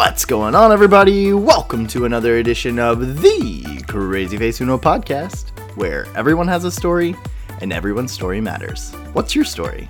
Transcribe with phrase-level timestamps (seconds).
[0.00, 1.34] What's going on, everybody?
[1.34, 7.14] Welcome to another edition of the Crazy Face Uno podcast, where everyone has a story
[7.60, 8.92] and everyone's story matters.
[9.12, 9.86] What's your story?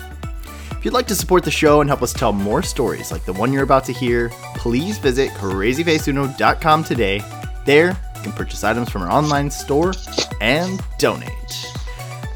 [0.72, 3.34] If you'd like to support the show and help us tell more stories like the
[3.34, 7.22] one you're about to hear, please visit crazyfaceuno.com today.
[7.64, 9.92] There, you can purchase items from our online store
[10.40, 11.72] and donate.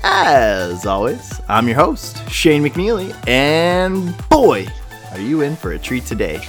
[0.05, 4.69] As always, I'm your host, Shane McNeely, and boy,
[5.11, 6.41] are you in for a treat today.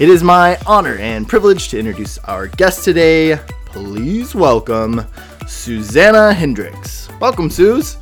[0.00, 3.36] It is my honor and privilege to introduce our guest today.
[3.66, 5.04] Please welcome
[5.46, 7.10] Suzanna Hendricks.
[7.20, 7.98] Welcome, Suze.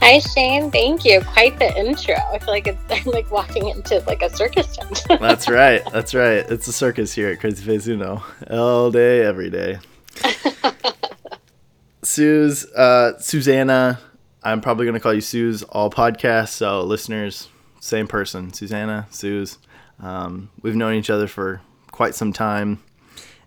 [0.00, 1.22] Hi Shane, thank you.
[1.22, 2.16] Quite the intro.
[2.16, 5.06] I feel like it's I'm like walking into like a circus tent.
[5.20, 5.82] That's right.
[5.90, 6.44] That's right.
[6.50, 8.22] It's a circus here at Crazy Face Uno.
[8.50, 9.78] All day, every day.
[12.02, 14.00] Suze, uh, Suzanna,
[14.42, 16.50] I'm probably going to call you Suze all podcasts.
[16.50, 17.48] So, listeners,
[17.80, 18.52] same person.
[18.52, 19.56] Suzanna, Suze.
[20.02, 22.82] Um, we've known each other for quite some time.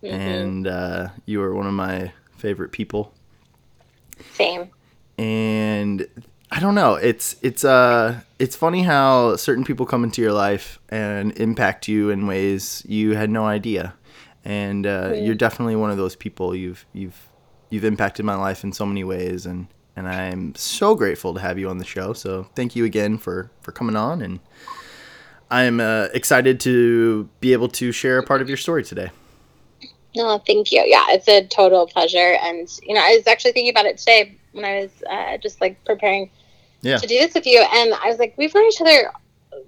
[0.03, 0.15] Mm-hmm.
[0.15, 3.13] And uh, you are one of my favorite people.
[4.33, 4.69] Same.
[5.17, 6.07] And
[6.51, 6.95] I don't know.
[6.95, 12.09] It's it's uh it's funny how certain people come into your life and impact you
[12.09, 13.93] in ways you had no idea.
[14.45, 15.25] And uh, Mm.
[15.25, 16.53] you're definitely one of those people.
[16.55, 17.17] You've you've
[17.69, 21.57] you've impacted my life in so many ways, and and I'm so grateful to have
[21.57, 22.13] you on the show.
[22.13, 24.39] So thank you again for for coming on, and
[25.51, 29.11] I'm uh, excited to be able to share a part of your story today.
[30.15, 30.83] No, thank you.
[30.85, 32.37] Yeah, it's a total pleasure.
[32.41, 35.59] And you know, I was actually thinking about it today when I was uh, just
[35.61, 36.29] like preparing
[36.81, 36.97] Yeah.
[36.97, 39.11] to do this with you, and I was like, we've known each other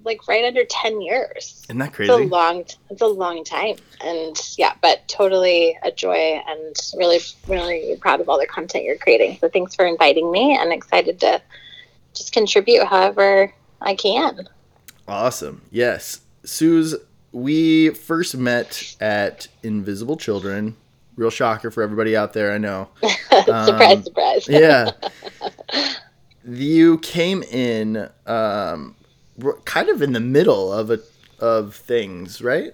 [0.04, 1.64] like right under ten years.
[1.70, 2.12] Isn't that crazy?
[2.12, 7.20] It's a long, it's a long time, and yeah, but totally a joy, and really,
[7.48, 9.38] really proud of all the content you're creating.
[9.42, 11.42] So thanks for inviting me, and excited to
[12.14, 13.52] just contribute however
[13.82, 14.48] I can.
[15.08, 15.61] Awesome.
[15.72, 16.22] Yes.
[16.44, 16.95] Suze,
[17.31, 20.75] we first met at Invisible Children.
[21.16, 22.89] Real shocker for everybody out there, I know.
[23.30, 24.48] surprise, Um, surprise.
[24.48, 24.92] Yeah.
[26.48, 28.95] you came in um,
[29.66, 30.99] kind of in the middle of a,
[31.39, 32.73] of things, right?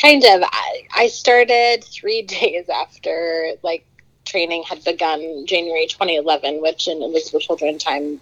[0.00, 3.84] kind of I, I started three days after like
[4.24, 8.18] training had begun january 2011 which in invisible children time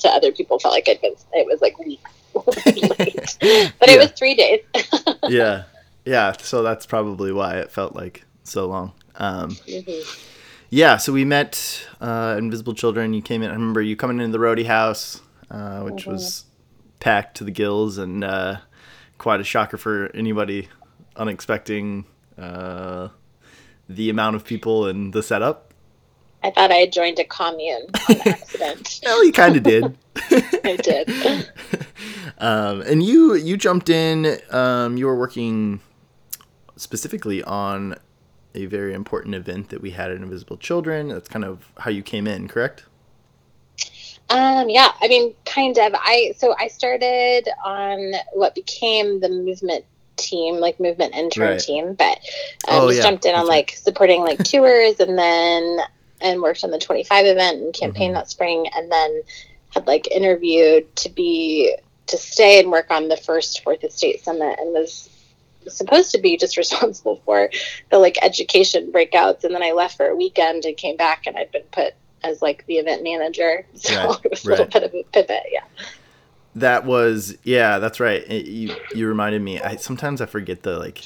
[0.00, 3.36] to other people felt like it was it was like weeks late.
[3.78, 3.94] but Yeah.
[3.94, 4.60] it was three days
[5.28, 5.64] yeah.
[6.04, 6.32] Yeah.
[6.32, 8.92] So that's probably why it felt like so long.
[9.16, 10.18] Um, Mhm.
[10.70, 10.96] yeah.
[10.96, 13.14] So we met uh, Invisible Children.
[13.14, 13.50] You came in.
[13.50, 15.20] I remember you coming into the Roadie House,
[15.50, 16.12] uh, which Mhm.
[16.12, 16.44] was
[17.00, 18.56] packed to the gills and uh,
[19.18, 20.68] quite a shocker for anybody
[21.16, 22.04] unexpecting
[22.38, 23.08] uh,
[23.88, 25.74] the amount of people and the setup.
[26.42, 29.84] i thought i had joined a commune on accident Well, you kind of did.
[30.64, 31.08] i did
[32.42, 34.38] um, and you you jumped in.
[34.50, 35.80] Um, you were working
[36.76, 37.94] specifically on
[38.54, 41.08] a very important event that we had at Invisible Children.
[41.08, 42.84] That's kind of how you came in, correct?
[44.28, 45.92] Um, yeah, I mean, kind of.
[45.94, 49.84] I so I started on what became the movement
[50.16, 51.60] team, like movement intern Right.
[51.60, 52.18] team, but
[52.68, 53.48] um, Oh, just yeah, jumped in on right.
[53.58, 55.78] like supporting like tours, and then
[56.20, 58.14] and worked on the 25 event and campaign Mhm.
[58.14, 59.22] that spring, and then
[59.70, 61.74] had like interviewed to be
[62.12, 65.10] to stay and work on the first Fourth Estate Summit, and was
[65.68, 67.50] supposed to be just responsible for
[67.90, 71.36] the like education breakouts, and then I left for a weekend and came back, and
[71.36, 73.66] I'd been put as like the event manager.
[73.74, 75.64] So Right, it was a little bit of a pivot, yeah.
[76.54, 78.22] That was yeah, that's right.
[78.30, 79.60] It- you you reminded me.
[79.60, 81.02] I sometimes I forget the like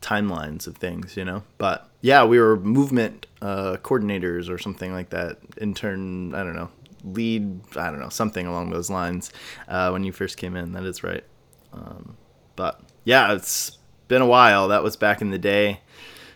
[0.00, 1.42] timelines of things, you know.
[1.58, 5.38] But yeah, we were movement uh, coordinators or something like that.
[5.60, 6.70] Intern, I don't know,
[7.04, 9.32] lead, I don't know, something along those lines.
[9.68, 11.24] Uh, when you first came in, that is right.
[11.72, 12.16] Um,
[12.56, 13.78] but yeah, it's
[14.08, 14.68] been a while.
[14.68, 15.80] That was back in the day,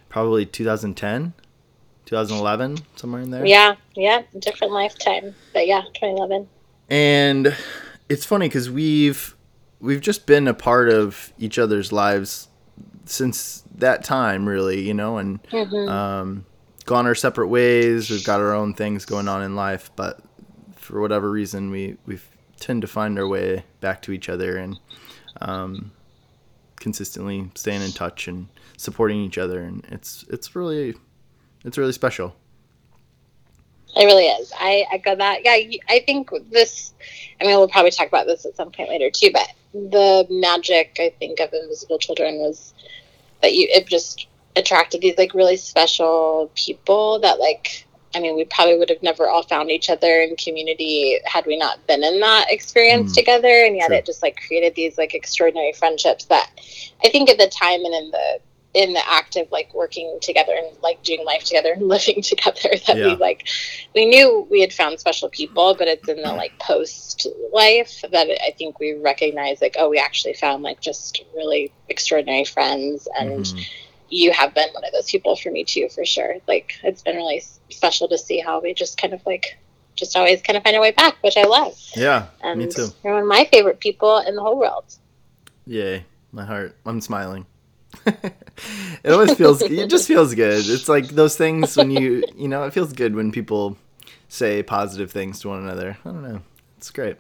[0.09, 1.33] probably 2010,
[2.07, 3.45] 2011, somewhere in there.
[3.47, 5.35] Yeah, yeah, different lifetime.
[5.53, 6.49] But yeah, 2011.
[6.91, 7.57] and
[8.09, 9.35] it's funny because we've
[9.81, 12.49] we've just been a part of each other's lives
[13.07, 15.89] since that time really you know and Mhm.
[15.91, 16.45] um,
[16.85, 20.21] gone our separate ways we've got our own things going on in life but
[20.85, 22.19] for whatever reason we we
[22.61, 24.79] tend to find our way back to each other and
[25.41, 25.91] um,
[26.77, 28.47] consistently staying in touch and
[28.77, 30.95] supporting each other and it's it's really
[31.65, 32.37] it's really special
[33.97, 34.53] It really is.
[34.59, 35.45] I echo that.
[35.45, 35.57] Yeah,
[35.89, 36.93] I think this,
[37.41, 40.97] I mean, we'll probably talk about this at some point later too, but the magic,
[40.99, 42.75] I think, of Invisible Children was
[43.41, 44.27] that you, it just
[44.57, 49.29] attracted these like really special people that like I mean, we probably would have never
[49.29, 53.15] all found each other in community had we not been in that experience Mm.
[53.17, 53.65] together.
[53.65, 56.49] And yet it just like created these like extraordinary friendships that
[57.05, 58.41] I think at the time and in the
[58.75, 62.71] in the act of like working together and like doing life together and living together
[62.87, 63.07] that Yeah.
[63.07, 63.47] we like
[63.95, 68.27] we knew we had found special people, but it's in the like post life that
[68.45, 73.45] I think we recognize like, oh, we actually found like just really extraordinary friends and
[73.45, 73.65] Mhm.
[74.15, 76.37] You have been one of those people for me too, for sure.
[76.47, 79.59] Like it's been really special to see how we just kind of like
[79.97, 81.77] just always kind of find our way back, which I love.
[81.97, 82.89] Yeah, And me too.
[83.03, 84.85] you're one of my favorite people in the whole world.
[85.67, 86.77] Yay, my heart.
[86.87, 87.47] I'm smiling.
[88.07, 90.69] it always feels it just feels good.
[90.69, 93.77] It's like those things when you you know, it feels good when people
[94.29, 95.97] say positive things to one another.
[96.05, 96.41] I don't know.
[96.77, 97.17] It's great.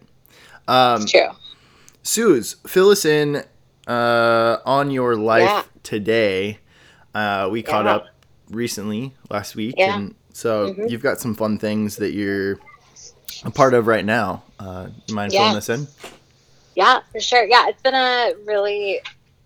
[0.68, 1.28] Um It's true.
[2.02, 3.44] Suze, fill us in
[3.88, 5.62] uh on your life Yeah.
[5.82, 6.58] today.
[7.14, 7.96] Uh we caught Yeah.
[7.96, 8.06] up
[8.50, 9.96] recently last week Yeah.
[9.96, 10.90] and so Mhm.
[10.90, 12.58] you've got some fun things that you're
[13.44, 14.42] a part of right now.
[14.58, 15.40] Uh you mind Yeah.
[15.40, 15.86] filling us in?
[16.74, 17.44] Yeah, for sure.
[17.44, 19.00] Yeah, it's been a really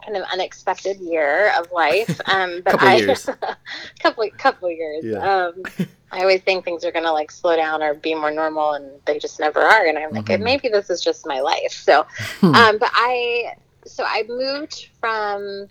[0.05, 2.19] kind of unexpected year of life.
[2.27, 3.29] Um, but Couple I, years.
[4.03, 5.05] couple couple years.
[5.05, 5.19] Yeah.
[5.19, 5.63] Um,
[6.11, 9.19] I always think things are gonna like slow down or be more normal, and they
[9.19, 9.85] just never are.
[9.85, 10.41] And I'm like, Mhm.
[10.41, 11.73] maybe this is just my life.
[11.73, 12.07] So,
[12.41, 12.55] Hmm.
[12.55, 13.53] um, but I,
[13.85, 15.69] so I moved from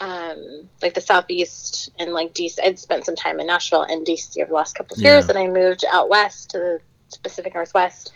[0.00, 2.54] um, like the southeast and like DC.
[2.62, 5.30] I'd spent some time in Nashville and DC over the last couple of years, Yeah.
[5.30, 6.80] and I moved out west to the
[7.22, 8.12] Pacific Northwest.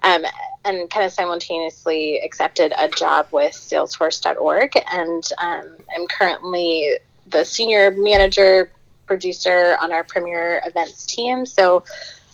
[0.00, 0.24] Um,
[0.64, 7.90] and kind of simultaneously accepted a job with Salesforce.org, and um, I'm currently the senior
[7.90, 8.70] manager
[9.06, 11.44] producer on our premier events team.
[11.46, 11.82] So,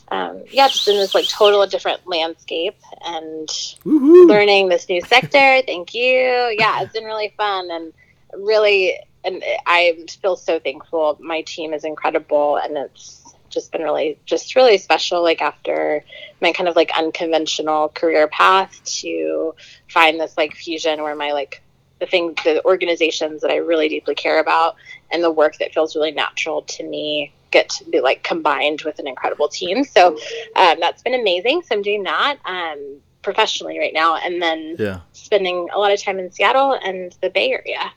[0.08, 4.28] um, yeah, just in this like total different landscape and Woohoo.
[4.28, 5.62] learning this new sector.
[5.64, 6.54] Thank you.
[6.58, 7.94] Yeah, it's been really fun and
[8.38, 11.18] really, and I feel so thankful.
[11.20, 15.22] My team is incredible, and it's just been really, just really special.
[15.22, 16.04] Like after
[16.40, 19.54] my kind of like unconventional career path to
[19.88, 21.62] find this like fusion where my like
[22.00, 24.74] the thing, the organizations that I really deeply care about,
[25.10, 28.98] and the work that feels really natural to me get to be like combined with
[28.98, 29.84] an incredible team.
[29.84, 30.18] So
[30.56, 31.62] um, that's been amazing.
[31.62, 35.00] So I'm doing that um, professionally right now, and then Yeah.
[35.12, 37.92] spending a lot of time in Seattle and the Bay Area.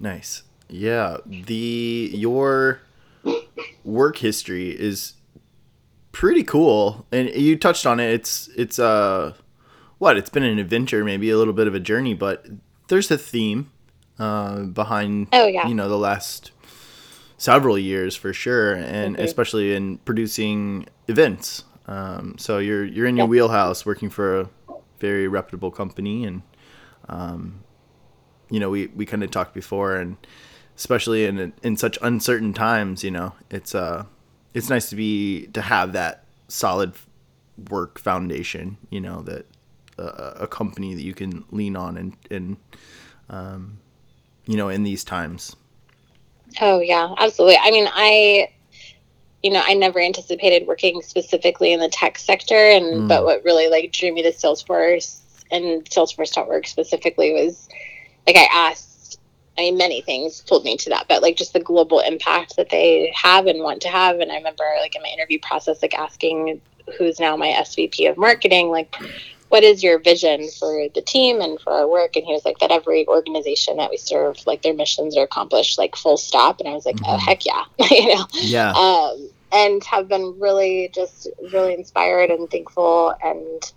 [0.00, 0.42] Nice.
[0.68, 2.80] Yeah, the your
[3.84, 5.14] work history is
[6.12, 8.10] pretty cool, and you touched on it.
[8.12, 9.34] It's it's uh
[9.98, 12.46] what it's been an adventure, maybe a little bit of a journey, but
[12.88, 13.70] there's a theme
[14.18, 16.50] uh, behind Oh yeah, you know the last
[17.36, 19.22] several years for sure, and Mhm.
[19.22, 21.64] especially in producing events.
[21.86, 23.30] Um, so you're you're in your Yeah.
[23.30, 24.48] wheelhouse, working for a
[24.98, 26.42] very reputable company, and
[27.08, 27.63] um,
[28.50, 30.16] you know we we kind of talked before, and
[30.76, 34.04] especially in in such uncertain times, you know it's uh
[34.54, 36.92] it's nice to be to have that solid
[37.70, 38.76] work foundation.
[38.90, 39.46] You know that
[39.98, 42.56] uh, a company that you can lean on and and
[43.30, 43.78] um,
[44.46, 45.56] you know in these times.
[46.60, 47.56] Oh yeah, absolutely.
[47.60, 48.48] I mean, I,
[49.42, 53.08] you know, I never anticipated working specifically in the tech sector, and Mm.
[53.08, 55.20] but what really like drew me to Salesforce
[55.50, 57.68] and Salesforce.org specifically was
[58.26, 59.18] like I asked.
[59.56, 62.70] I mean, many things pulled me to that, but like just the global impact that
[62.70, 64.18] they have and want to have.
[64.18, 66.60] And I remember like in my interview process, like asking
[66.98, 68.94] who's now my SVP of marketing, like,
[69.48, 72.16] what is your vision for the team and for our work?
[72.16, 75.78] And he was like, that every organization that we serve, like their missions are accomplished,
[75.78, 76.58] like full stop.
[76.58, 77.20] And I was like, oh Mhm.
[77.20, 78.26] heck yeah, you know.
[78.32, 78.72] Yeah.
[78.72, 83.72] Um, and have been really just really inspired and thankful and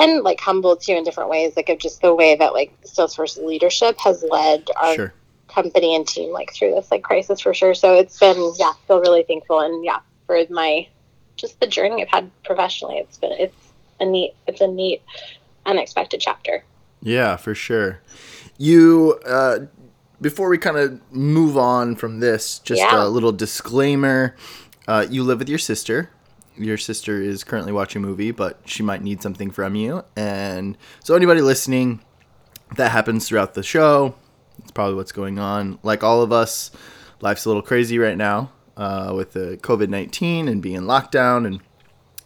[0.00, 3.42] and like humbled too in different ways, like of just the way that like Salesforce
[3.44, 5.14] leadership has led our Sure.
[5.48, 7.74] company and team like through this like crisis for sure.
[7.74, 10.88] So it's been yeah, feel really thankful and yeah for my
[11.36, 12.98] just the journey I've had professionally.
[12.98, 13.54] It's been it's
[14.00, 15.02] a neat it's a neat
[15.66, 16.64] unexpected chapter.
[17.02, 18.00] Yeah, for sure.
[18.58, 19.58] You uh
[20.20, 23.04] before we kind of move on from this, just Yeah.
[23.04, 24.34] a little disclaimer.
[24.88, 26.10] Uh, you live with your sister.
[26.56, 30.04] Your sister is currently watching a movie, but she might need something from you.
[30.16, 32.00] And so, anybody listening,
[32.76, 34.14] that happens throughout the show.
[34.58, 35.78] It's probably what's going on.
[35.82, 36.70] Like all of us,
[37.20, 41.44] life's a little crazy right now uh, with the COVID 19 and being locked down
[41.44, 41.60] and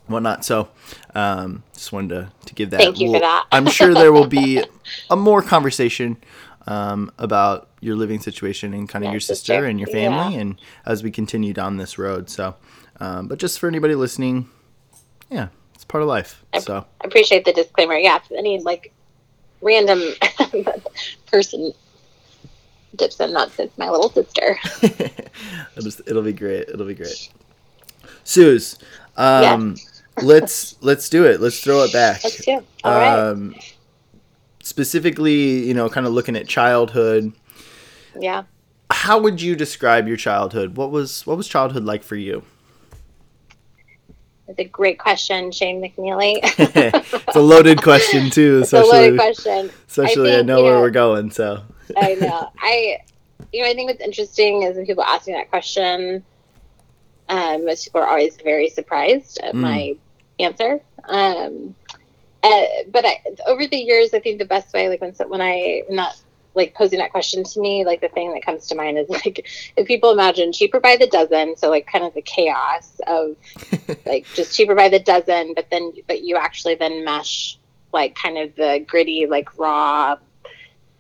[0.09, 0.45] whatnot.
[0.45, 0.69] So,
[1.15, 2.81] um, just wanted to, to give that.
[2.81, 3.47] Thank you for that.
[3.51, 4.63] I'm sure there will be
[5.11, 6.19] a more conversation
[6.67, 9.65] um, about your living situation and kind of My your sister, sister.
[9.65, 10.41] and your family, Yeah.
[10.43, 12.29] and as we continue down this road.
[12.29, 12.57] So,
[13.01, 14.49] um, but just for anybody listening,
[15.31, 16.45] yeah, it's part of life.
[16.53, 17.95] I- So, I appreciate the disclaimer.
[17.95, 18.93] Yeah, if any like
[19.61, 20.01] random
[21.27, 21.73] person
[22.97, 24.59] dips in, not it's my little sister.
[24.83, 26.69] it'll, just, it'll be great.
[26.69, 27.31] It'll be great.
[28.25, 28.79] Suze,
[29.17, 29.77] um,
[30.23, 31.41] let's let's do it.
[31.41, 32.23] Let's throw it back.
[32.25, 32.63] Let's do.
[32.85, 33.19] All right.
[33.19, 33.55] Um,
[34.63, 37.33] specifically, you know, kind of looking at childhood.
[38.19, 38.45] Yeah.
[38.91, 40.77] How would you describe your childhood?
[40.77, 42.43] What was what was childhood like for you?
[44.49, 46.39] It's a great question, Shane McNeely.
[46.43, 49.71] it's a loaded question too, it's a especially loaded question.
[49.89, 51.31] especially I, think, know you where know- we're going.
[51.31, 51.63] So
[51.97, 52.51] I know.
[52.61, 52.99] I,
[53.53, 56.25] you know, I think what's interesting is when people ask me that question,
[57.29, 59.61] um, most people are always very surprised at Mm.
[59.61, 59.97] my
[60.39, 60.81] answer.
[61.05, 61.75] Um,
[62.43, 65.83] uh, but I, over the years, I think the best way, like when when I
[65.89, 66.19] when that
[66.59, 69.47] like posing that question to me, like the thing that comes to mind is like
[69.77, 73.37] if people imagine cheaper by the dozen, so like kind of the chaos of
[74.07, 77.59] like just cheaper by the dozen, but then but you actually then mesh
[77.93, 80.17] like kind of the gritty, like raw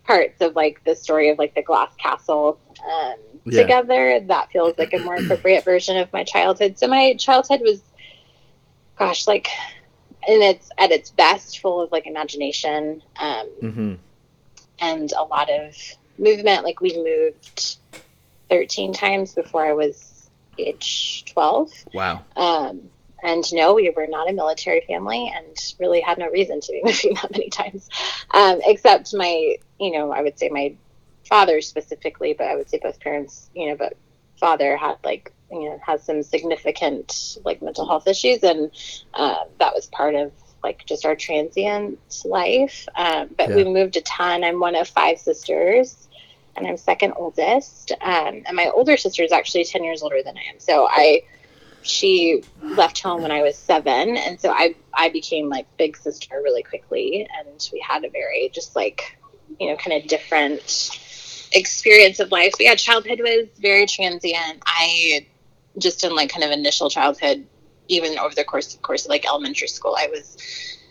[0.04, 2.58] parts of like the story of like the glass castle
[2.90, 3.62] um, Yeah.
[3.62, 4.20] together.
[4.26, 6.78] That feels like a more appropriate version of my childhood.
[6.78, 7.82] So my childhood was,
[8.96, 9.48] gosh, like
[10.26, 13.94] and its at its best, full of like imagination um, hmm
[14.80, 15.76] and a lot of
[16.18, 16.64] movement.
[16.64, 17.76] Like we moved
[18.48, 21.70] thirteen times before I was age twelve.
[21.92, 22.24] wow.
[22.36, 22.90] Um,
[23.22, 26.82] and no, we were not a military family and really had no reason to be
[26.84, 27.88] moving that many times.
[28.32, 30.74] Um, except my, you know, I would say my
[31.28, 33.96] father specifically, but I would say both parents, you know, but
[34.38, 38.42] father had like, you know, has some significant like mental health issues.
[38.42, 38.70] And
[39.14, 42.88] uh, that was part of like just our transient life.
[42.96, 44.44] Um, but we moved a ton.
[44.44, 46.08] I'm one of five sisters
[46.56, 47.92] and I'm second oldest.
[48.00, 50.58] Um, and my older sister is actually 10 years older than I am.
[50.58, 51.22] So I,
[51.82, 56.40] she left home when I was seven, and so I I became like big sister
[56.42, 59.16] really quickly, and we had a very just like
[59.58, 60.90] you know kind of different
[61.52, 62.52] experience of life.
[62.52, 64.62] But yeah, childhood was very transient.
[64.66, 65.26] I
[65.78, 67.46] just in like kind of initial childhood,
[67.88, 70.36] even over the course of course of like elementary school, I was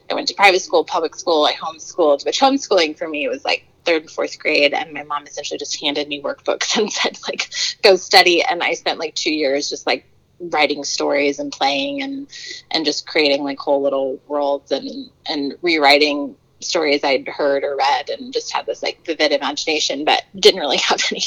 [0.09, 3.67] I went to private school, public school, I homeschooled, which homeschooling for me was like
[3.85, 7.49] third and fourth grade and my mom essentially just handed me workbooks and said like
[7.83, 10.05] go study and I spent like two years just like
[10.39, 12.27] writing stories and playing and
[12.69, 18.09] and just creating like whole little worlds and and rewriting stories I'd heard or read
[18.09, 21.23] and just had this like vivid imagination but didn't really have any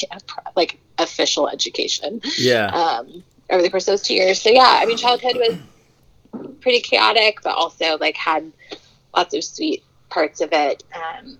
[0.55, 2.67] like official education Yeah.
[2.67, 4.40] um, over the course of those two years.
[4.40, 5.59] So yeah, I mean, childhood was
[6.61, 8.50] pretty chaotic, but also like had
[9.14, 10.85] lots of sweet parts of it.
[10.95, 11.38] Um,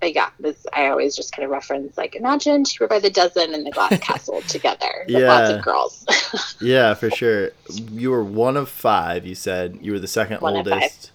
[0.00, 3.52] but yeah, this I always just kind of reference like imagine were by the Dozen
[3.54, 6.06] and the Glass Castle together with lots of girls.
[6.60, 7.50] Yeah, for sure.
[7.68, 9.24] You were one of five.
[9.26, 11.12] You said you were the second One oldest.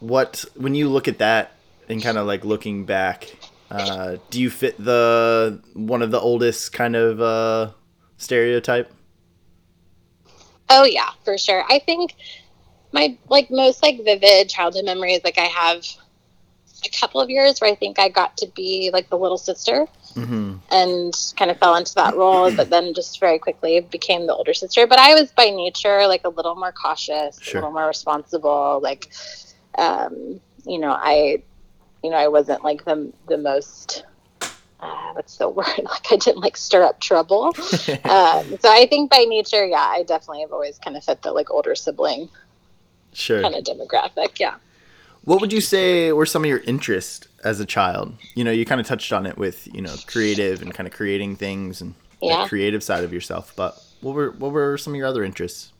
[0.00, 1.52] What when you look at that
[1.88, 3.34] and kind of like looking back,
[3.70, 7.70] uh, do you fit the one of the oldest kind of uh,
[8.18, 8.92] stereotype?
[10.70, 11.64] Oh yeah, for sure.
[11.68, 12.14] I think
[12.92, 15.84] my like most like vivid childhood memories, like I have
[16.84, 19.86] a couple of years where I think I got to be like the little sister
[20.14, 20.56] Mm-hmm.
[20.72, 24.52] and kind of fell into that role, but then just very quickly became the older
[24.54, 24.86] sister.
[24.86, 27.60] But I was by nature like a little more cautious, Sure.
[27.60, 28.80] a little more responsible.
[28.82, 29.12] Like,
[29.76, 31.42] um, you know, I,
[32.02, 34.04] you know, I wasn't like the the most.
[34.80, 35.66] Uh, what's the word?
[35.84, 37.46] Like I didn't like stir up trouble.
[38.04, 41.32] um, so I think by nature, yeah, I definitely have always kind of fit the
[41.32, 42.28] like older sibling
[43.12, 43.42] Sure.
[43.42, 44.38] kind of demographic.
[44.38, 44.54] Yeah.
[45.24, 48.14] What would you say were some of your interests as a child?
[48.34, 50.92] You know, you kind of touched on it with you know creative and kind of
[50.94, 52.42] creating things and Yeah.
[52.44, 53.52] the creative side of yourself.
[53.56, 55.72] But what were what were some of your other interests?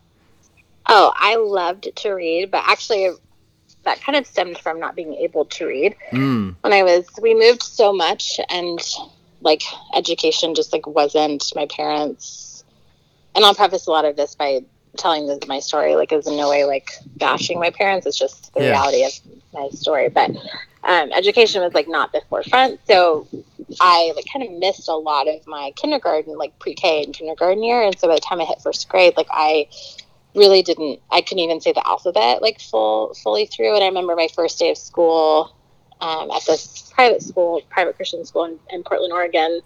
[0.91, 3.11] Oh, I loved to read, but actually,
[3.85, 5.95] that kind of stemmed from not being able to read.
[6.13, 8.81] Mm, when I was we moved so much and
[9.41, 9.63] like
[9.95, 12.65] education just like wasn't my parents
[13.35, 14.61] and I'll preface a lot of this by
[14.97, 18.53] telling this, my story like is in no way like bashing my parents it's just
[18.55, 18.71] the Yeah.
[18.71, 19.13] reality of
[19.53, 20.31] my story but
[20.85, 23.29] um, education was like not the forefront so
[23.81, 27.83] I like kind of missed a lot of my kindergarten like pre-K and kindergarten year
[27.83, 29.69] and so by the time I hit first grade like I
[30.35, 34.15] really didn't I couldn't even say the alphabet like full fully through and I remember
[34.15, 35.55] my first day of school
[36.01, 39.61] um, at this private school, private Christian school in, in Portland, Oregon.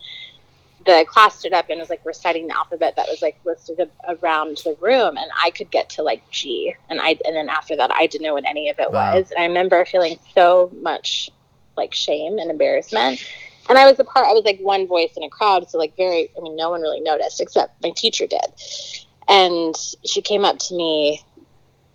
[0.84, 4.14] The class stood up and was like reciting the alphabet that was like listed a-
[4.16, 7.76] around the room, and I could get to like G, and I and then after
[7.76, 9.14] that I didn't know what any of it Wow.
[9.14, 11.30] was, and I remember feeling so much
[11.76, 13.24] like shame and embarrassment.
[13.68, 14.26] And I was a part.
[14.26, 16.30] I was like one voice in a crowd, so like very.
[16.36, 18.40] I mean, no one really noticed except my teacher did.
[19.32, 19.74] And
[20.04, 21.22] she came up to me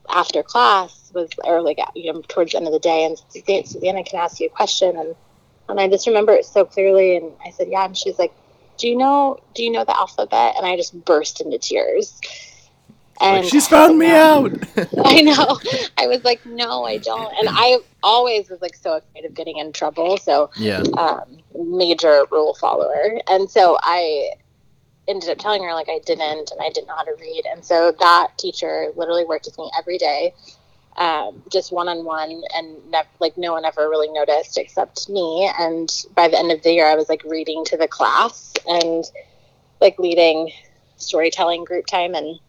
[0.09, 3.17] after class was or like you know towards the end of the day and
[3.67, 5.15] Suzanna can ask you a question and
[5.69, 8.33] and I just remember it so clearly and I said yeah and she's like
[8.77, 12.19] do you know do you know the alphabet and I just burst into tears
[13.19, 14.51] And like, she's found me out.
[15.03, 15.59] I know.
[15.97, 17.33] I was like, no, I don't.
[17.39, 20.17] And I always was like so afraid of getting in trouble.
[20.17, 20.83] So yeah.
[20.97, 23.19] um, major rule follower.
[23.27, 24.29] And so I
[25.07, 27.43] ended up telling her like I didn't and I didn't know how to read.
[27.51, 30.33] And so that teacher literally worked with me every day,
[30.97, 35.49] um, just one on one, and nev- like no one ever really noticed except me.
[35.59, 39.03] And by the end of the year, I was like reading to the class and
[39.81, 40.51] like leading
[40.97, 42.39] storytelling group time and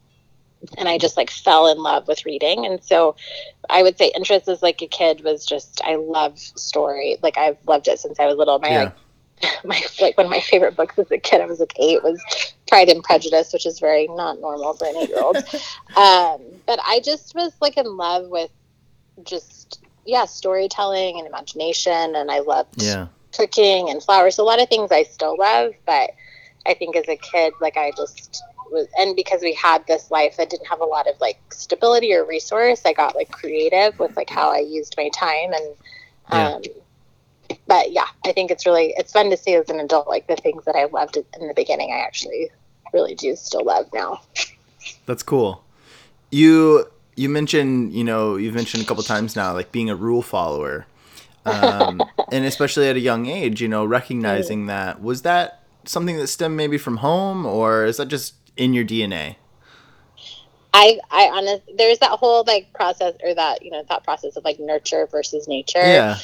[0.76, 2.66] and I just like fell in love with reading.
[2.66, 3.16] And so
[3.68, 7.16] I would say interest as like a kid was just I love story.
[7.22, 8.58] Like I've loved it since I was little.
[8.58, 8.76] My Yeah.
[8.76, 8.92] like
[9.64, 12.22] my like one of my favorite books as a kid, I was like eight, was
[12.66, 15.36] Pride and Prejudice, which is very not normal for an eight year old.
[15.96, 18.50] um, but I just was like in love with
[19.24, 23.08] just yeah, storytelling and imagination and I loved Yeah.
[23.32, 24.38] cooking and flowers.
[24.38, 26.10] A lot of things I still love, but
[26.66, 30.36] I think as a kid, like I just was, and because we had this life
[30.36, 34.16] that didn't have a lot of like stability or resource, I got like creative with
[34.16, 35.74] like how I used my time and,
[36.32, 36.58] Yeah.
[37.68, 40.36] But yeah, I think it's really it's fun to see as an adult like the
[40.36, 41.92] things that I loved in the beginning.
[41.92, 42.50] I actually
[42.92, 44.22] really do still love now.
[45.06, 45.62] That's cool.
[46.30, 50.22] You you mentioned you know you've mentioned a couple times now like being a rule
[50.22, 50.86] follower,
[51.44, 56.26] um, and especially at a young age, you know recognizing that was that something that
[56.28, 59.36] stemmed maybe from home or is that just in your DNA?
[60.72, 64.44] I I honest there's that whole like process or that you know thought process of
[64.44, 65.80] like nurture versus nature.
[65.80, 66.18] Yeah.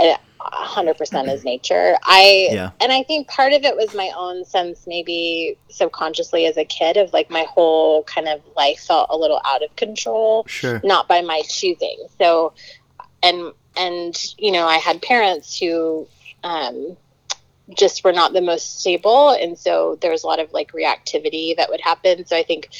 [0.00, 1.96] A hundred percent is nature.
[2.02, 2.70] I Yeah.
[2.80, 6.96] and I think part of it was my own sense, maybe subconsciously as a kid,
[6.96, 10.80] of like my whole kind of life felt a little out of control, Sure.
[10.82, 11.98] not by my choosing.
[12.18, 12.54] So,
[13.22, 16.08] and and you know, I had parents who
[16.42, 16.96] um,
[17.76, 21.56] just were not the most stable, and so there was a lot of like reactivity
[21.56, 22.24] that would happen.
[22.26, 22.70] So I think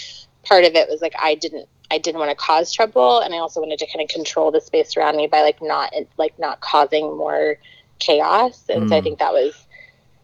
[0.45, 3.39] part of it was like I didn't I didn't want to cause trouble, and I
[3.39, 6.61] also wanted to kind of control the space around me by like not like not
[6.61, 7.57] causing more
[7.99, 8.65] chaos.
[8.69, 9.05] And so I Mm.
[9.05, 9.67] think that was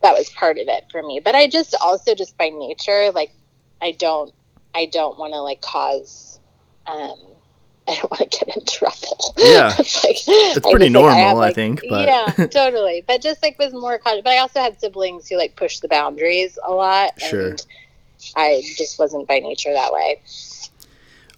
[0.03, 1.21] that was part of it for me.
[1.25, 3.33] But I just also just by nature like
[3.83, 4.33] I don't
[4.75, 6.39] I don't want to like cause
[6.87, 7.17] um
[7.89, 9.35] I don't want to get in trouble.
[9.39, 9.73] Yeah.
[9.79, 13.05] it's like, It's I pretty just, like, normal, have, I think, but- yeah, totally.
[13.07, 14.01] But just like was more.
[14.05, 17.51] But I also had siblings who like pushed the boundaries a lot, Sure.
[17.51, 17.67] and
[18.35, 20.21] I just wasn't by nature that way.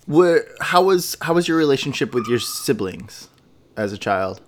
[0.08, 0.46] What?
[0.60, 3.28] How was how was your relationship with your siblings
[3.76, 4.40] as a child?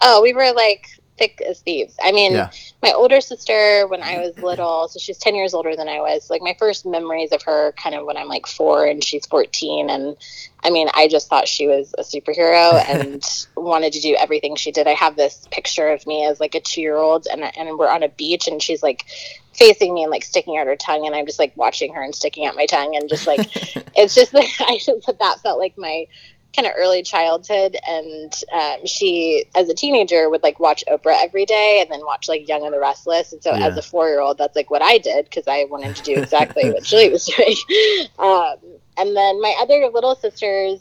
[0.00, 1.94] Oh, we were like thick as thieves.
[2.02, 2.50] I mean, Yeah.
[2.82, 6.28] my older sister, when I was little, so she's 10 years older than I was.
[6.28, 9.88] Like, my first memories of her kind of when I'm like four and she's 14.
[9.88, 10.16] And
[10.64, 13.22] I mean, I just thought she was a superhero and
[13.56, 14.88] wanted to do everything she did.
[14.88, 17.88] I have this picture of me as like a two year old, and, and we're
[17.88, 19.04] on a beach, and she's like
[19.54, 21.06] facing me and like sticking out her tongue.
[21.06, 22.96] And I'm just like watching her and sticking out my tongue.
[22.96, 23.40] And just like,
[23.96, 26.06] it's just like, I just, that felt like my
[26.54, 31.44] kind of early childhood and um, she as a teenager would like watch oprah every
[31.44, 33.66] day and then watch like young and the restless and so Yeah.
[33.66, 36.84] as a four-year-old that's like what i did because i wanted to do exactly what
[36.84, 37.56] julie was doing
[38.20, 38.54] um,
[38.96, 40.80] and then my other little sisters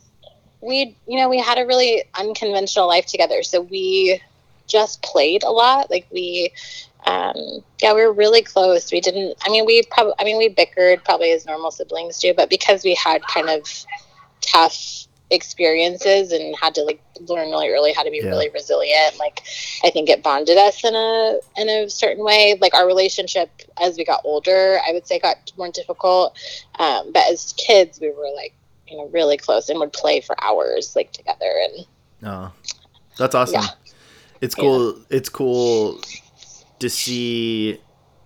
[0.61, 4.21] we you know we had a really unconventional life together so we
[4.67, 6.51] just played a lot like we
[7.05, 8.91] um, yeah, we were really close.
[8.91, 9.37] We didn't.
[9.43, 10.13] I mean, we probably.
[10.19, 13.85] I mean, we bickered probably as normal siblings do, but because we had kind of
[14.41, 18.29] tough experiences and had to like learn really early how to be Yeah.
[18.29, 19.41] really resilient like
[19.83, 23.49] i think it bonded us in a in a certain way like our relationship
[23.81, 26.37] as we got older i would say got more difficult
[26.77, 28.53] um, but as kids we were like
[28.87, 31.87] you know really close and would play for hours like together and
[32.25, 32.51] Oh,
[33.17, 33.61] that's awesome.
[33.61, 33.67] Yeah.
[34.41, 34.97] It's cool.
[35.09, 35.99] It's cool
[36.83, 37.79] to see,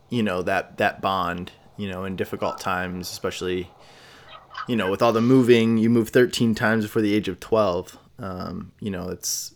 [0.10, 3.70] you know, that that bond, you know, in difficult times, especially,
[4.68, 5.78] you know, with all the moving.
[5.78, 7.98] You move 13 times before the age of 12.
[8.20, 9.54] Um, you know, it's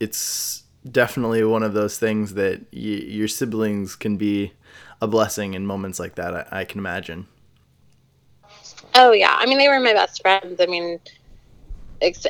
[0.00, 4.52] it's definitely one of those things that y- your siblings can be
[5.00, 6.34] a blessing in moments like that.
[6.34, 7.28] I, I can imagine.
[8.96, 10.60] Oh yeah, I mean they were my best friends.
[10.60, 10.98] I mean,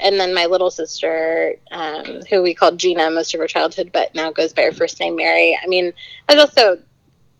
[0.03, 4.15] and then my little sister, um, who we called Gina most of her childhood, but
[4.15, 5.59] now goes by her first name Mary.
[5.63, 5.93] I mean,
[6.29, 6.79] I was also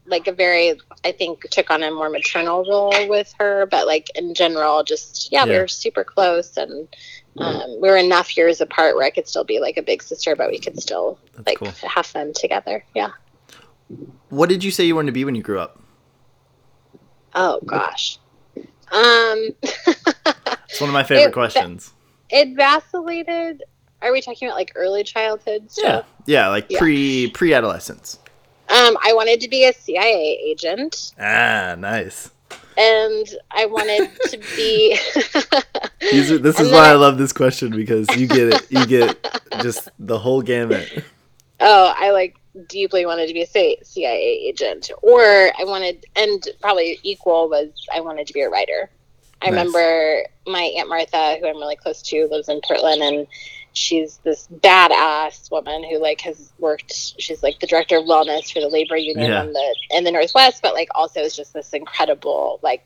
[0.07, 4.11] like a very, I think, took on a more maternal role with her, but like
[4.15, 5.61] in general, just yeah, we Yeah.
[5.61, 6.89] were super close, and
[7.39, 10.37] um, we were enough years apart where I could still be like a big sister,
[10.37, 11.69] but we could still That's like cool.
[11.89, 12.85] have fun together.
[12.95, 13.11] Yeah.
[14.29, 15.81] What did you say you wanted to be when you grew up?
[17.35, 18.19] Oh gosh.
[18.93, 19.49] Um.
[20.69, 21.95] It's one of my favorite It- questions.
[22.31, 23.63] It vacillated.
[24.03, 25.69] Are we talking about like early childhood Yeah,
[26.01, 26.07] stuff?
[26.27, 26.79] yeah, like Yeah.
[26.79, 28.19] pre pre adolescence.
[28.69, 31.13] Um, I wanted to be a CIA agent.
[31.19, 32.31] Ah, nice.
[32.77, 34.99] and I wanted to be.
[36.11, 38.71] These are, this is why I, I love this question because you get it.
[38.71, 39.17] You get
[39.63, 41.05] just the whole gamut.
[41.61, 42.37] Oh, I like
[42.69, 48.01] deeply wanted to be a CIA agent, or I wanted, and probably equal was I
[48.01, 48.91] wanted to be a writer.
[49.43, 49.59] I nice.
[49.59, 53.27] remember my aunt Martha, who I'm really close to, lives in Portland, and
[53.73, 56.93] she's this badass woman who like has worked.
[57.19, 59.43] She's like the director of wellness for the labor union yeah.
[59.43, 62.85] in the in the Northwest, but like also is just this incredible like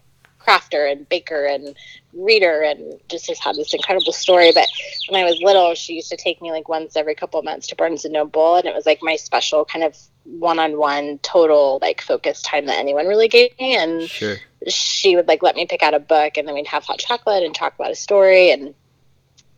[0.48, 1.76] crafter and baker and
[2.14, 4.50] reader and just has had this incredible story.
[4.52, 4.66] But
[5.08, 7.66] when I was little, she used to take me like once every couple of months
[7.68, 12.00] to Barnes and Noble, and it was like my special kind of one-on-one, total like
[12.00, 13.76] focus time that anyone really gave me.
[13.76, 14.36] And sure.
[14.66, 17.42] she would like let me pick out a book, and then we'd have hot chocolate
[17.42, 18.50] and talk about a story.
[18.50, 18.74] And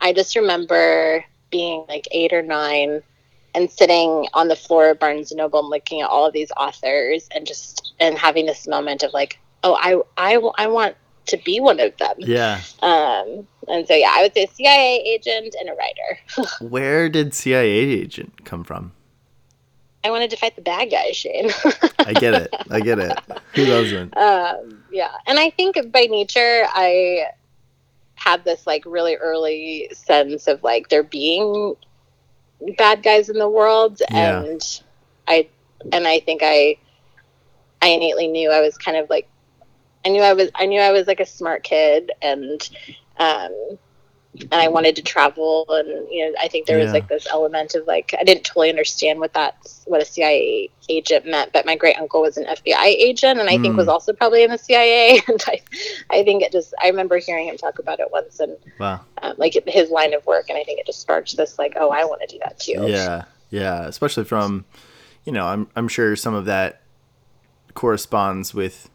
[0.00, 3.02] I just remember being like eight or nine
[3.54, 6.52] and sitting on the floor of Barnes and Noble and looking at all of these
[6.56, 10.00] authors and just and having this moment of like oh, I,
[10.34, 10.96] I, I want
[11.26, 12.14] to be one of them.
[12.18, 12.60] Yeah.
[12.80, 16.48] Um, and so, yeah, I would say CIA agent and a writer.
[16.68, 18.92] Where did CIA agent come from?
[20.02, 21.50] I wanted to fight the bad guy, Shane.
[21.98, 22.54] I get it.
[22.70, 23.18] I get it.
[23.54, 24.14] Who doesn't?
[24.20, 25.12] Um, yeah.
[25.26, 27.26] And I think by nature, I
[28.14, 31.74] had this like really early sense of like there being
[32.76, 34.02] bad guys in the world.
[34.10, 34.42] Yeah.
[34.42, 34.80] And
[35.28, 35.48] I,
[35.92, 36.76] and I think I,
[37.82, 39.28] I innately knew I was kind of like
[40.04, 42.68] I knew I was I knew I was like a smart kid and
[43.18, 43.78] um
[44.34, 46.84] and I wanted to travel and you know I think there yeah.
[46.84, 50.70] was like this element of like I didn't totally understand what that's what a CIA
[50.88, 53.62] agent meant but my great uncle was an FBI agent and I mm.
[53.62, 53.92] think was mm.
[53.92, 55.60] also probably in the CIA and I
[56.10, 59.00] I think it just I remember hearing him talk about it once and wow.
[59.22, 61.90] um, like his line of work and I think it just sparked this like oh
[61.90, 64.64] I want to do that too yeah yeah especially from
[65.24, 66.82] you know I'm I'm sure some of that
[67.74, 68.88] corresponds with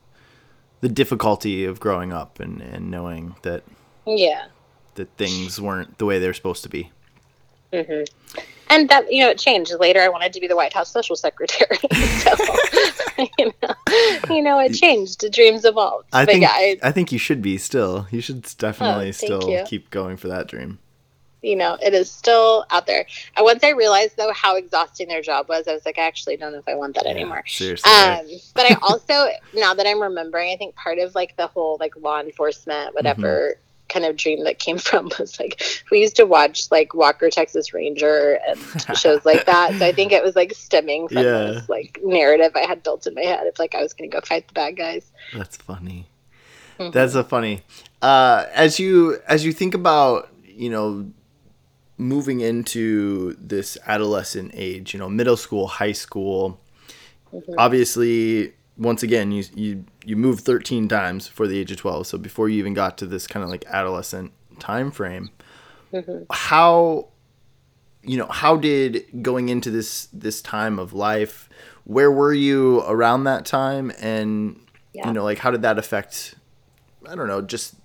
[0.86, 3.64] the difficulty of growing up and, and knowing that
[4.06, 4.46] yeah
[4.94, 6.92] that things weren't the way they're supposed to be.
[7.74, 8.04] Mm-hmm.
[8.70, 10.00] And that you know it changed later.
[10.00, 11.80] I wanted to be the White House social secretary,
[12.20, 12.36] so
[13.40, 13.74] you know,
[14.30, 15.22] you know it changed.
[15.22, 16.06] The dreams evolved.
[16.14, 18.06] I but think yeah, I, I, think you should be still.
[18.12, 19.64] You should definitely oh, still you.
[19.66, 20.78] keep going for that dream
[21.46, 23.06] you know, it is still out there.
[23.38, 26.38] And once I realized though how exhausting their job was, I was like, I actually
[26.38, 27.44] don't know if I want that yeah, anymore.
[27.46, 27.90] Seriously.
[27.92, 31.78] Um, but I also now that I'm remembering, I think part of like the whole
[31.80, 33.88] like law enforcement, whatever mm-hmm.
[33.90, 37.74] kind of dream that came from was like we used to watch like Walker Texas
[37.74, 38.60] Ranger and
[38.98, 39.76] shows like that.
[39.76, 41.46] So I think it was like stemming from yeah.
[41.46, 44.20] this like narrative I had built in my head of like I was gonna go
[44.22, 45.12] fight the bad guys.
[45.32, 46.08] That's funny.
[46.80, 46.92] Mm-hmm.
[46.92, 47.62] That's a funny.
[48.02, 51.12] Uh, as you as you think about you know
[51.98, 56.60] moving into this adolescent age, you know, middle school, high school.
[57.34, 57.54] Mm-hmm.
[57.58, 62.08] Obviously, once again, you you you moved 13 times before the age of 12.
[62.08, 65.32] So before you even got to this kind of like adolescent time frame,
[65.94, 66.24] mm-hmm.
[66.30, 67.10] how
[68.04, 71.50] you know, how did going into this this time of life,
[71.86, 74.60] where were you around that time and
[74.94, 75.08] yeah.
[75.08, 76.36] you know, like how did that affect
[77.08, 77.76] I don't know, just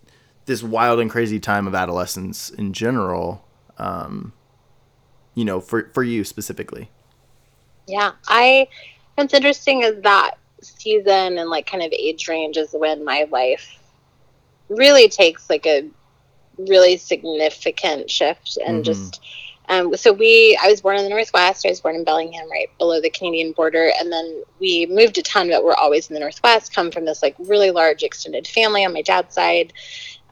[0.47, 3.47] this wild and crazy time of adolescence in general
[3.81, 4.33] um,
[5.35, 6.91] you know, for for you specifically?
[7.89, 8.69] Yeah, I.
[9.17, 13.79] What's interesting is that season and like kind of age range is when my life
[14.69, 15.89] really takes like a
[16.59, 18.83] really significant shift and mm-hmm.
[18.83, 19.23] just
[19.69, 22.69] um, so we i was born in the northwest i was born in bellingham right
[22.79, 26.21] below the canadian border and then we moved a ton but we're always in the
[26.21, 29.73] northwest come from this like really large extended family on my dad's side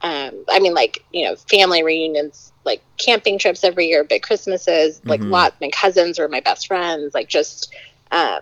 [0.02, 5.00] um, i mean like you know family reunions like camping trips every year, big Christmases,
[5.04, 5.30] like mm-hmm.
[5.30, 5.60] lots.
[5.60, 7.74] My cousins were my best friends, like just
[8.12, 8.40] um,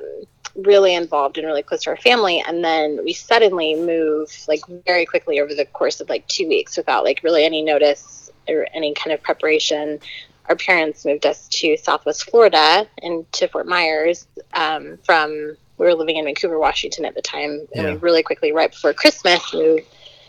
[0.56, 2.42] really involved and really close to our family.
[2.46, 6.76] And then we suddenly move like very quickly over the course of like two weeks
[6.76, 10.00] without like really any notice or any kind of preparation.
[10.48, 15.94] Our parents moved us to Southwest Florida and to Fort Myers um, from we were
[15.94, 17.90] living in Vancouver, Washington at the time, and yeah.
[17.92, 19.82] we really quickly, right before Christmas, moved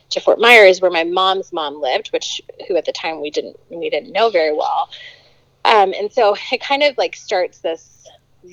[0.10, 3.60] to Fort Myers, where my mom's mom lived, which who at the time we didn't
[3.70, 4.90] we didn't know very well.
[5.66, 8.08] Um, and so it kind of like starts this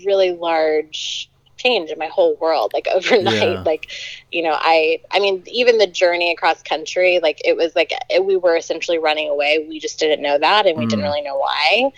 [0.05, 3.63] really large change in my whole world like overnight yeah.
[3.63, 3.91] like
[4.31, 8.25] you know i i mean even the journey across country like it was like it,
[8.25, 10.89] we were essentially running away we just didn't know that and we mm.
[10.89, 11.91] didn't really know why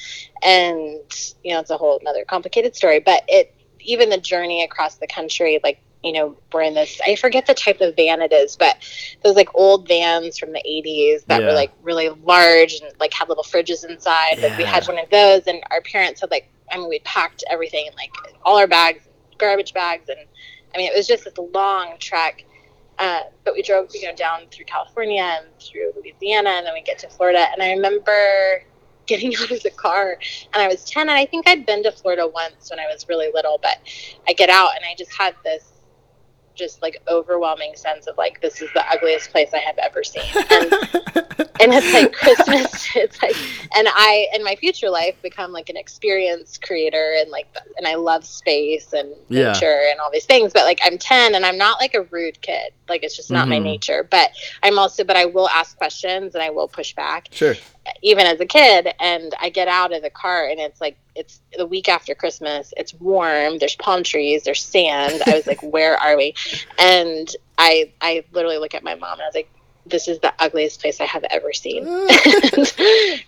[0.42, 1.01] and
[1.42, 5.07] you know it's a whole another complicated story but it even the journey across the
[5.07, 8.55] country like you know, we're in this, I forget the type of van it is,
[8.55, 8.77] but
[9.25, 11.49] those like old vans from the 80s that yeah.
[11.49, 14.38] were like really large and like had little fridges inside.
[14.38, 14.49] Yeah.
[14.49, 17.42] Like we had one of those, and our parents had like, I mean, we packed
[17.51, 18.12] everything in like
[18.45, 19.03] all our bags,
[19.37, 20.09] garbage bags.
[20.09, 20.21] And
[20.73, 22.45] I mean, it was just this long trek.
[23.01, 26.83] Uh, but we drove, you know, down through California and through Louisiana, and then we
[26.83, 27.47] get to Florida.
[27.53, 28.62] And I remember
[29.07, 30.19] getting out of the car,
[30.53, 33.09] and I was ten, and I think I'd been to Florida once when I was
[33.09, 33.59] really little.
[33.61, 33.79] But
[34.29, 35.73] I get out, and I just had this
[36.57, 40.23] just like overwhelming sense of like this is the ugliest place I have ever seen.
[40.51, 40.73] And,
[41.61, 42.88] and it's like Christmas.
[42.97, 43.37] It's like,
[43.77, 47.95] and I in my future life become like an experience creator and like, and I
[47.95, 49.53] love space and Yeah.
[49.53, 50.53] nature and all these things.
[50.53, 52.73] But like I'm 10 and I'm not like a rude kid.
[52.88, 53.64] Like it's just not my Mhm.
[53.64, 54.09] nature.
[54.11, 54.31] But
[54.62, 57.55] I'm also, but I will ask questions and I will push back Sure.
[58.03, 61.40] Even as a kid and I get out of the car and it's like it's
[61.57, 62.72] the week after Christmas.
[62.77, 63.59] It's warm.
[63.59, 64.44] There's palm trees.
[64.44, 65.22] There's sand.
[65.27, 66.35] I was like, where are we?
[66.79, 69.51] And I I literally look at my mom and I was like,
[69.88, 71.87] this is the ugliest place I have ever seen.
[71.87, 72.75] and,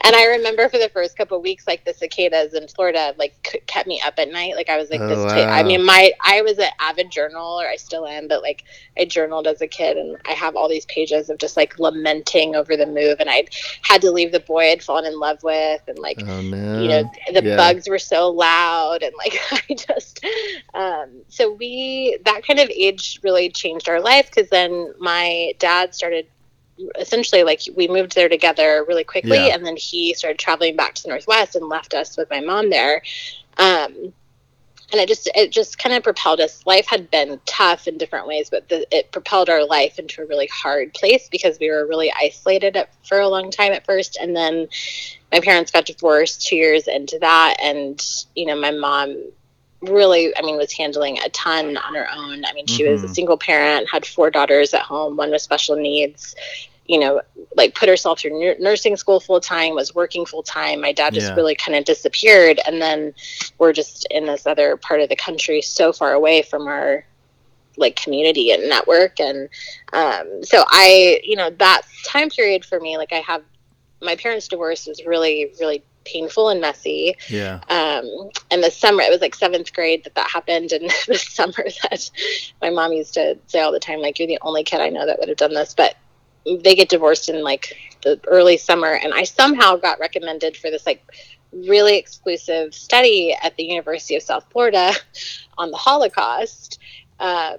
[0.05, 3.35] and I remember for the first couple of weeks, like the cicadas in Florida, like
[3.51, 4.57] c- kept me up at night.
[4.57, 5.33] Like I was like Oh, this.
[5.33, 7.67] ta- I mean, my I was an avid journaler.
[7.69, 8.65] I still am, but like
[8.99, 12.57] I journaled as a kid, and I have all these pages of just like lamenting
[12.57, 13.45] over the move, and I
[13.83, 16.83] had to leave the boy I'd fallen in love with, and like Oh no.
[16.83, 17.57] you know the yeah.
[17.57, 20.25] bugs were so loud and like i just
[20.75, 25.95] um so we that kind of age really changed our life because then my dad
[25.95, 26.27] started
[26.99, 29.55] essentially like we moved there together really quickly Yeah.
[29.55, 32.71] and then he started traveling back to the northwest and left us with my mom
[32.71, 33.03] there
[33.59, 34.13] um
[34.91, 38.27] and it just it just kind of propelled us life had been tough in different
[38.27, 41.87] ways but the, it propelled our life into a really hard place because we were
[41.87, 44.67] really isolated at, for a long time at first and then
[45.33, 48.03] my parents got divorced two years into that and
[48.35, 49.17] you know my mom
[49.83, 53.07] really i mean was handling a ton on her own i mean she was a
[53.07, 53.15] Mhm.
[53.15, 56.35] single parent had four daughters at home one with special needs
[56.89, 57.21] you know
[57.57, 61.15] like put herself through nu- nursing school full time was working full time my dad
[61.15, 61.35] just Yeah.
[61.37, 63.15] really kind of disappeared and then
[63.59, 67.05] we're just in this other part of the country so far away from our
[67.77, 69.49] like community and network and
[69.93, 73.43] um, so i you know that time period for me like i have
[74.03, 77.61] my parents divorce was really really painful and messy Yeah.
[77.69, 81.53] um, and the summer it was like seventh grade that that happened and the summer
[81.83, 82.11] that
[82.63, 85.05] my mom used to say all the time like you're the only kid i know
[85.05, 85.97] that would have done this but
[86.45, 90.87] they get divorced in like the early summer and i somehow got recommended for this
[90.87, 91.03] like
[91.53, 94.93] really exclusive study at the university of south florida
[95.59, 96.79] on the holocaust
[97.21, 97.57] um,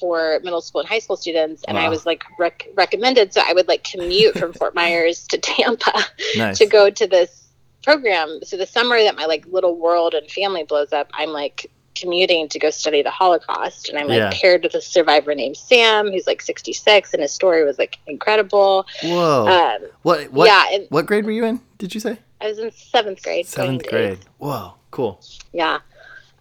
[0.00, 3.52] for middle school and high school students and i was like rec- recommended so i
[3.52, 5.92] would like commute from fort myers to tampa
[6.36, 6.58] Nice.
[6.58, 7.48] to go to this
[7.88, 8.40] program.
[8.42, 12.48] So the summer that my like little world and family blows up, I'm like commuting
[12.48, 14.30] to go study the Holocaust, and I'm like Yeah.
[14.32, 18.86] paired with a survivor named Sam, who's like 66, and his story was like incredible.
[19.02, 19.46] Whoa.
[19.48, 20.32] Um, what?
[20.32, 20.46] What?
[20.46, 21.60] yeah, and What grade were you in?
[21.78, 22.18] Did you say?
[22.40, 23.46] I was in seventh grade.
[23.46, 24.12] Seventh grade.
[24.12, 24.28] eighth.
[24.38, 24.74] Whoa.
[24.90, 25.20] Cool.
[25.52, 25.80] Yeah.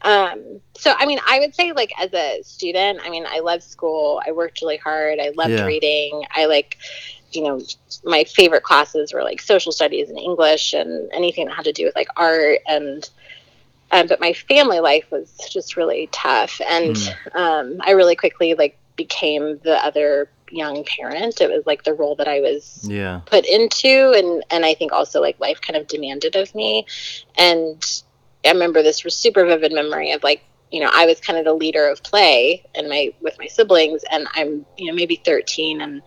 [0.03, 3.63] Um, so I mean, I would say like as a student, I mean, I love
[3.63, 4.21] school.
[4.25, 5.19] I worked really hard.
[5.19, 5.65] I loved Yeah.
[5.65, 6.23] reading.
[6.35, 6.77] I like,
[7.31, 7.59] you know,
[8.03, 11.85] my favorite classes were like social studies and English and anything that had to do
[11.85, 13.09] with like art and.
[13.91, 16.97] Um, but my family life was just really tough, and
[17.33, 21.39] um, I really quickly like became the other young parent.
[21.41, 23.21] It was like the role that I was Yeah.
[23.25, 24.13] put into.
[24.15, 26.85] And and I think also like life kind of demanded of me.
[27.37, 27.83] And
[28.45, 31.53] I remember this super vivid memory of like you know I was kind of the
[31.53, 34.03] leader of play and my with my siblings.
[34.11, 36.01] And I'm you know maybe 13 and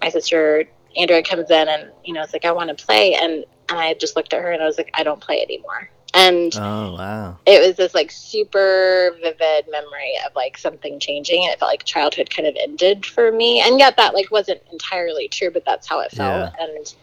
[0.00, 0.64] my sister
[0.96, 3.14] Andrea comes in and you know it's like I want to play.
[3.14, 5.90] And and I just looked at her and I was like I don't play anymore
[6.16, 7.38] and Oh wow.
[7.46, 11.84] it was this like super vivid memory of like something changing and it felt like
[11.84, 13.60] childhood kind of ended for me.
[13.60, 16.50] And yet that like wasn't entirely true but that's how it felt.
[16.60, 16.94] And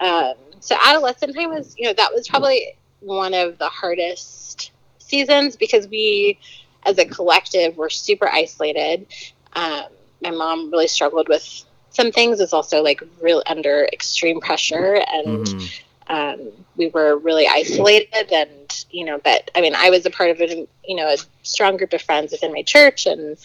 [0.00, 5.56] um, so adolescent time was you know that was probably one of the hardest seasons
[5.56, 6.38] because we
[6.84, 9.06] as a collective were super isolated.
[9.54, 9.84] Um,
[10.22, 12.40] my mom really struggled with some things.
[12.40, 14.96] Is also like real under extreme pressure.
[15.12, 15.70] And Mhm.
[16.08, 20.30] Um, we were really isolated and you know but i mean i was a part
[20.30, 23.36] of a you know a strong group of friends within my church and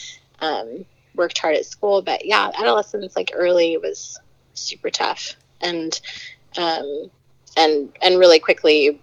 [0.42, 2.02] um, worked hard at school.
[2.02, 4.20] But yeah adolescence like early was
[4.54, 5.36] super tough.
[5.62, 6.00] And
[6.58, 7.12] um,
[7.58, 9.02] and and really quickly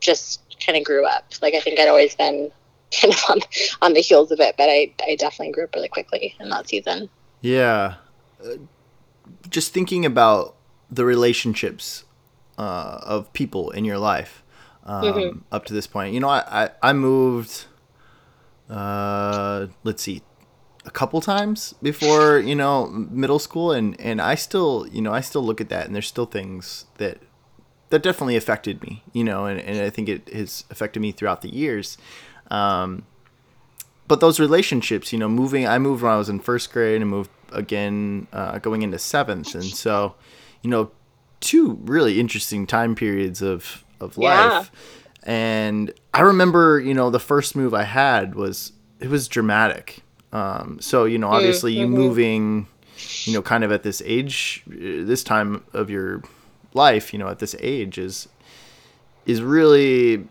[0.00, 1.32] just kind of grew up.
[1.42, 2.50] Like i think i'd always been
[3.00, 3.40] kind of on,
[3.82, 6.68] on the heels of it but i i definitely grew up really quickly in that
[6.68, 7.08] season.
[7.40, 7.96] Yeah.
[8.42, 8.56] Uh,
[9.48, 10.54] just thinking about
[10.90, 12.03] the relationships
[12.58, 14.42] uh, of people in your life
[14.84, 15.40] um, Mhm.
[15.50, 16.14] up to this point.
[16.14, 17.66] You know, I, I, I moved,
[18.68, 20.22] uh, let's see,
[20.86, 23.72] a couple times before, you know, middle school.
[23.72, 26.86] And, and I still, you know, I still look at that and there's still things
[26.98, 27.18] that,
[27.90, 31.42] that definitely affected me, you know, and, and I think it has affected me throughout
[31.42, 31.96] the years.
[32.50, 33.06] Um,
[34.06, 37.10] but those relationships, you know, moving, I moved when I was in first grade and
[37.10, 40.14] moved again uh, going into seventh, and so
[40.60, 40.90] you know,
[41.44, 44.48] two really interesting time periods of of Yeah.
[44.58, 44.70] life.
[45.22, 50.00] And I remember, you know, the first move I had was it was dramatic.
[50.32, 51.90] Um, so you know, obviously, you mhm.
[51.90, 52.66] moving,
[53.24, 54.72] you know, kind of at this age, uh,
[55.06, 56.22] this time of your
[56.74, 58.28] life, you know, at this age is
[59.26, 60.26] is really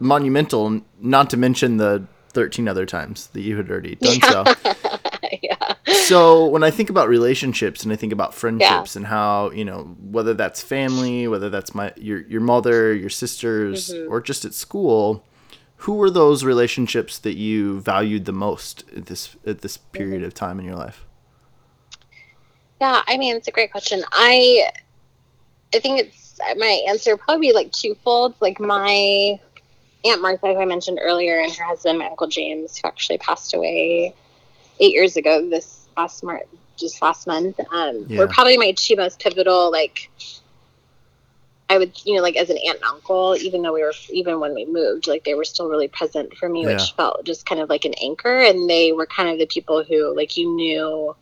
[0.00, 0.80] monumental.
[1.00, 4.44] Not to mention the thirteen other times that you had already done so.
[5.42, 5.74] yeah.
[6.06, 9.96] So when I think about relationships and I think about friendships and how you know
[10.00, 14.10] whether that's family, whether that's my your your mother, your sisters, Mhm.
[14.10, 15.24] or just at school,
[15.82, 20.34] who were those relationships that you valued the most at this at this period of
[20.34, 21.04] time in your life?
[22.80, 24.02] Yeah, I mean, it's a great question.
[24.12, 24.70] I
[25.74, 28.34] I think it's my answer probably be like twofold.
[28.40, 29.38] Like my
[30.04, 33.52] Aunt Martha, who I mentioned earlier, and her husband, my Uncle James, who actually passed
[33.52, 34.14] away
[34.80, 38.18] eight years ago this last March, just last month, um, Yeah.
[38.18, 40.10] were probably my two most pivotal, like,
[41.70, 44.40] I would, you know, like as an aunt and uncle, even though we were, even
[44.40, 46.72] when we moved, like they were still really present for me, Yeah.
[46.72, 48.40] which felt just kind of like an anchor.
[48.40, 51.14] And they were kind of the people who, like, you knew,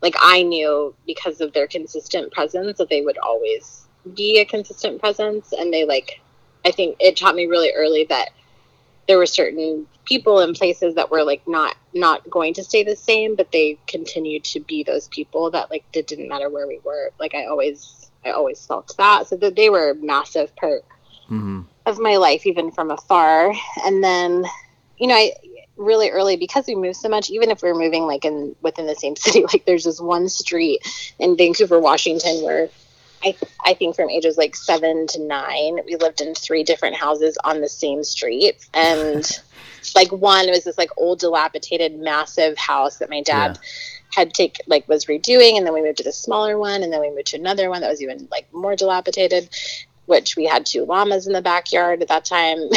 [0.00, 5.00] like, I knew because of their consistent presence that they would always be a consistent
[5.00, 5.52] presence.
[5.52, 6.20] And they, like,
[6.64, 8.30] I think it taught me really early that
[9.08, 12.96] there were certain people and places that were like not not going to stay the
[12.96, 16.80] same but they continued to be those people that like it didn't matter where we
[16.84, 17.10] were.
[17.18, 19.26] Like i always i always felt that.
[19.26, 20.84] So that they were a massive part
[21.28, 23.52] hmm of my life even from afar.
[23.84, 24.44] And then
[24.98, 25.32] you know i
[25.76, 28.86] really early because we moved so much even if we were moving like in within
[28.86, 30.80] the same city like there's this one street
[31.18, 32.68] in vancouver washington where
[33.24, 37.38] I, I think from ages like seven to nine, we lived in three different houses
[37.44, 38.66] on the same street.
[38.74, 39.28] And
[39.94, 43.58] like one was this like old dilapidated massive house that my dad
[44.14, 45.56] had take like was redoing.
[45.56, 46.82] And then we moved to the smaller one.
[46.82, 49.48] And then we moved to another one that was even like more dilapidated
[50.12, 52.58] which we had two llamas in the backyard at that time.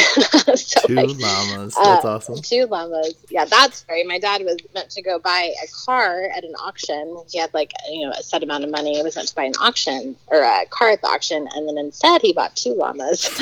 [0.56, 1.74] So Two like llamas.
[1.76, 2.40] uh, That's awesome.
[2.40, 3.14] two llamas.
[3.30, 4.04] Yeah that's story.
[4.04, 7.16] My dad was meant to go buy a car at an auction.
[7.30, 8.96] He had like you know a set amount of money.
[8.96, 11.76] He was meant to buy an auction or a car at the auction and then
[11.78, 13.28] instead he bought two llamas.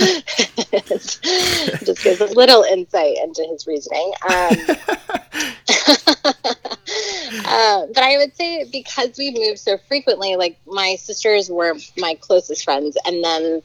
[1.85, 4.13] Just gives a little insight into his reasoning.
[4.29, 4.57] Um,
[7.47, 12.15] uh, but I would say because we moved so frequently, like my sisters were my
[12.21, 13.63] closest friends, and then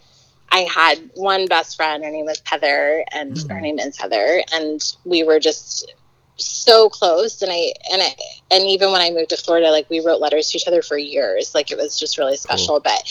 [0.52, 2.04] I had one best friend.
[2.04, 3.50] Her name was Heather, and Mhm.
[3.50, 5.92] her name is Heather, and we were just
[6.38, 7.42] so close.
[7.42, 8.16] And I and I
[8.52, 10.98] and even when I moved to Florida, like we wrote letters to each other for
[10.98, 11.54] years.
[11.54, 12.80] Like it was just really special.
[12.80, 13.04] But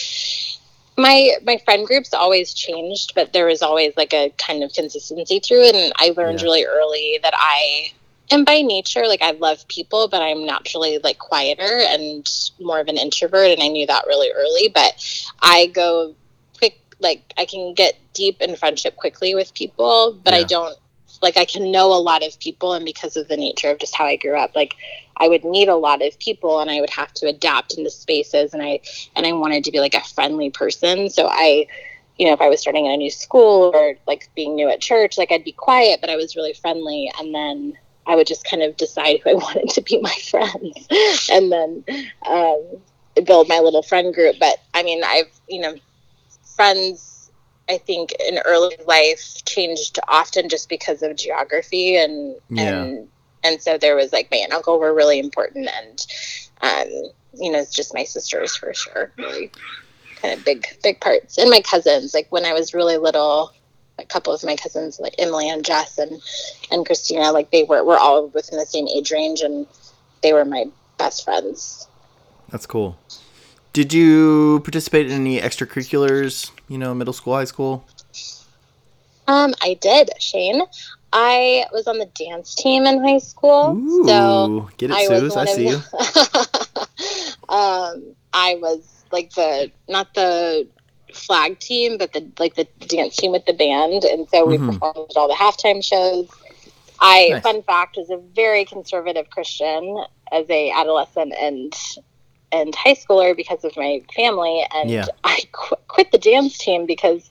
[0.96, 5.38] my my friend groups always changed, but there was always like a kind of consistency
[5.40, 5.74] through it.
[5.74, 6.46] And I learned Yeah.
[6.46, 7.92] really early that I
[8.31, 12.29] am by nature like I love people, but I'm naturally like quieter and
[12.61, 14.68] more of an introvert, and I knew that really early.
[14.68, 14.94] But
[15.40, 16.14] I go
[17.01, 20.77] like I can get deep in friendship quickly with people, but I don't
[21.23, 23.95] like I can know a lot of people, and because of the nature of just
[23.95, 24.75] how I grew up, like
[25.17, 28.55] I would meet a lot of people, and I would have to adapt into spaces,
[28.55, 28.81] and I
[29.17, 31.67] and I wanted to be like a friendly person, so I.
[32.21, 34.81] You know, if I was starting in a new school or like being new at
[34.81, 37.09] church, like I'd be quiet, but I was really friendly.
[37.17, 40.89] And then I would just kind of decide who I wanted to be my friends
[41.31, 41.85] and then
[42.29, 42.65] um,
[43.25, 44.35] build my little friend group.
[44.41, 45.77] But I mean, I've, you know,
[46.59, 47.31] friends,
[47.68, 52.83] I think in early life changed often just because of geography and, Yeah.
[52.83, 53.09] and,
[53.44, 56.07] and so there was like my aunt and uncle were really important and,
[56.62, 56.88] um,
[57.35, 59.12] you know, it's just my sisters for sure.
[59.16, 59.53] Really
[60.21, 61.38] kind of big, big parts.
[61.38, 63.53] And my cousins, like when I was really little,
[64.01, 66.21] a couple of my cousins, like Emily and Jess and,
[66.73, 69.64] and Christina, like they were, were all within the same age range and
[70.25, 70.64] they were my
[70.99, 71.87] best friends.
[72.49, 72.99] That's cool.
[73.79, 76.51] Did you participate in any extracurriculars?
[76.67, 77.85] You know, middle school, high school.
[79.29, 80.62] Um, I did, Shane.
[81.12, 83.77] I was on the dance team in high school.
[83.77, 85.37] Ooh, so get it, I Suze.
[85.37, 85.77] I see you.
[87.49, 90.67] um, I was like the not the
[91.15, 94.73] flag team, but the like the dance team with the band, and so we Mhm.
[94.73, 96.27] performed all the halftime shows.
[96.98, 97.42] I Nice.
[97.44, 101.73] fun fact was a very conservative Christian as a adolescent and
[102.53, 105.07] and high schooler because of my family, and Yeah.
[105.25, 107.29] I qu- quit the dance team because.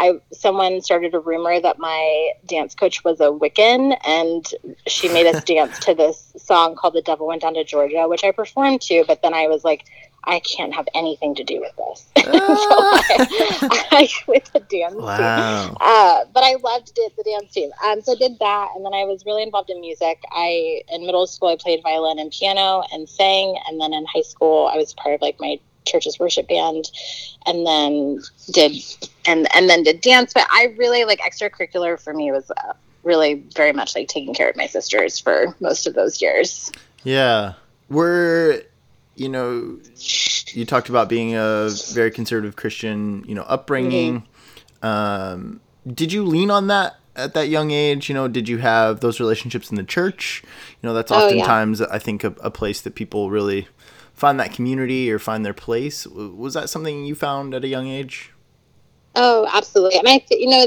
[0.00, 4.46] I someone started a rumor that my dance coach was a Wiccan, and
[4.86, 8.22] she made us dance to this song called "The Devil Went Down to Georgia," which
[8.22, 9.02] I performed to.
[9.08, 9.86] But then I was like,
[10.24, 12.06] I can't have anything to do with this.
[12.16, 15.66] so I, I quit the dance Wow.
[15.68, 15.76] team.
[15.80, 17.70] Uh, but I loved it, the dance team.
[17.84, 20.22] Um, so I did that, and then I was really involved in music.
[20.30, 24.22] I in middle school I played violin and piano and sang, and then in high
[24.22, 26.90] school I was part of like my church's worship band,
[27.46, 28.20] and then
[28.52, 28.72] did
[29.26, 30.34] and and then did dance.
[30.34, 34.50] But I really like extracurricular for me was uh, really very much like taking care
[34.50, 36.70] of my sisters for most of those years.
[37.04, 37.54] Yeah.
[37.88, 38.64] We're,
[39.18, 39.78] you know,
[40.52, 44.24] you talked about being a very conservative Christian, you know, upbringing.
[44.82, 48.08] Um, did you lean on that at that young age?
[48.08, 50.42] You know, did you have those relationships in the church?
[50.80, 51.24] You know, that's Oh, yeah.
[51.24, 53.66] oftentimes, I think, a, a place that people really
[54.14, 56.06] find that community or find their place.
[56.06, 58.32] Was that something you found at a young age?
[59.16, 59.98] Oh, absolutely.
[59.98, 60.66] And I, th- you know,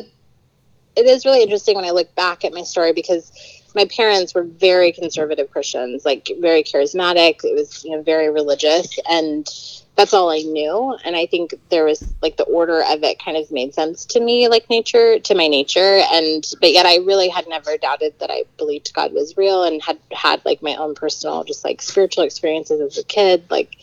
[0.98, 3.32] it is really interesting when I look back at my story because
[3.76, 7.44] my parents were very conservative Christians, like very charismatic.
[7.44, 9.48] It was, you know, very religious, and
[9.96, 10.98] that's all I knew.
[11.04, 14.20] And I think there was like the order of it kind of made sense to
[14.20, 16.02] me, like nature, to my nature.
[16.12, 19.82] And but yet I really had never doubted that I believed God was real and
[19.82, 23.78] had had like my own personal, just like spiritual experiences as a kid, like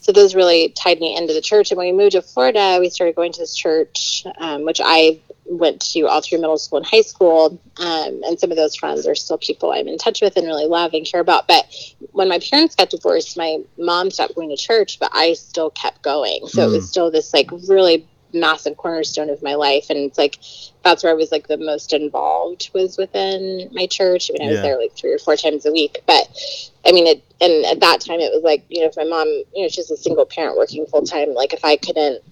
[0.00, 1.70] so those really tied me into the church.
[1.70, 5.18] And when we moved to Florida, we started going to this church, um, which I
[5.46, 7.60] went to all through middle school and high school.
[7.78, 10.66] Um, and some of those friends are still people I'm in touch with and really
[10.66, 11.46] love and care about.
[11.46, 11.66] But
[12.12, 16.02] when my parents got divorced, my mom stopped going to church, but I still kept
[16.02, 16.46] going.
[16.46, 19.86] So it was still this like really massive cornerstone of my life.
[19.90, 20.38] And it's like
[20.82, 24.30] that's where I was like the most involved was within my church.
[24.30, 24.62] I mean, I was Yeah.
[24.62, 26.28] there like three or four times a week, but
[26.84, 29.26] I mean, it, and at that time it was like, you know, if my mom,
[29.54, 32.22] you know, she's a single parent working full time, like if I couldn't,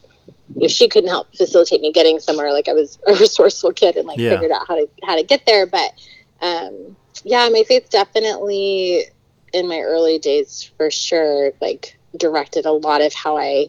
[0.68, 4.18] she couldn't help facilitate me getting somewhere, like I was a resourceful kid and like
[4.18, 4.30] Yeah.
[4.30, 5.66] figured out how to, how to get there.
[5.66, 5.92] But,
[6.40, 9.04] um, yeah, my faith definitely
[9.52, 13.68] in my early days for sure, like directed a lot of how I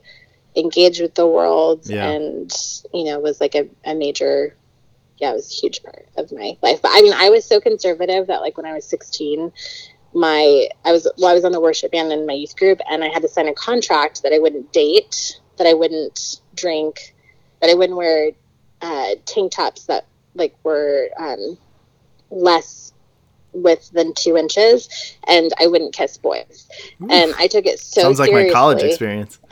[0.55, 2.09] engaged with the world Yeah.
[2.09, 2.51] and,
[2.93, 4.55] you know, was like a, a major,
[5.17, 6.81] yeah, it was a huge part of my life.
[6.81, 9.51] But I mean, I was so conservative that like when I was 16,
[10.15, 13.03] my I was well, I was on the worship band in my youth group, and
[13.03, 17.13] I had to sign a contract that I wouldn't date, that I wouldn't drink,
[17.61, 18.31] that I wouldn't wear
[18.81, 21.57] uh, tank tops that like were um,
[22.29, 22.93] less
[23.53, 26.67] width than two inches, and I wouldn't kiss boys.
[27.09, 29.39] And I took it so Sounds like my college experience.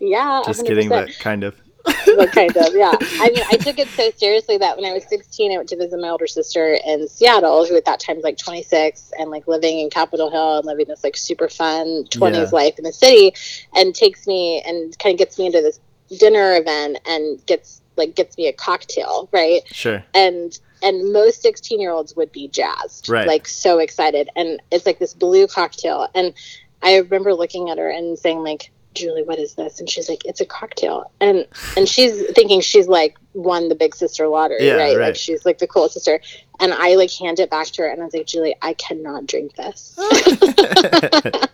[0.00, 0.66] yeah, Just 100%.
[0.66, 1.60] kidding, but kind of.
[1.84, 2.92] But kind of, yeah.
[3.20, 5.76] I mean, I took it so seriously that when I was 16, I went to
[5.76, 9.46] visit my older sister in Seattle, who at that time was like 26 and like
[9.46, 12.48] living in Capitol Hill and living this like super fun 20s Yeah.
[12.52, 13.32] life in the city,
[13.74, 15.80] and takes me and kind of gets me into this
[16.18, 19.62] dinner event and gets like gets me a cocktail, right?
[19.72, 20.02] Sure.
[20.14, 23.26] and and most 16 year olds would be jazzed Right.
[23.26, 26.34] like so excited and it's like this blue cocktail and
[26.82, 30.24] i remember looking at her and saying like julie what is this and she's like
[30.24, 34.74] it's a cocktail and and she's thinking she's like won the big sister lottery Yeah,
[34.74, 34.96] right?
[34.96, 35.06] right.
[35.08, 36.20] like she's like the cool sister
[36.60, 39.26] and i like hand it back to her and i was like julie i cannot
[39.26, 39.98] drink this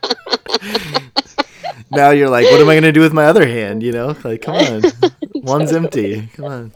[1.91, 3.83] now you're like, what am I gonna do with my other hand?
[3.83, 4.83] You know, like, come on,
[5.35, 6.29] one's empty.
[6.35, 6.73] Come on.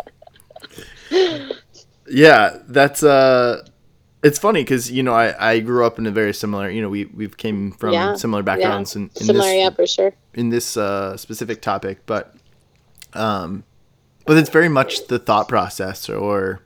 [2.08, 3.66] Yeah, that's uh,
[4.24, 6.70] it's funny because you know I I grew up in a very similar.
[6.70, 9.86] You know, we we've came from Yeah, similar backgrounds in, in similar this yeah for
[9.86, 12.34] sure in this uh, specific topic, but
[13.12, 13.64] um,
[14.26, 16.62] but it's very much the thought process, or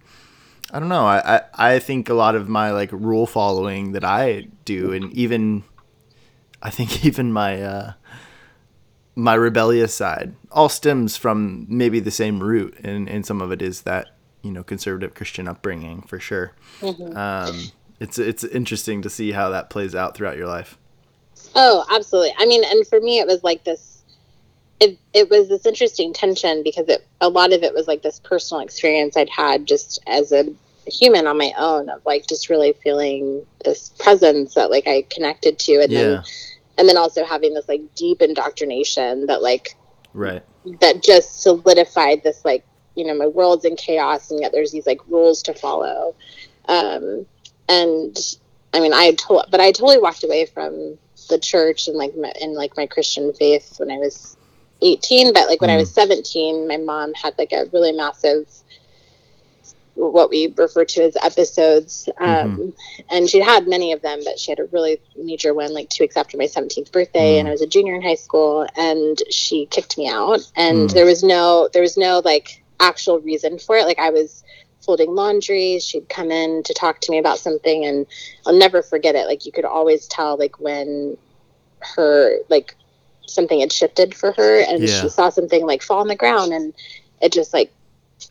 [0.73, 1.05] I don't know.
[1.05, 1.41] I, I
[1.75, 5.65] I think a lot of my like rule following that I do, and even
[6.63, 7.93] I think even my uh,
[9.17, 13.63] my rebellious side all stems from maybe the same root, and and some of it
[13.63, 14.11] is that
[14.43, 16.53] you know conservative Christian upbringing for sure.
[17.14, 20.78] Um, it's it's interesting to see how that plays out throughout your life.
[21.55, 22.34] Oh, absolutely.
[22.39, 24.03] I mean, and for me, it was like this.
[24.80, 28.20] It it was this interesting tension because it a lot of it was like this
[28.20, 30.47] personal experience I'd had just as a
[30.86, 35.59] human on my own of like just really feeling this presence that like I connected
[35.61, 36.22] to, and Yeah, then
[36.78, 39.76] and then also having this like deep indoctrination that like
[40.14, 40.45] right.
[40.80, 42.64] that just solidified this like
[42.99, 46.15] you know my world's in chaos and yet there's these like rules to follow
[46.69, 47.25] um
[47.69, 48.17] and
[48.75, 50.99] i mean i had told but i totally walked away from
[51.31, 54.37] the church and like my, and like my christian faith when i was
[54.83, 58.47] 18 but like when i was 17 my mom had like a really massive
[59.95, 62.73] what we refer to as episodes um,
[63.11, 66.05] and she had many of them but she had a really major one like two
[66.05, 67.41] weeks after my 17th birthday Mm.
[67.41, 70.93] and i was a junior in high school and she kicked me out and Mm.
[70.95, 73.85] there was no there was no like actual reason for it.
[73.87, 74.45] Like i was
[74.81, 78.07] folding laundry she'd come in to talk to me about something and
[78.47, 79.26] i'll never forget it.
[79.26, 81.16] Like you could always tell like when
[81.81, 82.74] her like
[83.26, 85.03] something had shifted for her and Yeah.
[85.03, 86.72] she saw something like fall on the ground and
[87.20, 87.72] it just like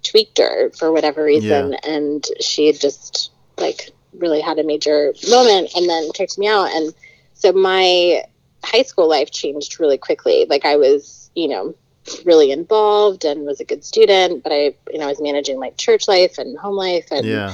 [0.03, 1.73] tweaked her for whatever reason.
[1.83, 6.71] And she had just like really had a major moment and then kicked me out.
[6.71, 6.93] And
[7.33, 8.23] so my
[8.63, 10.45] high school life changed really quickly.
[10.49, 11.75] Like i was you know
[12.25, 15.77] really involved and was a good student but i you know I was managing like
[15.77, 17.53] church life and home life and Yeah.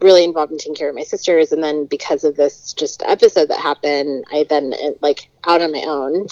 [0.00, 3.48] really involved in taking care of my sisters and then because of this just episode
[3.48, 6.26] that happened i then uh, like out on my own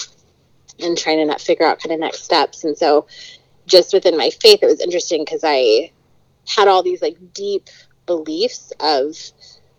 [0.81, 3.07] and trying to not figure out kind of next steps and so
[3.67, 5.91] just within my faith it was interesting because i
[6.47, 7.69] had all these like deep
[8.07, 9.17] beliefs of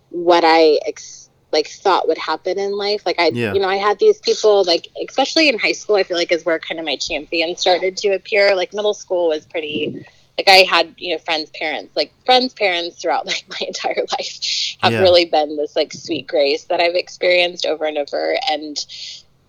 [0.10, 3.54] what i ex- like thought would happen in life like i Yeah.
[3.54, 6.46] you know i had these people like especially in high school i feel like is
[6.46, 10.06] where kind of my champion started to appear like middle school was pretty
[10.40, 14.40] like I had, you know, friends' parents, like friends' parents throughout like my entire life
[14.80, 15.02] have Yeah.
[15.02, 18.38] really been this like sweet grace that I've experienced over and over.
[18.50, 18.78] And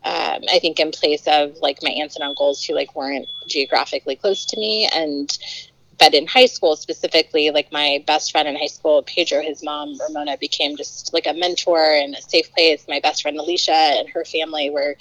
[0.04, 4.16] um, I think in place of like my aunts and uncles who like weren't geographically
[4.16, 5.30] close to me and
[6.00, 10.00] but in high school specifically, like my best friend in high school, Pedro, his mom,
[10.00, 12.86] Ramona, became just like a mentor and a safe place.
[12.88, 14.96] My best friend Alicia and her family were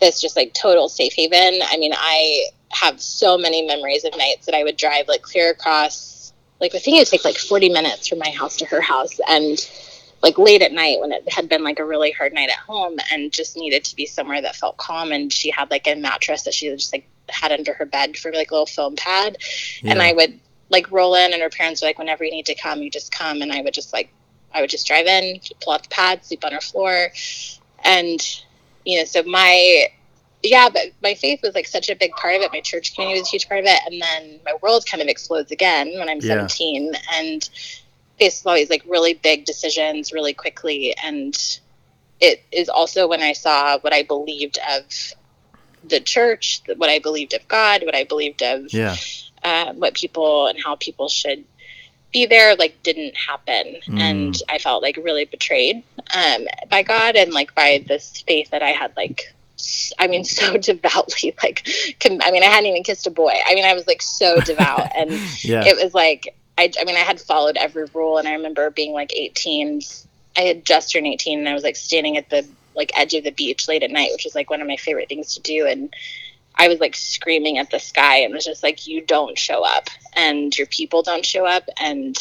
[0.00, 1.60] this just like total safe haven.
[1.62, 5.52] I mean, I have so many memories of nights that I would drive like clear
[5.52, 8.80] across, like I think it would take like 40 minutes from my house to her
[8.80, 9.20] house.
[9.28, 9.56] And
[10.20, 12.98] like late at night when it had been like a really hard night at home
[13.12, 15.12] and just needed to be somewhere that felt calm.
[15.12, 18.16] And she had like a mattress that she was just like had under her bed
[18.16, 19.36] for like a little foam pad
[19.84, 20.38] and I would
[20.70, 23.12] like roll in, and her parents were like, "Whenever you need to come, you just
[23.12, 24.08] come." And I would just like,
[24.54, 27.08] I would just drive in, pull out the pad, sleep on her floor,
[27.84, 28.20] and
[28.84, 29.88] you know, so my
[30.42, 32.52] yeah, but my faith was like such a big part of it.
[32.52, 35.08] My church community was a huge part of it, and then my world kind of
[35.08, 36.46] explodes again when I'm Yeah.
[36.46, 37.50] 17, and
[38.18, 41.36] faces always like really big decisions really quickly, and
[42.20, 44.84] it is also when I saw what I believed of
[45.84, 48.96] the church, what I believed of God, what I believed of Yeah.
[49.42, 51.44] uh, what people and how people should
[52.12, 54.00] be there like didn't happen Mm.
[54.00, 58.64] and i felt like really betrayed um, by god and like by this faith that
[58.64, 59.32] i had like
[59.96, 61.68] I mean so devoutly like
[62.04, 64.88] i mean i hadn't even kissed a boy i mean i was like so devout
[64.96, 65.12] and
[65.44, 65.64] Yeah.
[65.64, 68.92] it was like I, I mean i had followed every rule and i remember being
[68.92, 69.80] like 18
[70.36, 72.44] i had just turned 18 and i was like standing at the
[72.80, 75.08] like edge of the beach late at night which was like one of my favorite
[75.08, 75.66] things to do.
[75.66, 75.92] And
[76.62, 79.86] i was like screaming at the sky and was just like you don't show up.
[80.26, 82.16] And your people don't show up and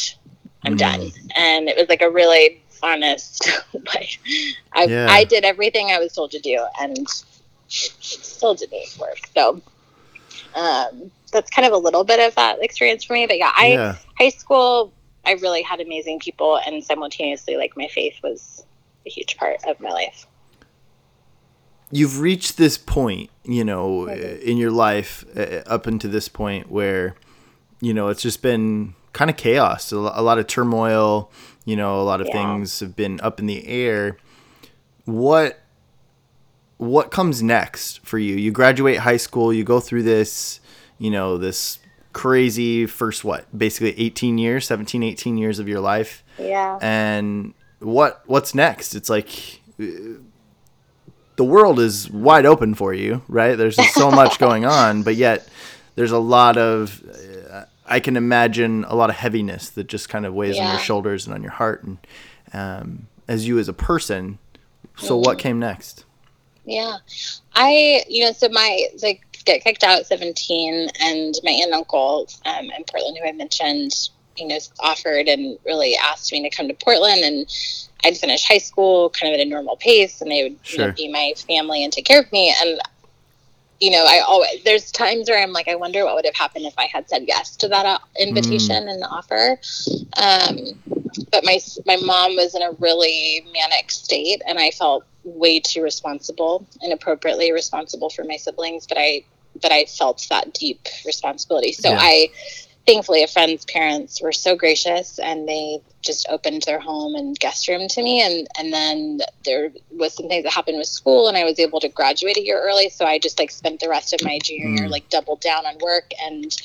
[0.66, 0.86] i'm Mm.
[0.88, 1.02] done.
[1.36, 3.50] And it was like a really honest
[3.94, 4.12] like
[4.80, 5.08] I, Yeah.
[5.10, 7.10] I did everything i was told to do and it
[7.70, 9.20] still didn't work.
[9.36, 9.62] So
[10.56, 13.28] um, that's kind of a little bit of that experience for me.
[13.28, 13.96] But yeah i yeah.
[14.18, 14.92] high school
[15.26, 18.64] i really had amazing people and simultaneously like my faith was
[19.06, 20.26] a huge part of my life
[21.92, 27.16] you've reached this point, you know, in your life uh, up until this point where,
[27.82, 31.32] you know, it's just been kind of chaos, a a lot of turmoil,
[31.66, 32.34] you know, a lot of Yeah.
[32.34, 34.18] things have been up in the air.
[35.06, 35.60] What
[36.78, 38.36] what comes next for you?
[38.36, 40.62] You graduate high school, you go through this,
[40.98, 41.80] you know, this
[42.14, 43.46] crazy first what?
[43.58, 49.10] Basically 18 years, 17, 18 years of your life yeah and what what's next it's
[49.10, 49.60] like
[51.40, 55.16] the world is wide open for you right there's just so much going on but
[55.16, 55.48] yet
[55.96, 57.02] there's a lot of
[57.50, 60.80] uh, i can imagine a lot of heaviness that just kind of weighs on your
[60.80, 61.98] shoulders and on your heart and
[62.52, 64.38] um, as you as a person
[64.98, 65.42] so what Mhm.
[65.42, 66.04] came next
[66.66, 66.98] Yeah.
[67.56, 68.72] I, you know, so my,
[69.02, 73.28] like, get kicked out at 17, and my aunt and uncle um, in Portland, who
[73.28, 73.92] I mentioned,
[74.40, 77.22] you know, offered and really asked me to come to Portland.
[77.24, 77.46] And
[78.04, 80.88] I'd finish high school kind of at a normal pace, and they would, Sure.
[80.88, 82.54] know, be my family and take care of me.
[82.62, 82.80] And,
[83.80, 86.66] you know, I always, there's times where I'm like, I wonder what would have happened
[86.66, 89.60] if I had said yes to that uh, invitation and offer.
[90.18, 90.58] Um,
[91.32, 95.82] but my my mom was in a really manic state and i felt way too
[95.82, 99.24] responsible and appropriately responsible for my siblings but i
[99.62, 101.98] but i felt that deep responsibility so Yeah.
[102.00, 102.30] i
[102.90, 107.68] thankfully a friend's parents were so gracious and they just opened their home and guest
[107.68, 108.22] room to me.
[108.22, 111.80] And and then there was some things that happened with school and i was able
[111.82, 112.90] to graduate a year early.
[112.90, 114.92] So i just like spent the rest of my junior year Mm.
[114.92, 116.56] like doubled down on work and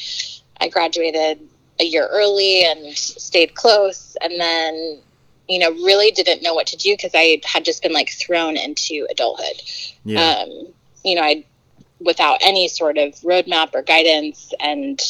[0.60, 1.40] i graduated
[1.80, 4.16] a year early and stayed close.
[4.22, 5.00] And then
[5.48, 8.56] you know really didn't know what to do because i had just been like thrown
[8.56, 9.60] into adulthood.
[10.04, 10.20] Yeah.
[10.42, 10.68] Um,
[11.04, 11.44] you know i
[12.00, 15.00] without any sort of roadmap or guidance and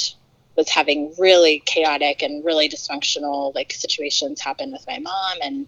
[0.57, 5.67] was having really chaotic and really dysfunctional like situations happen with my mom and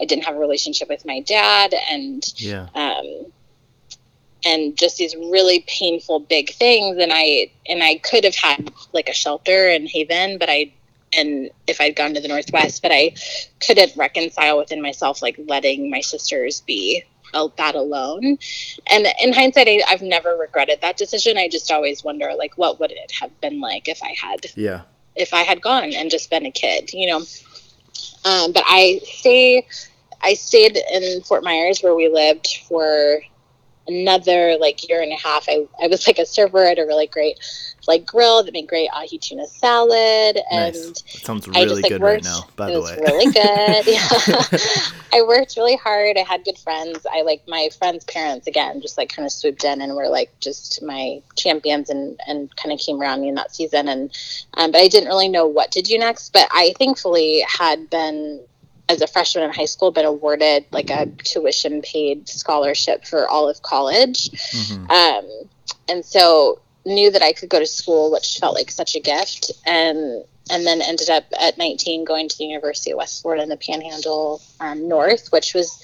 [0.00, 2.66] i didn't have a relationship with my dad and yeah.
[2.74, 3.26] um,
[4.44, 9.08] and just these really painful big things and i and i could have had like
[9.08, 10.70] a shelter in haven but i
[11.16, 13.14] and if i'd gone to the northwest but i
[13.66, 17.02] couldn't reconcile within myself like letting my sisters be
[17.56, 18.38] that alone.
[18.86, 21.36] And in hindsight I, i've never regretted that decision.
[21.38, 24.82] I just always wonder like what would it have been like if i had yeah.
[25.14, 27.22] if i had gone and just been a kid you know?
[28.24, 29.66] Um, but i stay
[30.22, 33.20] i stayed in fort myers where we lived for
[33.88, 37.06] another like year and a half I, I was like a server at a really
[37.06, 37.38] great
[37.86, 41.02] like grill that made great ahi tuna salad and nice.
[41.22, 42.98] sounds really I just, like, good worked, right now by the way.
[43.00, 43.86] really good.
[43.86, 44.08] Yeah.
[45.12, 46.16] I worked really hard.
[46.16, 47.06] I had good friends.
[47.10, 50.32] I like my friends parents again just like kind of swooped in and were like
[50.40, 54.10] just my champions and and kind of came around me in that season and
[54.54, 58.40] um, but i didn't really know what to do next but i thankfully had been
[58.88, 63.48] as a freshman in high school been awarded like a tuition paid scholarship for all
[63.48, 64.90] of college mm-hmm.
[64.90, 65.48] um,
[65.88, 69.50] and so knew that i could go to school which felt like such a gift
[69.66, 73.48] and and then ended up at 19 going to the university of west florida in
[73.48, 75.82] the panhandle um, north which was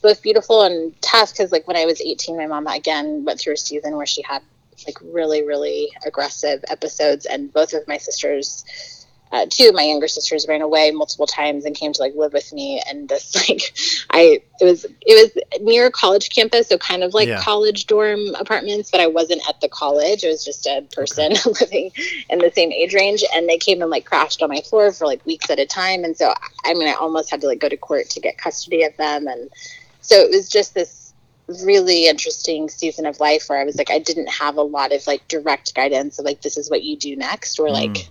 [0.00, 3.54] both beautiful and tough because like when i was 18 my mom again went through
[3.54, 4.42] a season where she had
[4.86, 8.64] like really really aggressive episodes and both of my sisters
[9.32, 12.32] uh, two of my younger sisters ran away multiple times and came to like live
[12.32, 12.82] with me.
[12.88, 13.74] And this like
[14.10, 17.40] i it was it was near a college campus so kind of like yeah.
[17.40, 20.24] college dorm apartments but i wasn't at the college.
[20.24, 21.50] It was just a person okay.
[21.60, 21.90] living
[22.30, 23.24] in the same age range.
[23.34, 26.04] And they came and like crashed on my floor for like weeks at a time.
[26.04, 26.32] And so
[26.64, 29.26] i mean i almost had to like go to court to get custody of them.
[29.26, 29.50] And
[30.00, 31.12] so it was just this
[31.64, 35.06] really interesting season of life where i was like i didn't have a lot of
[35.06, 38.08] like direct guidance of like this is what you do next or like mm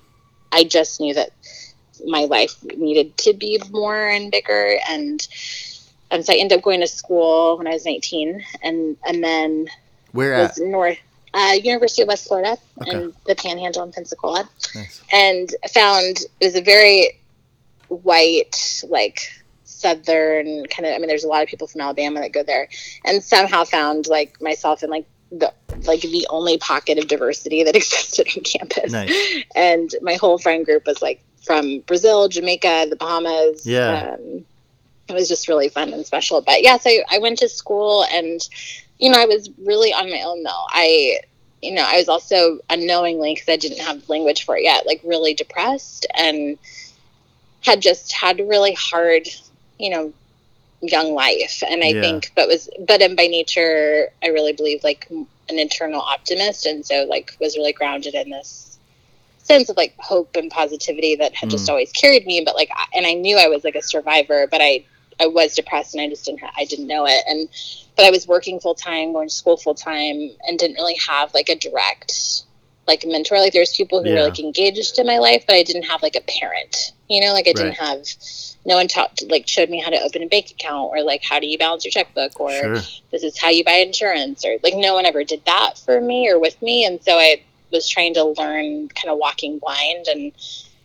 [0.51, 1.31] I just knew that
[2.05, 5.27] my life needed to be more and bigger and
[6.09, 9.67] and so I ended up going to school when I was 19 and and then
[10.11, 10.67] where was at?
[10.67, 10.97] north
[11.33, 12.91] uh, University of West Florida okay.
[12.91, 15.01] and the Panhandle in Pensacola nice.
[15.11, 17.19] and found it was a very
[17.89, 19.31] white like
[19.63, 22.69] southern kind of I mean there's a lot of people from Alabama that go there
[23.05, 25.53] and somehow found like myself in like the
[25.85, 28.91] like the only pocket of diversity that existed on campus.
[28.91, 29.43] Nice.
[29.55, 33.65] And my whole friend group was like from Brazil, Jamaica, the Bahamas.
[33.65, 34.15] Yeah.
[34.15, 34.45] Um,
[35.07, 36.41] it was just really fun and special.
[36.41, 38.47] But yes, I, I went to school and,
[38.99, 40.65] you know, I was really on my own though.
[40.69, 41.19] I,
[41.61, 45.01] you know, I was also unknowingly, because I didn't have language for it yet, like
[45.03, 46.57] really depressed and
[47.61, 49.27] had just had really hard,
[49.79, 50.13] you know,
[50.81, 52.01] young life and i yeah.
[52.01, 55.27] think but was but and by nature i really believe like an
[55.59, 58.77] internal optimist and so like was really grounded in this
[59.39, 61.53] sense of like hope and positivity that had mm.
[61.53, 64.61] just always carried me but like and i knew i was like a survivor but
[64.61, 64.83] i
[65.19, 67.49] i was depressed and i just didn't i didn't know it and
[67.95, 71.33] but i was working full time going to school full time and didn't really have
[71.33, 72.43] like a direct
[72.87, 74.15] like a mentor like there's people who yeah.
[74.15, 77.33] were like engaged in my life but i didn't have like a parent you know
[77.33, 78.03] like i didn't have
[78.65, 81.39] no one taught like showed me how to open a bank account or like how
[81.39, 82.75] do you balance your checkbook or sure.
[83.11, 86.29] this is how you buy insurance or like no one ever did that for me
[86.29, 90.31] or with me and so i was trying to learn kind of walking blind and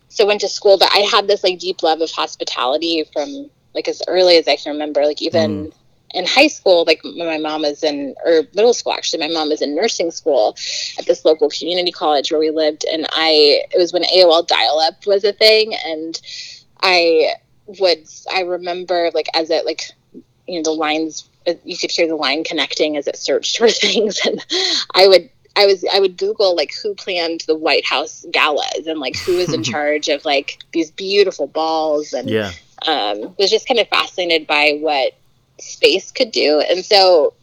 [0.09, 3.89] so went to school but i had this like deep love of hospitality from like
[3.89, 5.73] as early as i can remember like even mm.
[6.15, 9.63] In high school like my mom was in or middle school actually my mom was
[9.63, 10.57] in nursing school
[10.99, 15.07] at this local community college where we lived and i it was when aol dial-up
[15.07, 16.21] was a thing and
[16.83, 17.33] i
[17.67, 19.83] would I remember like as it like
[20.47, 21.29] you know the lines
[21.65, 24.45] you could hear the line connecting as it searched for things and
[24.95, 29.01] I would I was I would Google like who planned the White House galas and
[29.01, 32.53] like who was in charge of like these beautiful balls and yeah.
[32.87, 35.13] um, was just kind of fascinated by what
[35.61, 36.61] space could do.
[36.61, 37.35] And so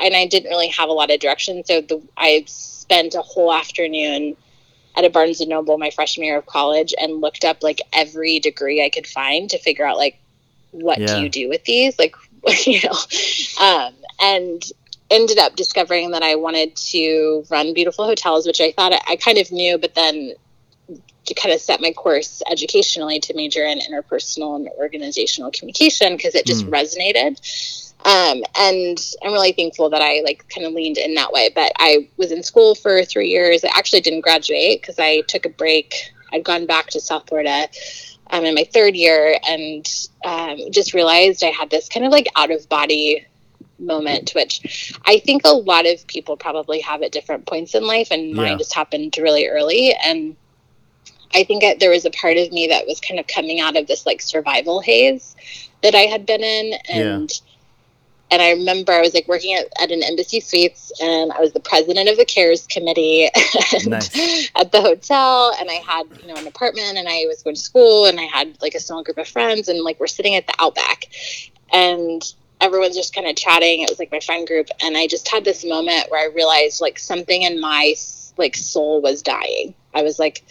[0.00, 1.64] and I didn't really have a lot of direction.
[1.64, 4.36] So the I spent a whole afternoon
[4.96, 8.38] at a Barnes and Noble my freshman year of college and looked up like every
[8.38, 10.18] degree I could find to figure out like
[10.70, 11.06] what yeah.
[11.06, 11.98] do you do with these?
[11.98, 12.14] Like
[12.66, 14.62] you know um, and
[15.10, 19.16] ended up discovering that I wanted to run beautiful hotels which I thought I, I
[19.16, 20.32] kind of knew but then
[21.26, 26.34] to kind of set my course educationally to major in interpersonal and organizational communication because
[26.34, 26.70] it just mm.
[26.70, 27.38] resonated
[28.06, 31.50] um, and I'm really thankful that I like kind of leaned in that way.
[31.52, 33.64] But I was in school for three years.
[33.64, 36.12] I actually didn't graduate because I took a break.
[36.32, 37.68] I'd gone back to South Florida
[38.30, 39.86] um, in my third year and
[40.24, 43.26] um, just realized I had this kind of like out of body
[43.78, 48.10] moment, which I think a lot of people probably have at different points in life,
[48.10, 48.34] and yeah.
[48.34, 49.94] mine just happened really early.
[49.94, 50.36] And
[51.34, 53.86] I think there was a part of me that was kind of coming out of
[53.86, 55.36] this like survival haze
[55.82, 57.30] that I had been in, and.
[57.30, 57.46] Yeah
[58.30, 61.52] and I remember I was like working at, at an embassy suites and I was
[61.52, 63.30] the president of the cares committee
[63.86, 64.50] nice.
[64.56, 67.60] at the hotel and I had, you know, an apartment and I was going to
[67.60, 70.46] school and I had like a small group of friends and like we're sitting at
[70.46, 71.06] the outback
[71.72, 72.22] and
[72.60, 73.82] everyone's just kind of chatting.
[73.82, 76.80] It was like my friend group and I just had this moment where I realized
[76.80, 77.94] like something in my
[78.36, 79.74] like soul was dying.
[79.94, 80.44] I was like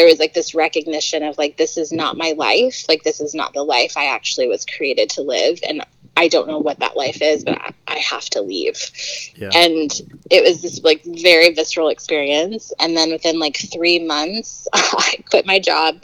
[0.00, 3.34] there was like this recognition of like this is not my life like this is
[3.34, 5.84] not the life i actually was created to live and
[6.16, 8.90] I don't know what that life is, but I, I have to leave.
[9.36, 9.50] Yeah.
[9.54, 9.90] And
[10.30, 12.72] it was this like very visceral experience.
[12.78, 16.02] And then within like three months, I quit my job,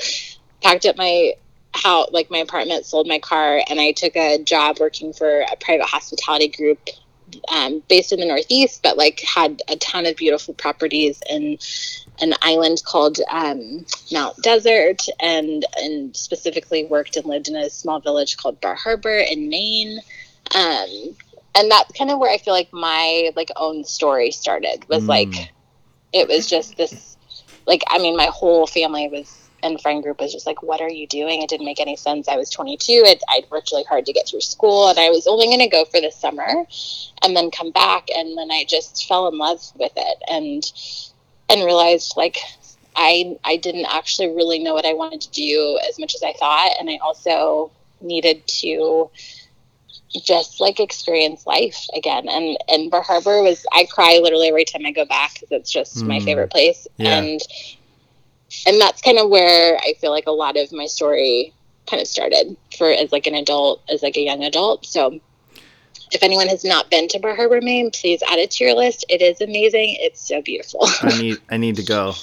[0.62, 1.34] packed up my
[1.74, 5.57] house, like my apartment, sold my car, and I took a job working for a
[5.61, 6.78] private hospitality group
[7.49, 11.59] um, based in the Northeast, but like had a ton of beautiful properties in
[12.20, 18.00] an island called um, Mount Desert, and and specifically worked and lived in a small
[18.00, 20.00] village called Bar Harbor in Maine.
[20.54, 21.16] Um,
[21.54, 24.86] and that's kind of where I feel like my like own story started.
[24.88, 25.08] Was mm.
[25.08, 25.52] like
[26.12, 27.16] it was just this
[27.66, 30.90] like I mean my whole family was and friend group was just like, "What are
[30.90, 32.28] you doing?" It didn't make any sense.
[32.28, 33.02] I was 22.
[33.04, 35.68] It, I'd worked really hard to get through school, and I was only going to
[35.68, 36.66] go for the summer,
[37.22, 38.08] and then come back.
[38.14, 40.62] And then I just fell in love with it, and
[41.49, 42.38] and realized like
[42.97, 46.32] I I didn't actually really know what I wanted to do as much as I
[46.32, 47.70] thought, and I also
[48.01, 49.11] needed to
[50.22, 52.28] just like experience life again.
[52.28, 55.70] And and Bar Harbor was I cry literally every time I go back because it's
[55.70, 56.07] just mm.
[56.07, 57.18] my favorite place, yeah.
[57.18, 57.40] and
[58.66, 61.53] and that's kind of where I feel like a lot of my story
[61.86, 64.86] kind of started for as like an adult, as like a young adult.
[64.86, 65.20] So
[66.12, 69.04] if anyone has not been to Bar Harbor, Maine, please add it to your list.
[69.09, 69.96] It is amazing.
[70.00, 70.80] It's so beautiful.
[71.02, 72.14] I need I need to go.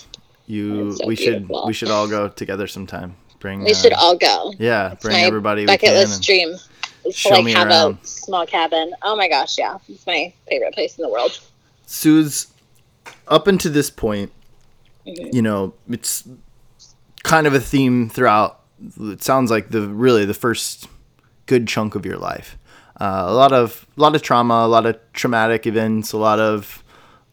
[0.47, 1.61] You so we beautiful.
[1.61, 3.15] should we should all go together sometime.
[3.39, 4.53] Bring we uh, should all go.
[4.57, 5.65] Yeah, it's bring everybody.
[5.65, 6.55] Bucket list dream.
[7.03, 7.97] to like have around.
[8.01, 8.93] a small cabin.
[9.01, 11.39] Oh my gosh, yeah, it's my favorite place in the world.
[11.85, 12.47] Suze
[13.27, 14.31] up until this point,
[15.05, 15.35] mm-hmm.
[15.35, 16.27] you know, it's
[17.23, 18.61] kind of a theme throughout.
[18.99, 20.87] It sounds like the really the first
[21.45, 22.57] good chunk of your life
[23.03, 26.39] uh, a lot of a lot of trauma, a lot of traumatic events, a lot
[26.39, 26.81] of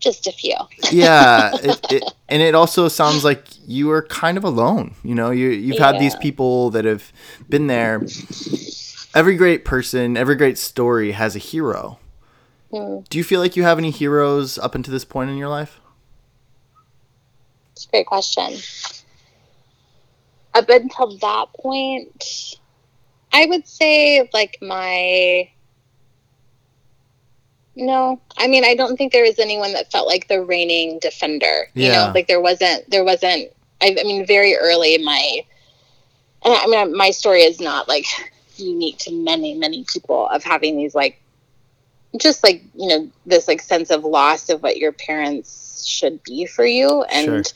[0.01, 0.57] just a few.
[0.91, 4.97] yeah, it, it, and it also sounds like you are kind of alone.
[5.05, 5.93] You know, you you've yeah.
[5.93, 7.13] had these people that have
[7.49, 8.03] been there.
[9.15, 12.01] Every great person, every great story has a hero.
[12.73, 13.09] Mm.
[13.09, 15.81] Do you feel like you have any heroes up until this point in your life?
[17.73, 18.55] It's a great question.
[20.53, 22.59] Up until that point,
[23.33, 25.49] I would say like my
[27.77, 31.69] no, I mean I don't think there was anyone that felt like the reigning defender.
[31.75, 32.07] You yeah.
[32.07, 33.51] know, like there wasn't there wasn't
[33.81, 35.41] I, I mean very early my
[36.45, 38.07] and I mean my story is not like
[38.57, 41.21] unique to many many people of having these like
[42.19, 46.47] just like you know this like sense of loss of what your parents should be
[46.47, 47.55] for you and sure.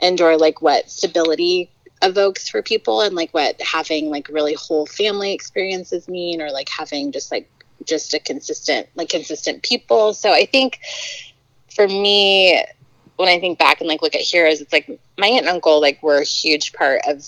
[0.00, 1.70] and or like what stability
[2.02, 6.68] evokes for people and like what having like really whole family experiences mean or like
[6.68, 7.50] having just like
[7.84, 10.14] just a consistent like consistent people.
[10.14, 10.80] So i think
[11.74, 12.64] for me
[13.16, 15.80] when i think back and like look at heroes it's like my aunt and uncle
[15.80, 17.24] like were a huge part of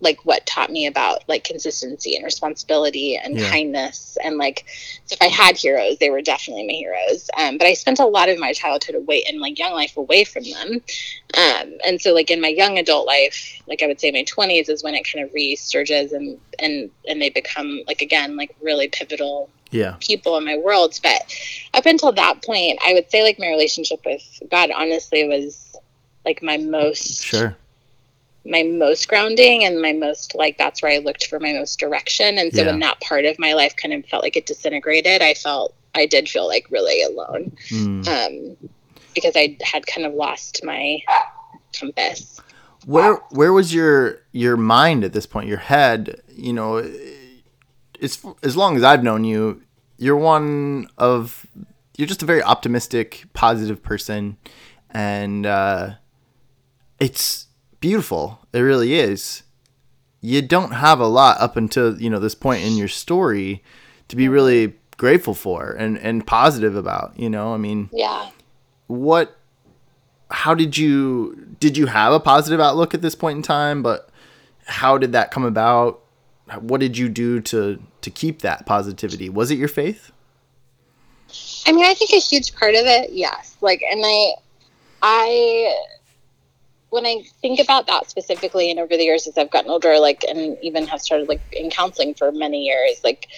[0.00, 3.48] like what taught me about like consistency and responsibility and yeah.
[3.48, 4.18] kindness.
[4.22, 4.64] And like
[5.04, 7.30] so if i had heroes they were definitely my heroes.
[7.36, 10.24] Um, but i spent a lot of my childhood away and like young life away
[10.24, 10.80] from them.
[11.36, 14.68] Um, and so like in my young adult life like i would say my 20s
[14.68, 18.88] is when it kind of resurges and and and they become like again like really
[18.88, 19.96] pivotal yeah.
[20.00, 21.34] people in my worlds but
[21.74, 25.76] up until that point i would say like my relationship with god honestly was
[26.24, 27.56] like my most sure
[28.48, 32.38] my most grounding and my most like that's where I looked for my most direction.
[32.38, 32.70] And so yeah.
[32.70, 36.06] when that part of my life kind of felt like it disintegrated, I felt I
[36.06, 37.56] did feel like really alone.
[37.70, 38.06] Mm.
[38.06, 38.70] Um,
[39.14, 41.02] because I had kind of lost my
[41.78, 42.40] compass.
[42.84, 45.48] Where where was your your mind at this point?
[45.48, 46.76] Your head, you know,
[48.00, 49.62] as as long as I've known you,
[49.96, 51.46] you're one of
[51.96, 54.36] you're just a very optimistic, positive person,
[54.90, 55.94] and uh,
[57.00, 57.45] it's
[57.80, 58.40] beautiful.
[58.52, 59.42] It really is.
[60.20, 63.62] You don't have a lot up until you know this point in your story
[64.08, 67.18] to be really grateful for and and positive about.
[67.18, 68.30] You know, I mean, yeah.
[68.86, 69.36] What?
[70.30, 73.82] How did you did you have a positive outlook at this point in time?
[73.82, 74.08] But
[74.66, 76.02] how did that come about?
[76.60, 79.28] What did you do to to keep that positivity?
[79.28, 80.12] Was it your faith?
[81.66, 83.56] I mean, I think a huge part of it, yes.
[83.60, 84.34] Like, and I,
[85.02, 85.76] I
[86.96, 90.24] when I think about that specifically, and over the years as I've gotten older, like,
[90.24, 93.28] and even have started like in counseling for many years, like,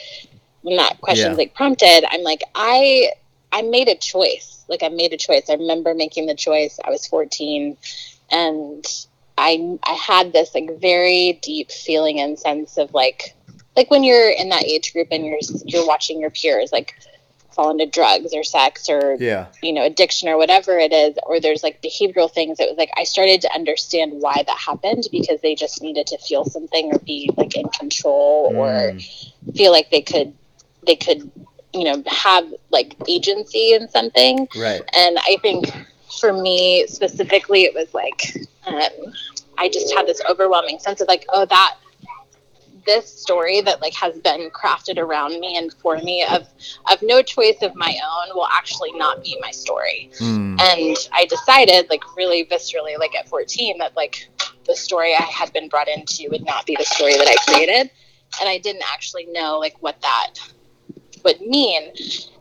[0.62, 1.38] when that question's Yeah.
[1.42, 3.12] like prompted, I'm like, I
[3.52, 4.64] I made a choice.
[4.68, 5.50] Like I made a choice.
[5.50, 6.78] I remember making the choice.
[6.84, 7.76] I was 14
[8.30, 8.84] and
[9.38, 13.34] I I had this like very deep feeling and sense of like
[13.76, 16.94] like when you're in that age group and you're you're watching your peers like
[17.58, 19.46] fall into drugs or sex or Yeah.
[19.64, 22.90] you know addiction or whatever it is or there's like behavioral things it was like
[22.96, 27.00] i started to understand why that happened because they just needed to feel something or
[27.00, 29.56] be like in control or Mm.
[29.56, 30.32] feel like they could
[30.86, 31.28] they could
[31.74, 34.80] you know have like agency in something Right.
[34.96, 35.66] and i think
[36.20, 38.36] for me specifically it was like
[38.68, 39.12] um,
[39.58, 41.74] i just had this overwhelming sense of like oh that
[42.88, 46.48] this story that like has been crafted around me and for me of
[46.90, 50.58] of no choice of my own will actually not be my story Mm.
[50.58, 54.28] and i decided like really viscerally like at 14 that like
[54.64, 57.90] the story i had been brought into would not be the story that i created
[58.40, 60.30] and i didn't actually know like what that
[61.24, 61.92] would mean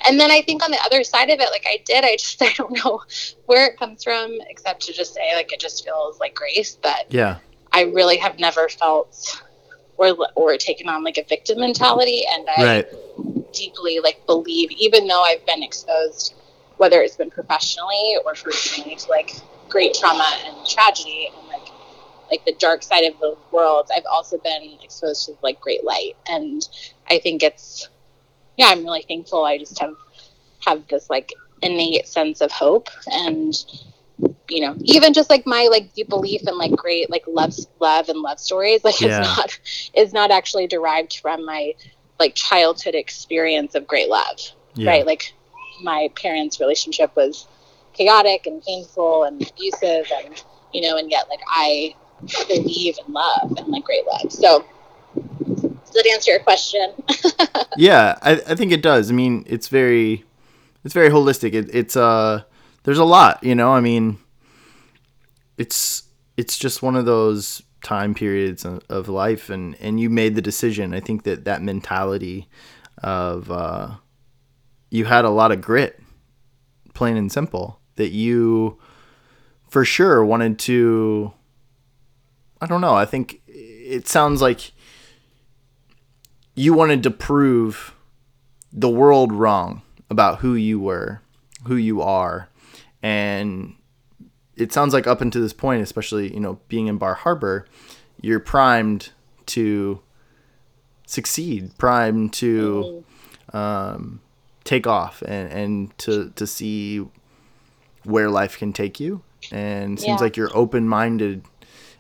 [0.07, 2.41] and then i think on the other side of it like i did i just
[2.41, 3.01] i don't know
[3.47, 7.05] where it comes from except to just say like it just feels like grace but
[7.09, 7.37] Yeah.
[7.73, 9.41] i really have never felt
[9.97, 12.87] or or taken on like a victim mentality and i Right.
[13.53, 16.35] deeply like believe even though i've been exposed
[16.77, 19.35] whether it's been professionally or personally to like
[19.69, 21.67] great trauma and tragedy and like
[22.29, 26.15] like the dark side of the world i've also been exposed to like great light
[26.29, 26.67] and
[27.09, 27.89] i think it's
[28.57, 29.95] yeah i'm really thankful i just have
[30.65, 33.53] have this like innate sense of hope and
[34.49, 38.09] you know even just like my like deep belief in like great like love love
[38.09, 39.20] and love stories like Yeah.
[39.20, 39.59] it's not
[39.93, 41.74] is not actually derived from my
[42.20, 44.39] like childhood experience of great love
[44.76, 44.91] Yeah.
[44.91, 45.34] right like
[45.84, 47.47] my parents relationship was
[47.93, 50.43] chaotic and painful and abusive and
[50.74, 51.93] you know and yet like i
[52.47, 54.65] believe in love and like great love so
[55.45, 56.93] does that answer your question
[57.78, 59.11] Yeah, I, I think it does.
[59.11, 60.26] I mean, it's very,
[60.84, 61.53] it's very holistic.
[61.53, 62.41] It, it's uh,
[62.88, 63.73] there's a lot, you know.
[63.73, 64.17] I mean,
[65.57, 66.03] it's
[66.38, 70.93] it's just one of those time periods of, life, and and you made the decision.
[70.93, 72.47] I think that that mentality
[72.99, 73.95] of uh,
[74.89, 75.99] you had a lot of grit,
[76.93, 77.81] plain and simple.
[77.97, 78.79] That you,
[79.67, 81.33] for sure, wanted to.
[82.61, 82.95] I don't know.
[82.95, 84.71] I think it sounds like
[86.55, 87.93] you wanted to prove
[88.71, 91.21] the world wrong about who you were,
[91.65, 92.47] who you are.
[93.03, 93.75] And
[94.55, 97.65] it sounds like up until this point, especially, you know, being in Bar Harbor,
[98.21, 99.09] you're primed
[99.47, 100.01] to
[101.05, 103.03] succeed, primed to
[103.53, 104.19] um,
[104.63, 107.05] take off and, and to, to see
[108.03, 109.21] where life can take you.
[109.51, 110.23] And seems Yeah.
[110.25, 111.43] like you're open minded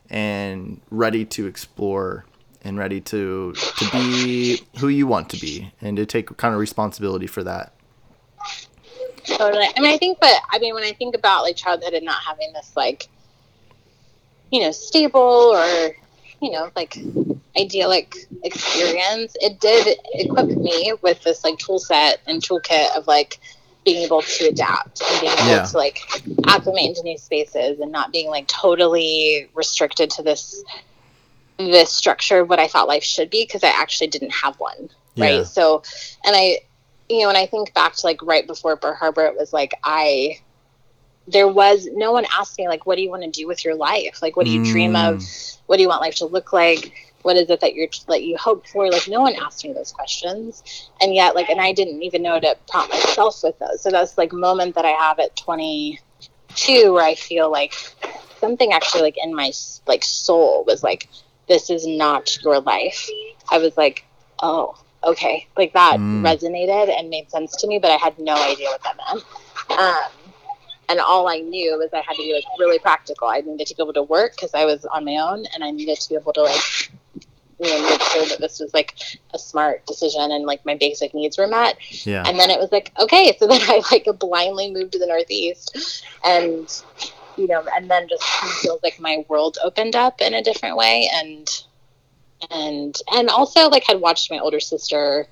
[0.09, 2.25] and ready to explore
[2.63, 6.59] and ready to to be who you want to be and to take kind of
[6.59, 7.73] responsibility for that.
[9.27, 9.65] Totally.
[9.75, 12.21] I mean, I think, but I mean, when I think about like childhood and not
[12.23, 13.07] having this like,
[14.51, 15.19] you know, stable
[15.53, 15.95] or,
[16.41, 16.97] you know, like
[17.57, 23.39] idyllic experience, it did equip me with this like tool set and toolkit of like
[23.83, 25.63] being able to adapt and being able Yeah.
[25.63, 25.99] to like
[26.47, 30.63] acclimate into new spaces and not being like totally restricted to this
[31.57, 34.89] this structure of what I thought life should be because I actually didn't have one.
[35.17, 35.37] Right.
[35.37, 35.43] Yeah.
[35.43, 35.81] So,
[36.23, 36.59] and I,
[37.09, 39.73] you know, and I think back to like right before Bar Harbor, it was like
[39.83, 40.39] I,
[41.27, 43.75] there was no one asked me like, what do you want to do with your
[43.75, 44.21] life?
[44.21, 45.17] Like, what do you dream of?
[45.17, 45.57] Mm.
[45.67, 46.93] What do you want life to look like?
[47.23, 48.89] What is it that you're that you hope for?
[48.89, 52.39] Like, no one asked me those questions, and yet, like, and I didn't even know
[52.39, 53.81] to prompt myself with those.
[53.81, 57.73] So that's like moment that I have at 22 where I feel like
[58.39, 59.51] something actually like in my
[59.87, 61.09] like soul was like,
[61.47, 63.09] this is not your life.
[63.49, 64.05] I was like,
[64.41, 66.21] oh, okay, like that Mm.
[66.23, 69.23] resonated and made sense to me, but I had no idea what that meant.
[69.79, 70.33] Um,
[70.89, 73.27] and all I knew was I had to be like really practical.
[73.27, 75.71] I needed to be able to work because I was on my own, and I
[75.71, 76.91] needed to be able to like,
[77.59, 78.95] you know, make sure that this was like
[79.33, 81.77] a smart decision and like my basic needs were met.
[82.05, 82.23] Yeah.
[82.25, 86.03] And then it was like, okay, so then I like blindly moved to the Northeast,
[86.23, 86.69] and
[87.35, 88.23] you know, and then just
[88.61, 91.47] feels like my world opened up in a different way, and
[92.51, 95.27] and and also like had watched my older sister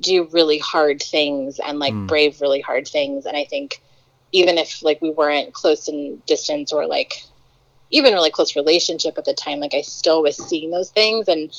[0.00, 2.06] do really hard things and like Mm.
[2.06, 3.80] brave really hard things, and I think
[4.32, 7.14] even if like we weren't close in distance or like
[7.90, 11.28] even really close relationship at the time like i still was seeing those things.
[11.28, 11.50] And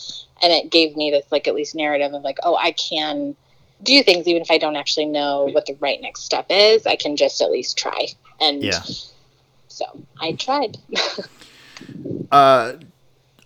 [0.41, 3.35] and it gave me this like at least narrative of like oh i can
[3.83, 6.85] do things even if i don't actually know what the right next step is.
[6.85, 8.07] I can just at least try.
[8.39, 8.83] And Yeah.
[9.67, 9.85] so
[10.21, 10.77] i tried.
[12.31, 12.73] Uh,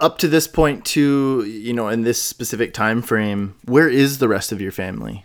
[0.02, 4.28] up to this point to you know in this specific time frame where is the
[4.28, 5.24] rest of your family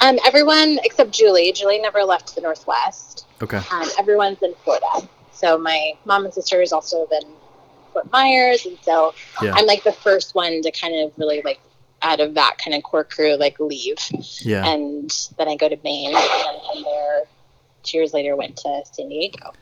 [0.00, 1.50] Um, everyone except Julie.
[1.52, 3.26] Julie never left the Northwest.
[3.42, 5.08] okay Um, everyone's in Florida.
[5.32, 7.26] So my mom and sisters also been
[7.92, 9.54] Fort Myers, and so Yeah.
[9.56, 11.60] I'm like the first one to kind of really like
[12.02, 13.96] out of that kind of core crew like leave,
[14.40, 17.22] yeah and then I go to Maine, and then from there,
[17.82, 19.52] two years later, went to San Diego.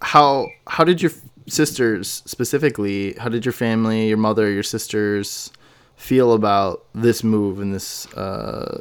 [0.00, 1.12] how how did your
[1.46, 5.50] sisters specifically how did your family your mother your sisters
[5.96, 8.80] feel about this move and this uh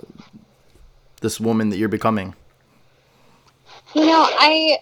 [1.22, 2.36] this woman that you're becoming?
[3.96, 4.80] You know, I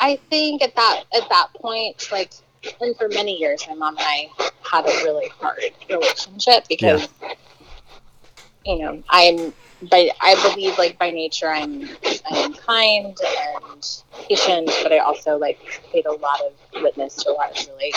[0.00, 2.32] I think at that at that point, like,
[2.80, 4.30] and for many years, my mom and I
[4.62, 5.58] had a really hard
[5.88, 7.08] relationship because,
[8.64, 9.52] you know, I'm
[9.82, 11.88] by I believe like by nature I'm
[12.30, 13.16] I'm kind
[13.66, 15.58] and patient, but I also like
[15.92, 17.92] paid a lot of witness to a lot of really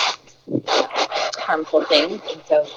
[0.67, 0.87] uh,
[1.37, 2.67] harmful things, and so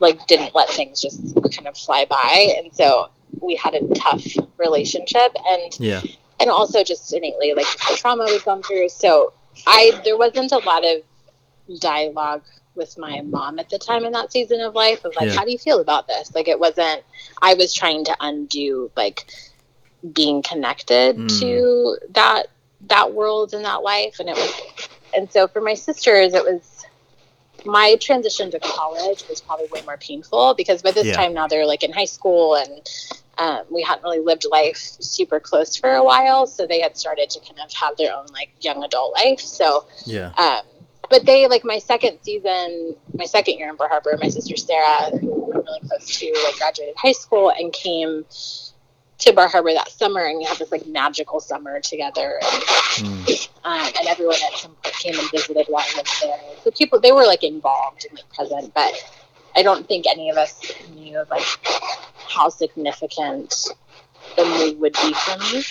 [0.00, 3.08] like didn't let things just kind of fly by, and so
[3.40, 4.24] we had a tough
[4.58, 5.34] relationship.
[5.50, 6.02] And yeah.
[6.40, 8.88] and also just innately like the trauma we've gone through.
[8.90, 9.32] So
[9.66, 11.02] I there wasn't a lot of
[11.80, 12.42] dialogue
[12.76, 15.34] with my mom at the time in that season of life of like, Yeah.
[15.36, 16.34] how do you feel about this?
[16.34, 17.02] Like it wasn't
[17.42, 19.24] I was trying to undo like
[20.12, 21.38] being connected Mm.
[21.38, 22.46] to that
[22.88, 24.52] that world and that life and it was
[25.14, 26.84] and so for my sisters it was
[27.64, 31.16] my transition to college was probably way more painful because by this Yeah.
[31.16, 32.82] time now they're like in high school and
[33.38, 37.30] um, we hadn't really lived life super close for a while so they had started
[37.30, 40.62] to kind of have their own like young adult life so yeah um,
[41.10, 45.10] but they like my second season my second year in bar harbor my sister sarah
[45.18, 48.24] who we're really close to like graduated high school and came
[49.18, 52.62] to bar harbor that summer and we had this like magical summer together and
[52.94, 53.48] Mm.
[53.64, 56.38] um, and everyone at some point came and visited while I was there.
[56.62, 58.92] So people, they were like involved and like present, but
[59.56, 60.60] I don't think any of us
[60.94, 61.42] knew like
[62.28, 63.52] how significant
[64.36, 65.64] the move would be for me.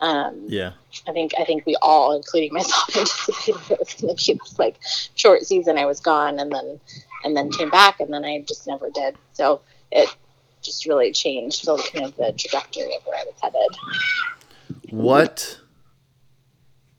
[0.00, 0.72] Um, yeah
[1.06, 4.58] I think I think we all, including myself, anticipated it was going to be this
[4.58, 4.76] like
[5.14, 5.78] short season.
[5.78, 6.80] I was gone, and then
[7.24, 9.16] and then came back, and then I just never did.
[9.32, 9.60] So
[9.92, 10.14] it
[10.62, 14.90] just really changed the kind of the trajectory of where I was headed.
[14.90, 15.60] what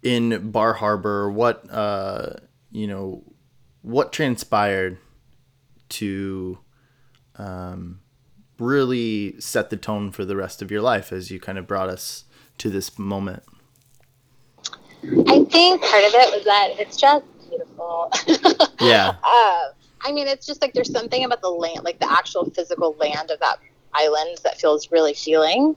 [0.01, 2.29] in bar harbor what uh
[2.71, 3.21] you know
[3.81, 4.97] what transpired
[5.89, 6.57] to
[7.35, 7.99] um
[8.57, 11.89] really set the tone for the rest of your life as you kind of brought
[11.89, 12.23] us
[12.59, 13.43] to this moment
[15.03, 18.11] I think part of it was that it's just beautiful.
[18.81, 19.69] yeah uh,
[20.01, 23.31] I mean, it's just like there's something about the land, like the actual physical land
[23.31, 23.59] of that
[23.93, 25.75] island that feels really healing.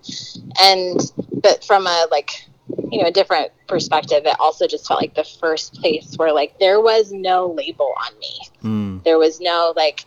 [0.61, 1.01] And,
[1.43, 2.47] but from a like,
[2.91, 6.59] you know, a different perspective, it also just felt like the first place where like
[6.61, 8.41] there was no label on me.
[8.63, 10.05] mm, There was no like,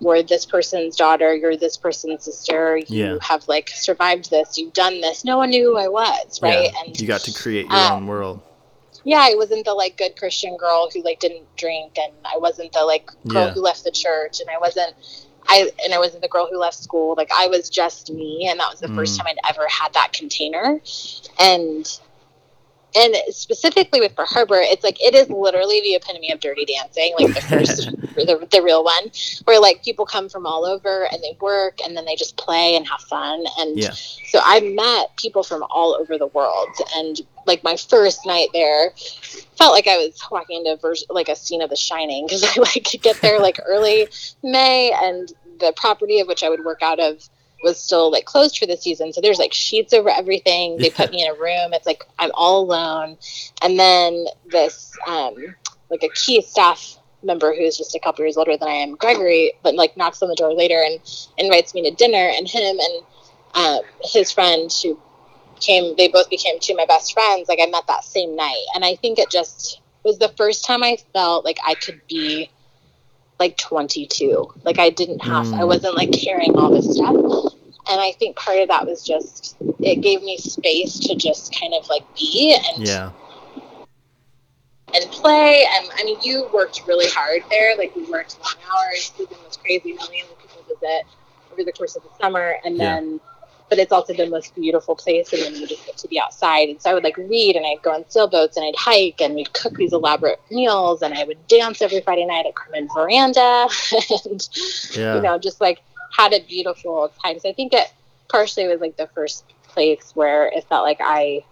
[0.00, 3.18] we're this person's daughter, you're this person's sister, you Yeah.
[3.20, 5.24] have like survived this, you've done this.
[5.24, 6.70] No one knew who I was, right?
[6.72, 6.80] yeah.
[6.86, 8.40] And you got to create your um, own world
[9.04, 12.72] yeah, I wasn't the like good Christian girl who like didn't drink, and I wasn't
[12.72, 13.52] the like girl Yeah.
[13.52, 14.94] who left the church, and I wasn't.
[15.46, 17.14] I and I wasn't the girl who left school.
[17.16, 19.24] Like I was just me, and that was the first Mm.
[19.24, 20.80] time I'd ever had that container.
[21.38, 22.00] And
[22.96, 27.14] and specifically with Bar Harbor, it's like it is literally the epitome of dirty dancing,
[27.18, 29.10] like the first, the, the real one,
[29.44, 32.76] where like people come from all over and they work and then they just play
[32.76, 33.44] and have fun.
[33.58, 33.92] And Yeah.
[33.92, 38.92] so I met people from all over the world, and like my first night there
[39.56, 42.60] felt like I was walking into vers- like a scene of The Shining because I
[42.60, 44.08] like get there like early
[44.42, 47.28] May, and the property of which I would work out of
[47.62, 49.12] was still like closed for the season.
[49.12, 50.76] So there's like sheets over everything.
[50.78, 51.72] They put me in a room.
[51.72, 53.16] It's like I'm all alone,
[53.62, 55.34] and then this um,
[55.90, 59.52] like a key staff member who's just a couple years older than I am, Gregory,
[59.62, 61.00] but like knocks on the door later and
[61.36, 63.04] invites me to dinner, and him and
[63.54, 64.98] um, his friend who
[65.60, 68.62] came they both became two of my best friends like i met that same night
[68.76, 72.48] and i think it just was the first time i felt like i could be
[73.40, 75.66] like 22 like i didn't have i Mm.
[75.66, 77.16] wasn't like carrying all this stuff
[77.90, 81.74] and i think part of that was just it gave me space to just kind
[81.74, 83.10] of like be and yeah.
[84.94, 85.64] and play.
[85.76, 87.76] And i mean you worked really hard there.
[87.76, 89.12] Like we worked long hours.
[89.16, 91.04] Season was crazy millions of people visit
[91.52, 92.56] over the course of the summer.
[92.64, 92.94] And Yeah.
[92.94, 93.20] then
[93.70, 96.70] but it's also the most beautiful place and then you just get to be outside.
[96.70, 99.34] And so i would like read and i'd go on sailboats and i'd hike and
[99.34, 103.68] we'd cook these elaborate meals and i would dance every friday night at Carmen Verandah.
[104.24, 104.48] And
[104.96, 105.16] yeah.
[105.16, 105.80] you know just like
[106.16, 107.92] had a beautiful time so i think it
[108.28, 111.44] partially was like the first place where it felt like i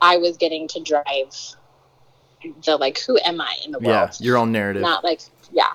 [0.00, 1.34] i was getting to drive
[2.64, 5.20] the like who am i in the world yeah your own narrative not like
[5.52, 5.66] yeah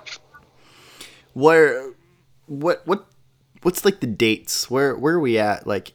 [1.33, 1.91] where
[2.47, 3.05] what what
[3.61, 4.69] what's like the dates?
[4.69, 5.93] Where where are we at like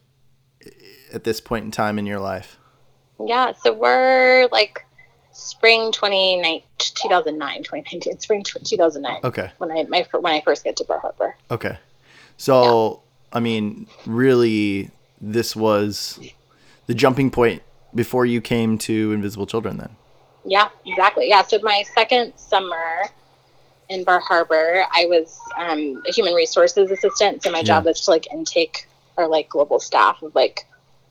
[1.12, 2.58] at this point in time in your life?
[3.24, 4.84] Yeah, so we're like
[5.32, 9.48] spring 29 2009 2019 spring 2009 Okay.
[9.58, 11.78] when i my, when i first get to bar harbor Okay.
[12.40, 13.02] So,
[13.34, 16.18] I mean, really, this was
[16.86, 17.62] the jumping point
[17.94, 19.96] before you came to Invisible Children, then.
[20.46, 21.28] yeah exactly.
[21.28, 23.04] Yeah so my second summer
[23.90, 27.42] in bar harbor i was um, a human resources assistant.
[27.42, 28.88] So my job was to like intake
[29.18, 30.64] our like global staff of like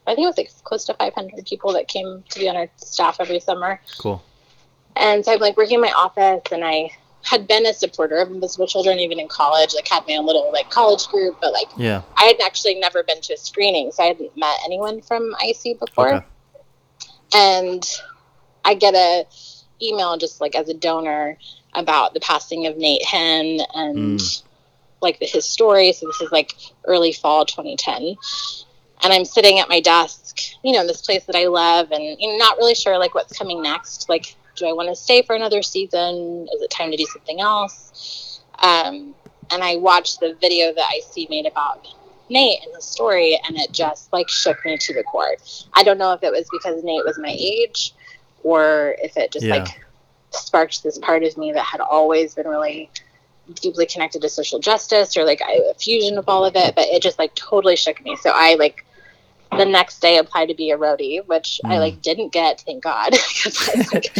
[0.07, 2.69] i think it was like close to 500 people that came to be on our
[2.77, 3.79] staff every summer.
[3.99, 4.23] Cool.
[4.95, 6.89] And so I'm like working in my office, and I
[7.23, 9.73] had been a supporter of Invisible Children even in college.
[9.75, 12.01] Like had my own little like college group, but like Yeah.
[12.15, 15.79] I had actually never been to a screening, so I hadn't met anyone from IC
[15.79, 16.13] before.
[16.15, 16.25] Okay.
[17.35, 17.85] And
[18.65, 19.25] I get a
[19.81, 21.37] email just like as a donor
[21.73, 24.43] about the passing of Nate Henn and Mm.
[25.01, 25.91] like the, his story.
[25.93, 26.53] So this is like
[26.85, 28.15] early fall 2010.
[29.01, 32.03] And I'm sitting at my desk, you know, in this place that I love and
[32.03, 34.09] you know, not really sure like what's coming next.
[34.09, 36.47] Like, do I want to stay for another season?
[36.53, 38.41] Is it time to do something else?
[38.59, 39.15] Um,
[39.51, 41.87] and I watched the video that IC made about
[42.29, 45.35] Nate and the story, and it just like shook me to the core.
[45.73, 47.93] I don't know if it was because Nate was my age
[48.43, 49.55] or if it just Yeah.
[49.55, 49.67] like
[50.31, 52.89] sparked this part of me that had always been really
[53.61, 56.85] deeply connected to social justice or like I- a fusion of all of it but
[56.87, 58.85] it just like totally shook me so i like
[59.57, 61.79] the next day applied to be a roadie which i Mm.
[61.79, 63.11] like didn't get thank god
[63.43, 64.13] 'cause I, like,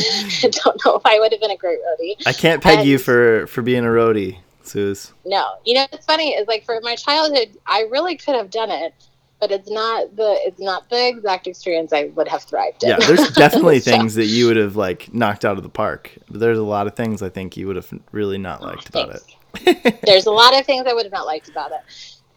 [0.64, 3.46] don't know if i would have been a great roadie I can't peg you for
[3.48, 5.14] for being a roadie, Suze.
[5.26, 8.72] no you know what's funny is like for my childhood i really could have done
[8.72, 8.94] it
[9.40, 12.98] but it's not the it's not the exact experience i would have thrived in Yeah,
[13.00, 16.12] there's definitely So- things that you would have like knocked out of the park.
[16.30, 19.12] But there's a lot of things I think you would have really not liked about
[19.12, 19.26] Thanks.
[19.86, 20.02] it.
[20.04, 21.80] there's a lot of things I would have not liked about it.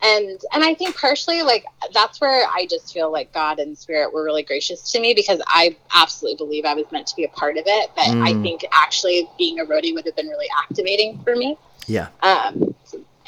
[0.03, 4.13] And and I think partially like that's where I just feel like God and Spirit
[4.13, 7.29] were really gracious to me because I absolutely believe I was meant to be a
[7.29, 7.91] part of it.
[7.95, 8.43] But I Mm.
[8.43, 11.57] think actually being a roadie would have been really activating for me.
[11.87, 12.09] Yeah.
[12.23, 12.75] Um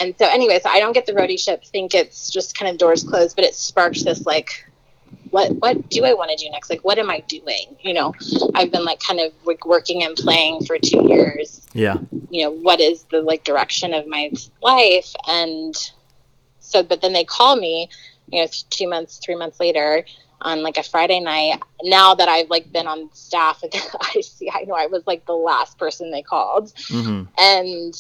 [0.01, 2.77] and so anyway, so I don't get the roadie ship, think it's just kind of
[2.79, 4.51] doors closed, but it sparked this like
[5.31, 6.71] what what do I want to do next?
[6.71, 7.77] Like what am I doing?
[7.83, 8.15] You know,
[8.55, 11.99] I've been like kind of like working and playing for two years Yeah.
[12.31, 15.75] you know what is the like direction of my life and
[16.75, 17.89] so but then they call me
[18.33, 20.05] you know two months three months later
[20.43, 21.63] on like a friday night.
[21.83, 23.63] Now that i've like been on staff
[24.15, 26.73] i see i know i was like the last person they called.
[26.89, 27.95] Hmm and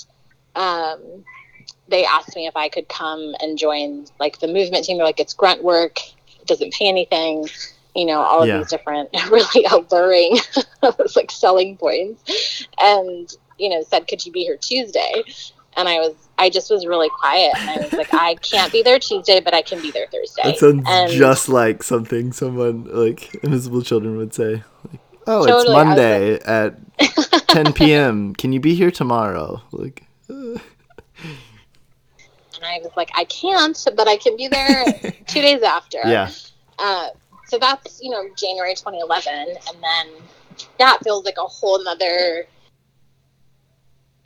[0.57, 1.25] um
[1.89, 4.97] they asked me if i could come and join like the movement team.
[4.97, 5.99] They're like it's grunt work.
[6.41, 7.49] It doesn't pay anything.
[7.95, 8.59] You know all of Yeah.
[8.59, 10.39] these different really alluring
[11.16, 12.66] like selling points.
[12.81, 15.22] And you know said could you be here tuesday
[15.77, 18.83] and i was i just was really quiet and i was like i can't be
[18.83, 22.85] there tuesday but i can be there thursday That sounds and just like something someone
[22.85, 24.62] like Invisible Children would say.
[24.91, 28.35] Like, oh, it's Totally, I was Monday at 10 p.m.
[28.35, 29.62] Can you be here tomorrow?
[29.72, 30.61] Like, uh, and
[32.64, 34.85] i was like i can't but i can be there
[35.27, 36.31] two days after yeah.
[36.79, 37.09] Uh,
[37.47, 40.22] so that's you know January 2011, and then
[40.79, 42.47] that feels like a whole nother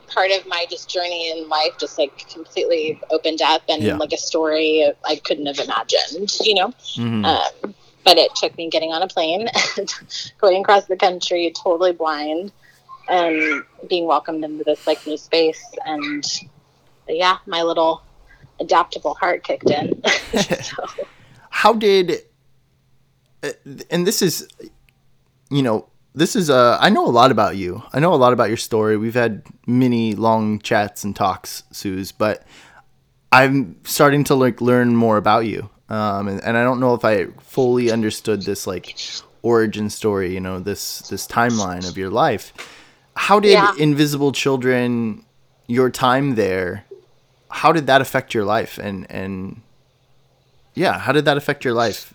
[0.08, 3.96] part of my just journey in life, just like completely opened up and Yeah.
[3.96, 6.72] like a story I couldn't have imagined, you know.
[6.94, 9.94] hmm Um, but it took me getting on a plane and
[10.40, 12.52] going across the country, totally blind,
[13.08, 15.62] and being welcomed into this like new space.
[15.84, 16.24] And
[17.08, 18.02] yeah, my little
[18.60, 20.02] adaptable heart kicked in.
[20.62, 20.86] so,
[21.50, 22.22] how did
[23.42, 23.50] uh,
[23.90, 24.48] and this is
[25.50, 27.82] you know this is uh i know a lot about you.
[27.92, 28.96] I know a lot about your story.
[28.96, 32.44] We've had many long chats and talks suze but
[33.30, 35.68] i'm starting to like learn more about you.
[35.88, 38.96] Um and, and i don't know if i fully understood this like
[39.42, 42.52] origin story you know this this timeline of your life.
[43.14, 43.72] How did Yeah.
[43.78, 45.24] invisible children
[45.66, 46.84] your time there
[47.50, 48.78] how did that affect your life?
[48.78, 49.62] And and
[50.74, 52.12] yeah how did that affect your life?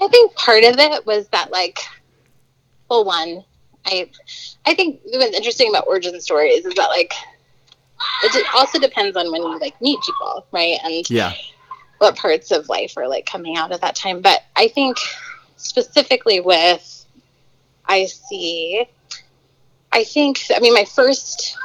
[0.00, 1.78] I think part of it was that like,
[2.88, 3.44] well, one,
[3.84, 4.10] I,
[4.66, 7.12] I think what's interesting about origin stories is that like,
[8.24, 10.78] it also depends on when you like meet people, right?
[10.84, 11.32] And yeah
[11.98, 14.20] what parts of life are like coming out at that time.
[14.20, 14.96] But I think
[15.56, 17.04] specifically with
[17.88, 18.88] IC,
[19.92, 21.56] I think, I mean, my first,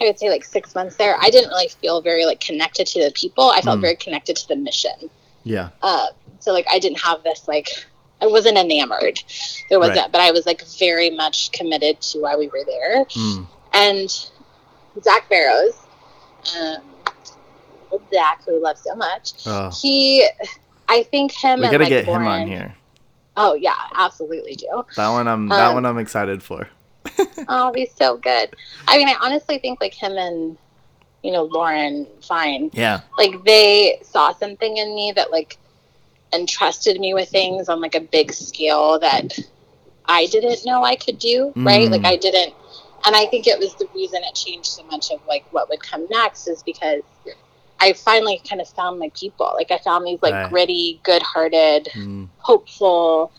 [0.00, 3.04] I would say like six months there, I didn't really feel very like connected to
[3.04, 3.50] the people.
[3.50, 3.82] I felt Mm.
[3.82, 5.10] very connected to the mission.
[5.42, 6.08] yeah Uh,
[6.38, 7.68] so like I didn't have this like
[8.22, 9.22] I wasn't enamored.
[9.68, 10.12] There wasn't, Right.
[10.12, 13.04] but I was like very much committed to why we were there.
[13.06, 13.46] Mm.
[13.72, 14.10] And
[15.02, 15.74] Zach Barrows
[16.58, 16.82] um,
[18.12, 19.32] Zach, who we love so much.
[19.46, 20.26] Oh, He,
[20.88, 21.60] I think him.
[21.60, 22.74] we and, gotta like, get him on here.
[23.36, 24.84] Oh yeah, absolutely do.
[24.96, 26.68] That one I'm that Um, one I'm excited for.
[27.48, 28.54] Oh, he's so good.
[28.86, 30.58] I mean, I honestly think like him and
[31.22, 33.00] you know Lauren Fine, Yeah.
[33.18, 35.56] like they saw something in me that like
[36.32, 39.38] entrusted me with things on like a big scale that
[40.06, 41.52] I didn't know I could do.
[41.56, 41.88] Right?
[41.88, 41.90] Mm.
[41.90, 42.54] Like I didn't,
[43.04, 45.80] and I think it was the reason it changed so much of like what would
[45.82, 47.02] come next is because.
[47.82, 49.50] I finally kind of found my people.
[49.54, 50.50] Like I found these like Right.
[50.50, 53.32] gritty, good-hearted, Mm, hopeful,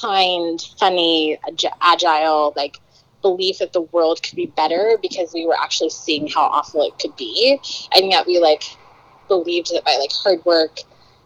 [0.00, 2.78] kind, funny, ag- agile, like
[3.22, 6.98] belief that the world could be better because we were actually seeing how awful it
[6.98, 7.60] could be.
[7.94, 8.64] And yet we like
[9.28, 10.80] believed that by like hard work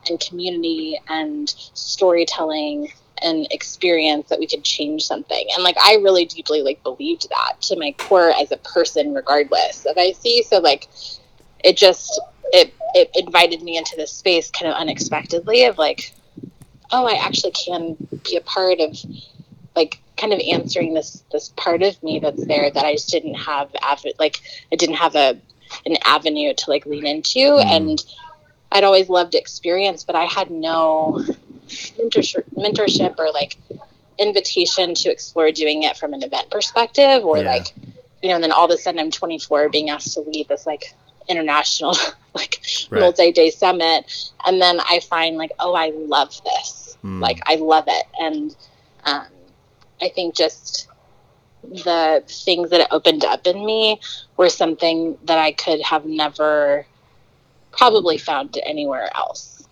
[0.08, 5.46] and community and storytelling and experience that we could change something.
[5.54, 9.84] And like I really deeply like believed that to my core as a person regardless
[9.86, 10.46] of IC.
[10.46, 10.88] So like
[11.62, 12.20] it just
[12.52, 16.12] it it invited me into this space kind of unexpectedly of like
[16.92, 18.96] oh, I actually can be a part of
[19.76, 23.34] like kind of answering this this part of me that's there that I just didn't
[23.34, 24.40] have av- like
[24.72, 25.38] I didn't have a
[25.86, 27.64] an avenue to like lean into Mm.
[27.64, 28.04] and
[28.72, 31.20] I'd always loved experience but I had no
[31.98, 33.56] mentorship mentorship or like
[34.18, 37.50] invitation to explore doing it from an event perspective or Yeah.
[37.52, 37.74] like
[38.22, 40.66] you know and then all of a sudden I'm 24 being asked to lead this
[40.66, 40.94] like
[41.28, 41.96] international
[42.34, 42.60] like
[42.90, 43.00] Right.
[43.00, 44.04] multi-day summit
[44.46, 47.20] and then i find like oh i love this Mm.
[47.22, 48.54] like i love it and
[49.04, 49.26] um,
[50.02, 50.88] i think just
[51.62, 54.00] the things that it opened up in me
[54.36, 56.86] were something that i could have never
[57.72, 59.62] probably found anywhere else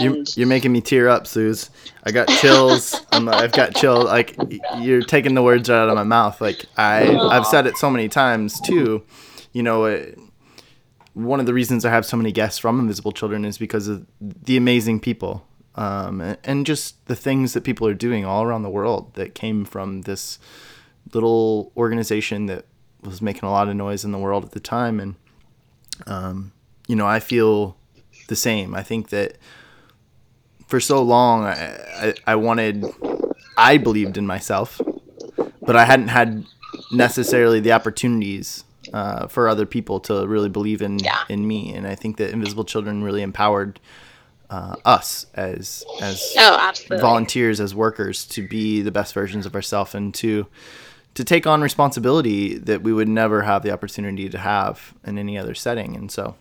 [0.00, 1.70] You're, you're making me tear up, Suze.
[2.02, 3.00] I got chills.
[3.12, 4.04] I'm, I've got chills.
[4.04, 4.36] Like
[4.78, 6.40] you're taking the words right out of my mouth.
[6.40, 9.04] Like I, I've said it so many times too.
[9.52, 10.18] You know, it,
[11.12, 14.04] one of the reasons I have so many guests from Invisible Children is because of
[14.20, 15.46] the amazing people,
[15.76, 19.34] um, and, and just the things that people are doing all around the world that
[19.34, 20.40] came from this
[21.12, 22.64] little organization that
[23.02, 24.98] was making a lot of noise in the world at the time.
[24.98, 25.14] And
[26.08, 26.52] um,
[26.88, 27.76] you know, I feel
[28.28, 28.74] the same.
[28.74, 29.36] I think that
[30.66, 31.54] for so long I,
[32.08, 32.84] I, I wanted
[33.56, 34.80] i believed in myself
[35.60, 36.44] but i hadn't had
[36.90, 41.18] necessarily the opportunities uh, for other people to really believe in Yeah.
[41.28, 43.78] in me and i think that invisible children really empowered
[44.50, 49.94] uh, us as as oh volunteers as workers to be the best versions of ourselves
[49.94, 50.46] and to
[51.12, 55.36] to take on responsibility that we would never have the opportunity to have in any
[55.38, 56.34] other setting and so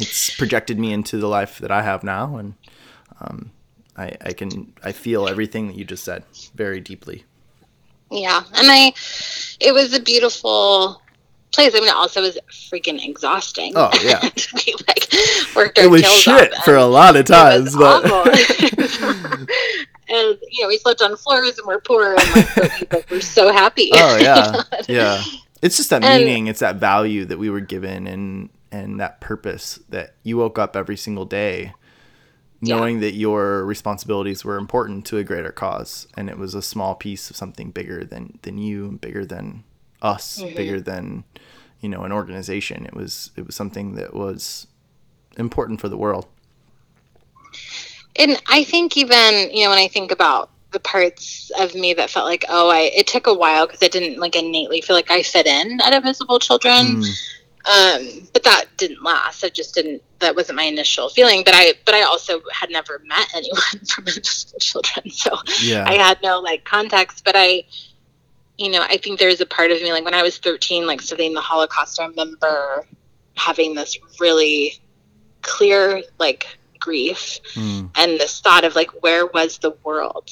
[0.00, 2.54] it's projected me into the life that I have now and
[3.20, 3.50] um,
[3.96, 6.24] I, I can I feel everything that you just said
[6.54, 7.24] very deeply
[8.10, 8.92] Yeah, and I,
[9.60, 11.00] it was a beautiful
[11.52, 11.74] place.
[11.74, 13.72] I mean, it also was freaking exhausting.
[13.74, 14.20] Oh, yeah.
[14.66, 15.08] we like
[15.56, 18.04] worked our it was shit for a lot of it times was but
[20.08, 23.50] and you know, we slept on floors and we're poor, and like, but we're so
[23.52, 23.90] happy.
[23.94, 25.22] oh yeah yeah
[25.62, 29.20] it's just that And- meaning it's that value that we were given and and that
[29.20, 31.72] purpose that you woke up every single day
[32.60, 32.76] Yeah.
[32.76, 36.94] knowing that your responsibilities were important to a greater cause and it was a small
[36.94, 39.64] piece of something bigger than than you and bigger than
[40.02, 40.54] us Mhm.
[40.54, 41.24] bigger than
[41.80, 44.66] you know an organization it was it was something that was
[45.38, 46.26] important for the world
[48.16, 52.10] and I think even you know when I think about the parts of me that
[52.10, 55.10] felt like oh I it took a while because I didn't like innately feel like
[55.10, 57.02] I fit in at Invisible Children.
[57.02, 57.06] Mm,
[57.66, 59.44] um but that didn't last.
[59.44, 61.42] I just didn't that wasn't my initial feeling.
[61.44, 65.10] But i but i also had never met anyone from invisible children.
[65.10, 65.84] So yeah.
[65.86, 67.64] I had no like context but i
[68.58, 71.02] you know i think there's a part of me like when i was 13 like
[71.02, 72.86] studying the holocaust i remember
[73.34, 74.74] having this really
[75.42, 76.46] clear like
[76.78, 80.30] grief Mm, and this thought of like where was the world?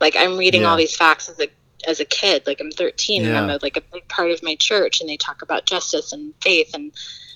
[0.00, 1.48] Like i'm reading all these facts as a
[1.86, 4.54] as a kid like i'm 13 and i'm a, like a big part of my
[4.56, 6.92] church and they talk about justice and faith and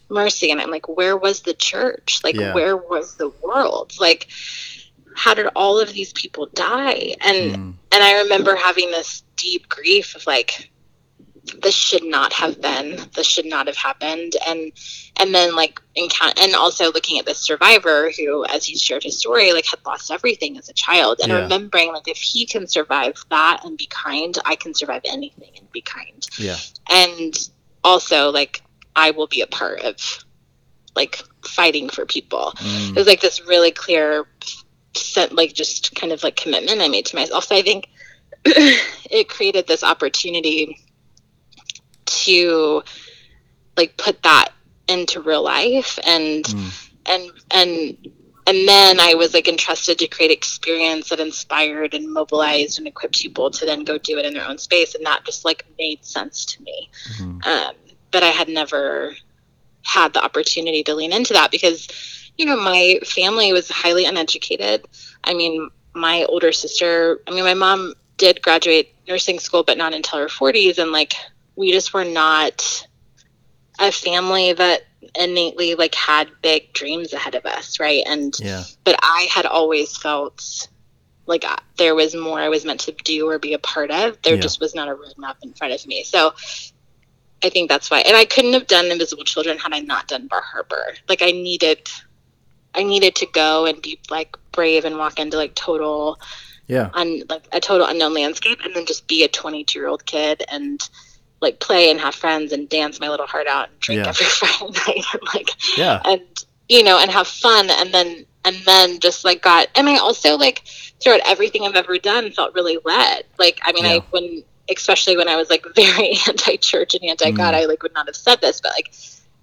[0.09, 2.21] mercy and i'm like where was the church?
[2.25, 2.53] Like Yeah.
[2.53, 3.93] where was the world?
[4.01, 4.29] Like
[5.15, 7.15] how did all of these people die?
[7.21, 10.71] And mm, and i remember having this deep grief of like
[11.63, 14.35] this should not have been this should not have happened.
[14.47, 14.73] And
[15.17, 19.19] and then like encounter and also looking at the survivor who as he shared his
[19.19, 21.21] story like had lost everything as a child.
[21.23, 21.43] And Yeah.
[21.43, 25.71] remembering like if he can survive that and be kind i can survive anything and
[25.73, 26.27] be kind.
[26.39, 26.57] Yeah.
[26.91, 27.35] And
[27.85, 28.63] also like
[28.97, 30.25] i will be a part of
[30.97, 32.53] like fighting for people.
[32.57, 34.27] It mm, was like this really clear
[34.95, 37.45] set like just kind of like commitment i made to myself.
[37.45, 37.89] So i think
[38.45, 40.79] it created this opportunity
[42.11, 42.83] to
[43.77, 44.51] like put that
[44.89, 46.91] into real life and mm.
[47.07, 47.97] and and
[48.47, 53.21] and then I was like entrusted to create experience that inspired and mobilized and equipped
[53.21, 56.05] people to then go do it in their own space, and that just like made
[56.05, 56.91] sense to me.
[57.13, 57.49] Mm-hmm.
[57.49, 57.75] Um,
[58.11, 59.15] but I had never
[59.85, 61.87] had the opportunity to lean into that because,
[62.37, 64.85] you know, my family was highly uneducated.
[65.23, 69.95] I mean, my older sister, I mean, my mom did graduate nursing school, but not
[69.95, 71.15] until her 40s, and like
[71.61, 72.87] we just were not
[73.79, 74.83] a family that
[75.15, 78.03] innately like had big dreams ahead of us, right?
[78.07, 78.65] And yeah.
[78.83, 80.69] but I had always felt
[81.27, 84.21] like uh, there was more I was meant to do or be a part of.
[84.23, 84.41] There yeah.
[84.41, 86.03] just was not a roadmap in front of me.
[86.03, 86.33] So
[87.43, 88.01] I think that's why.
[88.01, 90.95] And I couldn't have done Invisible Children had I not done Bar Harbor.
[91.11, 91.91] Like I needed
[92.75, 96.19] I needed to go and be like brave and walk into like total
[96.69, 100.07] yeah un, like a total unknown landscape and then just be a 22 year old
[100.07, 100.89] kid and
[101.41, 104.09] like play and have friends and dance my little heart out and drink yeah.
[104.09, 106.23] every Friday night and like yeah and
[106.69, 110.37] you know and have fun and then and then just like got and I also
[110.37, 110.63] like
[111.03, 113.93] throughout everything I've ever done felt really led like I mean yeah.
[113.93, 117.57] I when especially when I was like very anti-church and anti-God mm.
[117.57, 118.93] I like would not have said this but like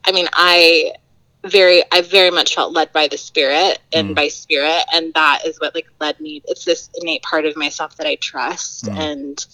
[0.06, 0.94] I mean I
[1.46, 4.16] very I very much felt led by the spirit and mm.
[4.16, 7.96] by spirit and that is what like led me it's this innate part of myself
[7.98, 8.98] that I trust mm.
[8.98, 9.46] and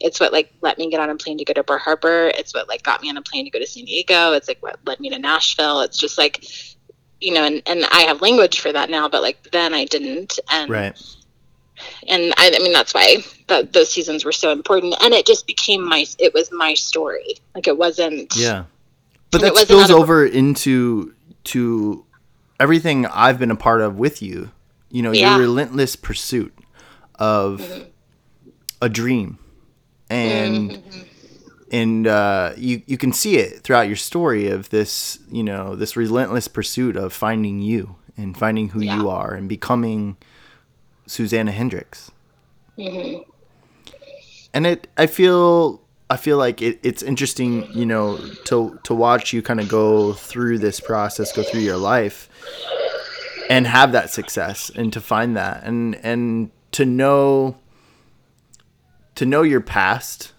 [0.00, 2.30] it's what like let me get on a plane to go to Bar Harbor.
[2.34, 4.32] It's what like got me on a plane to go to San Diego.
[4.32, 5.80] It's like what led me to Nashville.
[5.80, 6.44] It's just like,
[7.20, 10.38] you know, and, and I have language for that now, but like then I didn't.
[10.50, 11.16] And right.
[12.08, 13.18] And I, I mean that's why
[13.48, 14.94] that those seasons were so important.
[15.00, 17.34] And it just became my it was my story.
[17.54, 18.64] Like it wasn't Yeah.
[19.30, 21.14] But that spills over into
[21.44, 22.04] to
[22.58, 24.50] everything I've been a part of with you.
[24.90, 25.32] You know, yeah.
[25.32, 26.54] your relentless pursuit
[27.16, 27.82] of mm-hmm.
[28.80, 29.38] a dream
[30.10, 31.00] and mm-hmm.
[31.70, 35.96] and uh, you you can see it throughout your story of this you know this
[35.96, 38.96] relentless pursuit of finding you and finding who yeah.
[38.96, 40.16] you are and becoming
[41.06, 42.10] Suzanna Hendricks.
[42.76, 43.22] Mm-hmm.
[44.54, 45.80] And it, I feel,
[46.10, 50.14] I feel like it, it's interesting, you know, to to watch you kind of go
[50.14, 52.28] through this process, go through your life,
[53.48, 57.56] and have that success, and to find that, and and to know
[59.18, 60.32] to know your past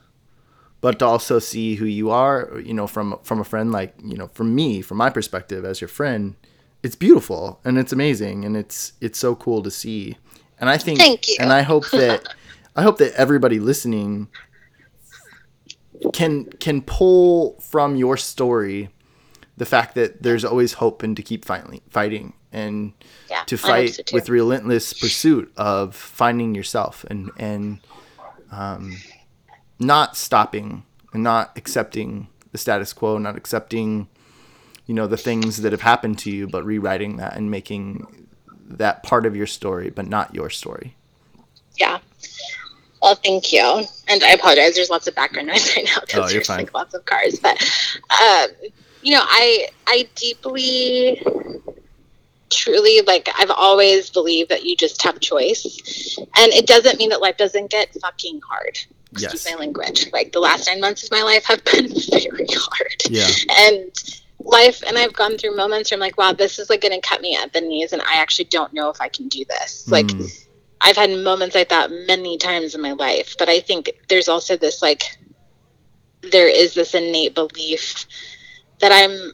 [0.80, 4.16] but to also see who you are you know from from a friend like you
[4.16, 6.34] know from me from my perspective as your friend
[6.82, 10.16] it's beautiful and it's amazing and it's it's so cool to see
[10.62, 11.36] and i think Thank you.
[11.42, 12.34] and i hope that
[12.78, 14.30] i hope that everybody listening
[16.14, 18.88] can can pull from your story
[19.58, 22.94] the fact that there's always hope and to keep fighting fighting and
[23.30, 27.82] yeah, to fight so with relentless pursuit of finding yourself and and
[28.52, 28.98] um,
[29.80, 34.08] not stopping and not accepting the status quo, not accepting,
[34.86, 38.28] you know, the things that have happened to you, but rewriting that and making
[38.66, 40.96] that part of your story, but not your story.
[41.78, 42.00] Yeah.
[43.02, 43.84] Well, thank you.
[44.08, 44.76] And I apologize.
[44.76, 46.60] There's lots of background noise right now because oh, there's fine.
[46.60, 47.40] like lots of cars.
[47.40, 47.62] But
[48.10, 48.50] um,
[49.02, 51.24] you know, I I deeply
[52.50, 56.18] truly like I've always believed that you just have choice.
[56.18, 58.80] And it doesn't mean that life doesn't get fucking hard.
[59.12, 59.52] Excuse yes.
[59.52, 60.12] my language.
[60.12, 63.04] Like the last nine months of my life have been very hard.
[63.10, 63.28] Yeah.
[63.50, 63.92] And
[64.40, 67.22] life and I've gone through moments where I'm like, wow, this is like gonna cut
[67.22, 69.86] me at the knees and I actually don't know if I can do this.
[69.88, 69.92] Mm.
[69.92, 70.32] Like
[70.82, 73.36] I've had moments like that many times in my life.
[73.38, 75.04] But I think there's also this like
[76.22, 78.06] there is this innate belief
[78.80, 79.34] that I'm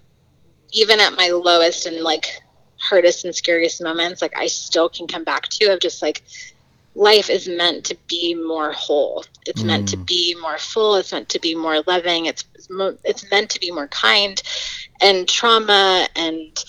[0.71, 2.41] even at my lowest and like
[2.85, 6.23] hardest and scariest moments like i still can come back to of just like
[6.95, 9.23] life is meant to be more whole.
[9.45, 9.67] It's mm.
[9.67, 10.07] meant to mm.
[10.07, 10.95] be more full.
[10.95, 12.25] It's meant to be more loving.
[12.25, 12.45] It's
[13.03, 14.41] it's meant to be more kind.
[15.01, 16.63] And trauma and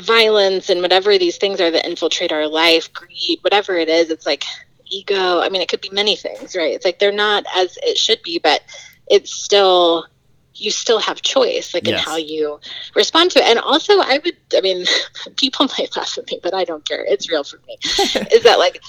[0.00, 4.26] violence and whatever these things are that infiltrate our life greed whatever it is it's
[4.26, 4.44] like
[4.86, 5.40] ego.
[5.40, 6.72] I mean it could be many things right?
[6.72, 8.62] It's like they're not as it should be but
[9.08, 10.06] it's still
[10.60, 12.00] you still have choice like yes.
[12.00, 12.60] in how you
[12.94, 13.46] respond to it.
[13.46, 14.86] And also i would i mean
[15.36, 17.04] people might laugh at me but i don't care.
[17.06, 17.78] It's real for me.
[18.32, 18.80] Is that like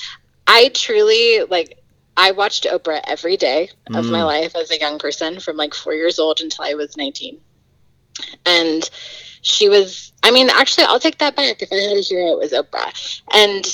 [0.48, 1.80] i truly like
[2.18, 4.12] i watched oprah every day of mm.
[4.12, 7.40] my life as a young person from like four years old until i was 19
[8.46, 8.90] and
[9.42, 11.62] she was i mean actually i'll take that back.
[11.62, 13.22] If i had a hero it was oprah.
[13.34, 13.66] And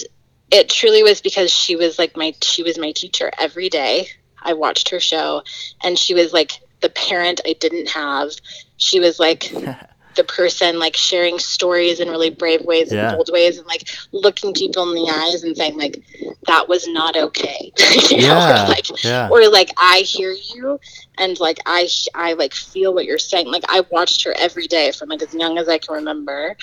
[0.52, 4.08] it truly was because she was like my she was my teacher every day.
[4.42, 5.44] I watched her show
[5.84, 8.32] and she was like the parent I didn't have.
[8.78, 9.52] She was like
[10.16, 13.10] the person like sharing stories in really brave ways Yeah.
[13.10, 16.02] and bold ways and like looking people in the eyes and saying like
[16.48, 17.74] that was not okay
[18.10, 19.28] you know, or, like Yeah.
[19.30, 20.80] or like I hear you
[21.18, 24.92] and like I I like feel what you're saying like I watched her every day
[24.94, 26.56] from like as young as I can remember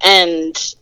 [0.00, 0.74] and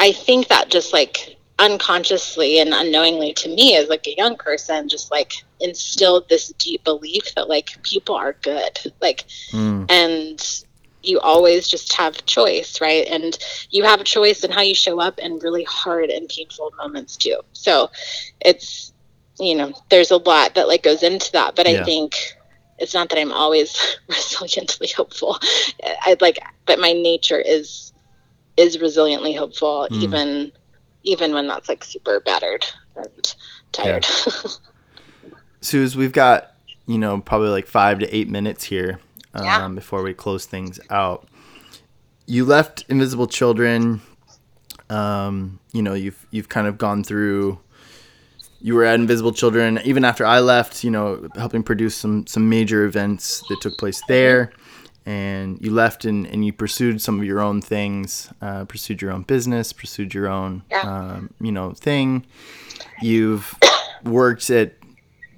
[0.00, 4.88] I think that just like unconsciously and unknowingly to me as like a young person
[4.88, 9.86] just like instilled this deep belief that like people are good like Mm.
[9.90, 10.64] and
[11.02, 13.38] you always just have choice right and
[13.70, 17.16] you have a choice in how you show up in really hard and painful moments
[17.16, 17.88] too so
[18.40, 18.92] it's
[19.38, 21.82] you know there's a lot that like goes into that but Yeah.
[21.82, 22.16] i think
[22.78, 23.76] it's not that i'm always
[24.10, 25.38] resiliently hopeful
[26.06, 27.92] i'd like but my nature is
[28.56, 30.02] is resiliently hopeful Mm.
[30.02, 30.52] even
[31.04, 32.66] even when that's like super battered
[32.96, 33.34] and
[33.72, 34.04] tired
[35.60, 36.54] Suze, we've got,
[36.86, 39.00] you know, probably like five to eight minutes here
[39.32, 39.68] um, Yeah.
[39.68, 41.26] before we close things out.
[42.26, 44.02] You left Invisible Children.
[44.90, 47.58] Um, you know, you've you've kind of gone through.
[48.60, 50.84] You were at Invisible Children even after I left.
[50.84, 54.52] You know, helping produce some some major events that took place there.
[55.06, 59.12] And you left and, and you pursued some of your own things, uh, pursued your
[59.12, 60.80] own business, pursued your own, Yeah.
[60.80, 62.24] um, you know, thing.
[63.02, 63.54] You've
[64.02, 64.72] worked at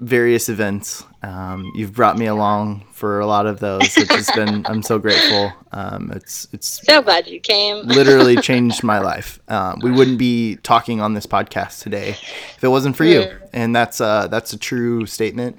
[0.01, 1.02] various events.
[1.22, 4.98] Um, you've brought me along for a lot of those, which has been I'm so
[5.01, 5.52] grateful.
[5.72, 9.40] Um, it's it's so glad you came literally changed my life.
[9.48, 12.10] Um, we wouldn't be talking on this podcast today
[12.56, 13.48] if it wasn't for you, Mm.
[13.52, 15.59] and that's uh, that's a true statement.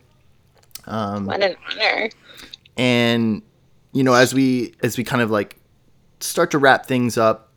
[0.85, 2.09] Um, what an honor
[2.77, 3.41] and
[3.97, 5.57] you know, as we as we kind of like
[6.19, 7.51] start to wrap things up,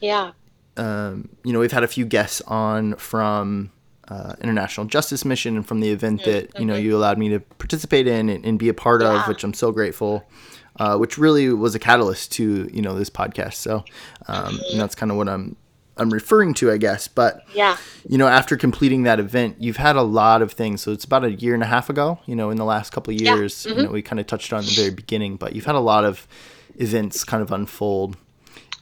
[0.00, 0.32] yeah
[0.76, 3.70] um, you know, we've had a few guests on from
[4.08, 7.40] uh, International Justice Mission and from the event that you know you allowed me to
[7.40, 10.24] participate in and, and be a part of, which I'm so grateful.
[10.76, 13.54] Uh, which really was a catalyst to you know this podcast.
[13.54, 13.84] So,
[14.26, 15.56] um, and that's kind of what I'm
[16.02, 17.08] I'm referring to, I guess.
[17.08, 17.76] But yeah
[18.08, 20.82] you know, after completing that event, you've had a lot of things.
[20.82, 23.14] So it's about a year and a half ago, you know, in the last couple
[23.14, 23.36] of Yeah.
[23.36, 25.80] years, you know, we kind of touched on the very beginning, but you've had a
[25.80, 26.26] lot of
[26.76, 28.16] events kind of unfold.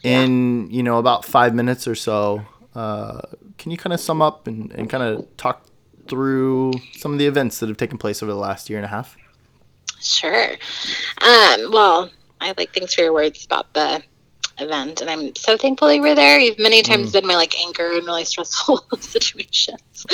[0.02, 2.42] In, you know, about five minutes or so,
[2.74, 3.20] uh,
[3.58, 5.66] can you kind of sum up and, and kind of talk
[6.08, 8.88] through some of the events that have taken place over the last year and a
[8.88, 9.16] half?
[10.00, 10.52] Sure.
[11.18, 12.10] Um, well,
[12.40, 14.02] I like thanks for your words about the
[14.62, 16.38] event, and I'm so thankful you were there.
[16.38, 19.80] You've many times been my like anchor in really stressful situations.
[19.92, 20.06] so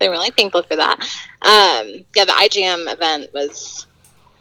[0.00, 1.00] I'm really thankful for that.
[1.42, 3.86] Um, yeah, the IJM event was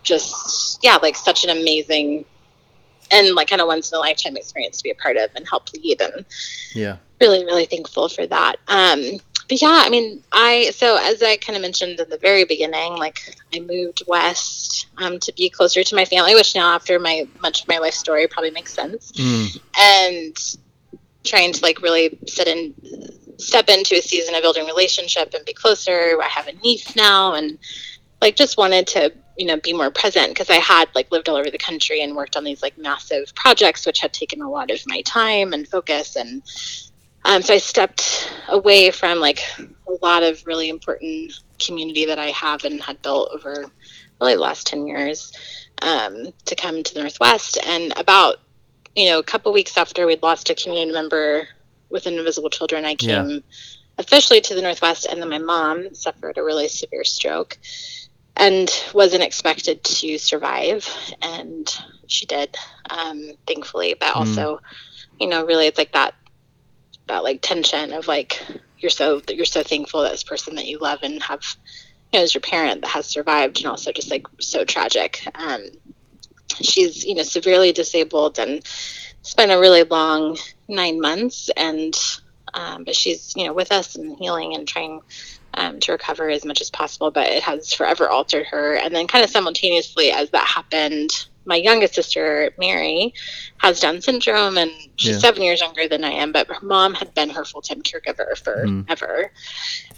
[0.03, 2.25] just yeah, like such an amazing
[3.11, 5.47] and like kind of once in a lifetime experience to be a part of and
[5.47, 6.25] help lead and
[6.73, 6.97] Yeah.
[7.19, 9.19] really really thankful for that um
[9.51, 12.93] but yeah i mean i so as i kind of mentioned in the very beginning
[12.93, 17.27] like i moved west um, to be closer to my family which now after my
[17.41, 19.11] much of my life story probably makes sense.
[19.13, 20.57] Mm, and
[21.23, 22.73] trying to like really sit in
[23.37, 26.17] step into a season of building relationship and be closer.
[26.21, 27.57] I have a niece now and
[28.21, 31.37] like just wanted to you know be more present because i had like lived all
[31.37, 34.69] over the country and worked on these like massive projects which had taken a lot
[34.69, 36.43] of my time and focus and
[37.25, 42.27] um, so i stepped away from like a lot of really important community that i
[42.27, 43.65] have and had built over
[44.21, 45.31] really the last 10 years
[45.81, 47.57] um, to come to the northwest.
[47.65, 48.37] And about
[48.95, 51.47] you know a couple weeks after we'd lost a community member
[51.89, 53.23] with invisible children i Yeah.
[53.23, 53.43] came
[53.97, 57.57] officially to the northwest and then my mom suffered a really severe stroke
[58.35, 60.87] and wasn't expected to survive
[61.21, 61.69] and
[62.07, 62.55] she did
[62.89, 63.95] um, thankfully.
[63.99, 64.59] But also
[65.19, 66.13] you know really it's like that
[67.11, 68.41] that like tension of like
[68.77, 71.43] you're so you're so thankful that this person that you love and have
[72.11, 75.27] you know as your parent that has survived and also just like so tragic.
[75.35, 75.65] Um,
[76.61, 78.51] she's you know severely disabled and
[79.19, 81.93] it's been a really long nine months and
[82.53, 85.01] um, but she's you know with us and healing and trying
[85.53, 88.75] um, to recover as much as possible but it has forever altered her.
[88.75, 91.11] And then kind of simultaneously as that happened
[91.45, 93.13] my youngest sister mary
[93.57, 95.19] has down syndrome and she's Yeah.
[95.19, 98.85] seven years younger than i am but her mom had been her full-time caregiver Mm.
[98.87, 99.31] forever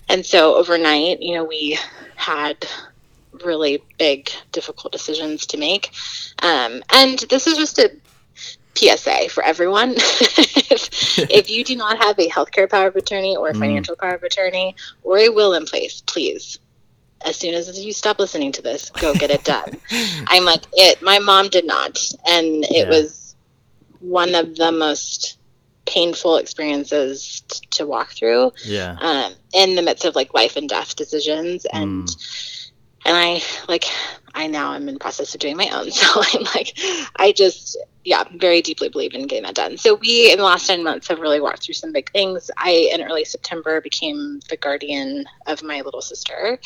[0.09, 1.77] and so overnight you know we
[2.15, 2.65] had
[3.43, 5.91] really big difficult decisions to make
[6.41, 7.91] um, and this is just a
[8.75, 9.93] PSA for everyone.
[9.95, 13.59] if, if you do not have a healthcare power of attorney or a Mm.
[13.59, 16.57] financial power of attorney or a will in place, please,
[17.25, 19.79] as soon as you stop listening to this, go get it done.
[20.27, 21.97] I'm like, it, my mom did not.
[22.27, 22.89] And it Yeah.
[22.89, 23.35] was
[23.99, 25.37] one of the most
[25.85, 28.95] painful experiences t- to walk through Yeah.
[28.99, 32.07] um, in the midst of like life and death decisions and
[33.05, 33.85] and I like
[34.35, 35.91] I now am in process of doing my own.
[35.91, 36.77] So I'm like,
[37.17, 39.77] I just, yeah, very deeply believe in getting that done.
[39.77, 42.49] So we, in the last nine months, have really walked through some big things.
[42.57, 46.59] I, in early September, became the guardian of my little sister,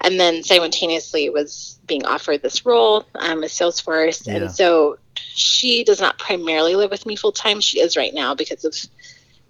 [0.00, 4.26] and then simultaneously was being offered this role um, with Salesforce.
[4.26, 4.36] Yeah.
[4.36, 7.60] And so she does not primarily live with me full time.
[7.60, 8.74] She is right now because of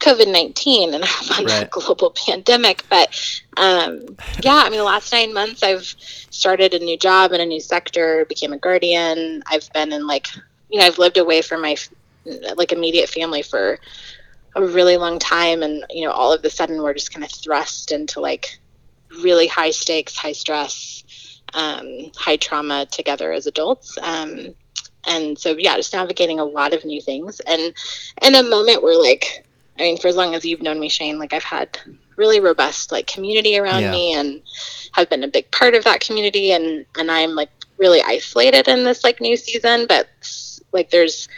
[0.02, 1.04] COVID 19 and
[1.38, 1.60] on Right.
[1.60, 2.84] the global pandemic.
[2.90, 3.08] But
[3.56, 4.04] um,
[4.42, 5.94] yeah, I mean, the last nine months, I've
[6.30, 9.42] started a new job in a new sector, became a guardian.
[9.46, 10.26] I've been in like,
[10.70, 11.76] you know, I've lived away from my
[12.56, 13.78] like immediate family for
[14.54, 15.62] a really long time.
[15.62, 18.58] And, you know, all of a sudden we're just kind of thrust into like
[19.22, 23.96] really high stakes, high stress, um, high trauma together as adults.
[24.02, 24.54] Um,
[25.06, 27.40] and so, yeah, just navigating a lot of new things.
[27.40, 27.74] And
[28.22, 29.44] in a moment where like,
[29.78, 31.78] I mean, for as long as you've known me, Shane, like I've had
[32.16, 33.90] really robust like community around Yeah.
[33.90, 34.42] me and
[34.92, 38.84] have been a big part of that community and and I'm like really isolated in
[38.84, 40.08] this like new season, but
[40.72, 41.28] like there's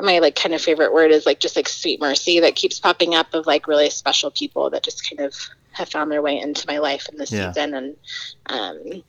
[0.00, 3.14] my like kind of favorite word is like just like sweet mercy that keeps popping
[3.14, 5.34] up of like really special people that just kind of
[5.72, 7.52] have found their way into my life in this Yeah.
[7.52, 7.96] season and
[8.46, 9.02] um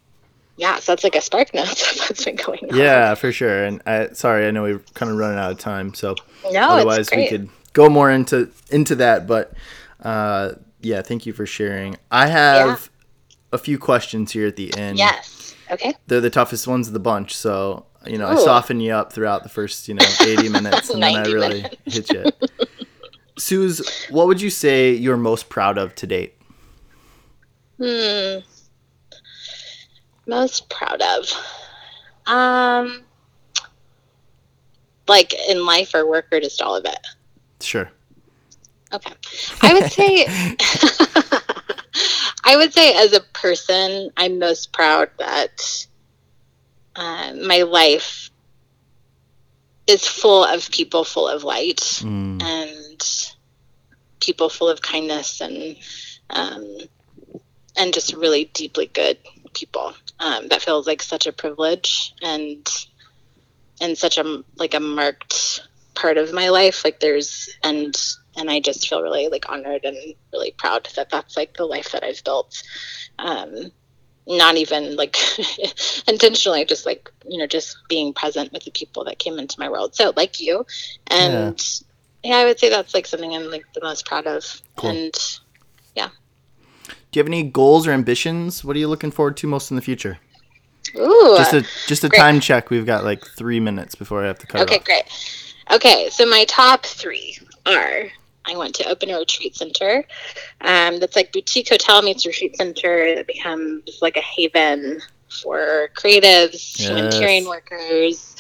[0.58, 2.76] yeah, so that's like a spark note of what's been going on.
[2.78, 3.64] Yeah, for sure.
[3.64, 6.16] And I, sorry, I know we're kind of running out of time, so
[6.52, 9.28] No, otherwise we could go more into into that.
[9.28, 9.54] But
[10.02, 11.98] uh, yeah, thank you for sharing.
[12.12, 12.90] I have
[13.52, 14.98] a few questions here at the end.
[14.98, 15.56] Yes.
[15.72, 15.94] Okay.
[16.08, 17.36] they're the toughest ones of the bunch.
[17.36, 18.44] So you know, I Ooh.
[18.44, 21.76] soften you up throughout the first you know eighty minutes, and then I really minutes.
[21.86, 22.26] hit you.
[23.38, 26.36] Suze, what would you say you're most proud of to date?
[27.82, 28.40] Hmm.
[30.26, 31.26] Most proud of.
[32.26, 33.04] Um
[35.08, 37.00] like in life or work or just all of it.
[37.62, 37.90] Sure.
[38.92, 39.14] Okay.
[39.62, 40.26] I would say
[42.46, 45.86] I would say as a person, I'm most proud that
[46.96, 48.32] uh, my life
[49.88, 53.30] is full of people full of light Mm, and
[54.20, 55.76] people full of kindness and
[56.30, 56.78] um,
[57.78, 59.18] and just really deeply good
[59.54, 59.94] people.
[60.20, 62.68] Um, that feels like such a privilege and
[63.82, 65.62] and such a like a marked
[65.96, 66.84] part of my life.
[66.84, 67.96] Like there's and
[68.38, 69.98] and I just feel really like honored and
[70.34, 72.62] really proud that that's like the life that I've built.
[73.20, 73.72] Um,
[74.28, 75.18] not even like
[76.08, 79.70] intentionally, just like you know, just being present with the people that came into my
[79.70, 79.96] world.
[79.96, 80.66] So like you,
[81.08, 81.60] and
[82.24, 84.62] yeah, I would say that's like something I'm like the most proud of.
[84.76, 84.92] Cool.
[84.92, 85.14] And
[85.96, 86.10] yeah
[87.12, 88.64] Do you have any goals or ambitions?
[88.64, 90.20] What are you looking forward to most in the future?
[90.96, 92.18] ooh, Just a just a great.
[92.20, 92.70] time check.
[92.70, 95.06] We've got like three minutes before I have to cut okay, great.
[95.72, 98.06] Okay, so my top three are
[98.46, 100.04] I went to open a retreat center.
[100.62, 106.78] Um, that's like boutique hotel meets retreat center that becomes like a haven for creatives,
[106.80, 108.36] humanitarian workers,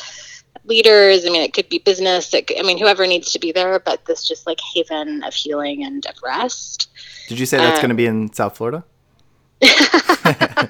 [0.65, 1.25] leaders.
[1.25, 2.33] I mean, it could be business.
[2.33, 5.33] It could, I mean, whoever needs to be there, but this just like haven of
[5.35, 6.89] healing and of rest.
[7.27, 8.83] Did you say that's Um, going to be in South Florida?
[9.61, 10.69] I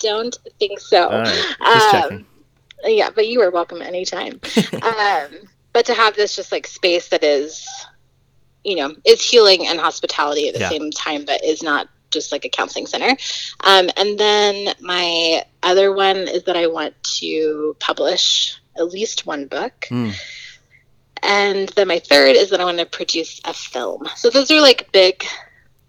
[0.00, 1.08] don't think so.
[1.10, 1.60] Right, just
[1.94, 2.26] Um, checking.
[2.84, 4.40] Yeah but you are welcome anytime.
[4.82, 5.28] Um
[5.72, 7.66] but to have this just like space that is
[8.64, 10.68] you know is healing and hospitality at the Yeah.
[10.70, 13.16] same time but is not just like a counseling center.
[13.64, 19.46] Um and then my other one is that i want to publish at least one
[19.46, 19.86] book.
[19.90, 20.14] Mm.
[21.22, 24.08] and then my third is that i want to produce a film.
[24.16, 25.24] So those are like big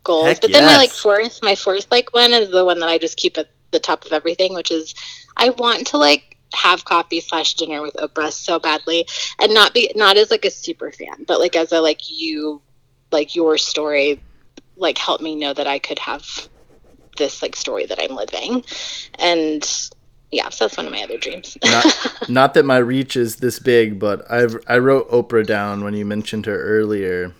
[0.04, 0.28] goals.
[0.28, 2.98] Heck but then my like fourth my fourth like one is the one that i
[2.98, 4.94] just keep at the top of everything which is
[5.38, 9.06] i want to like have coffee slash dinner with oprah so badly
[9.40, 12.62] and not be not as like a super fan but like as a like you
[13.12, 14.22] like your story
[14.76, 16.48] like helped me know that i could have
[17.18, 18.64] this like story that i'm living
[19.20, 19.90] and
[20.32, 21.86] yeah so that's one of my other dreams Not,
[22.30, 26.06] not that my reach is this big, but I've I wrote Oprah down when you
[26.06, 27.34] mentioned her earlier.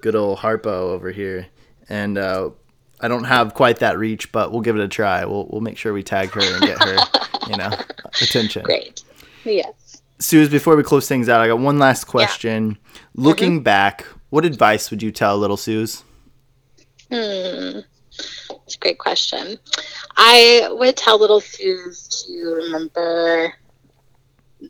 [0.00, 1.48] Good old Harpo over here,
[1.88, 2.50] and uh,
[3.00, 5.24] I don't have quite that reach, but we'll give it a try.
[5.24, 6.96] We'll we'll make sure we tag her and get her,
[7.48, 7.70] you know,
[8.22, 8.62] attention.
[8.62, 9.02] great
[9.44, 9.88] yes
[10.20, 12.76] Suze, before we close things out, I got one last question.
[13.14, 16.02] Looking back, what advice would you tell little Suze?
[17.08, 17.80] Hmm.
[18.48, 19.58] That's a great question.
[20.16, 23.54] I would tell little Suze to remember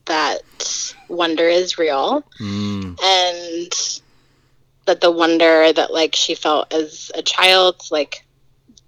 [0.05, 4.01] that wonder is real Mm, and
[4.85, 8.25] that the wonder that like she felt as a child like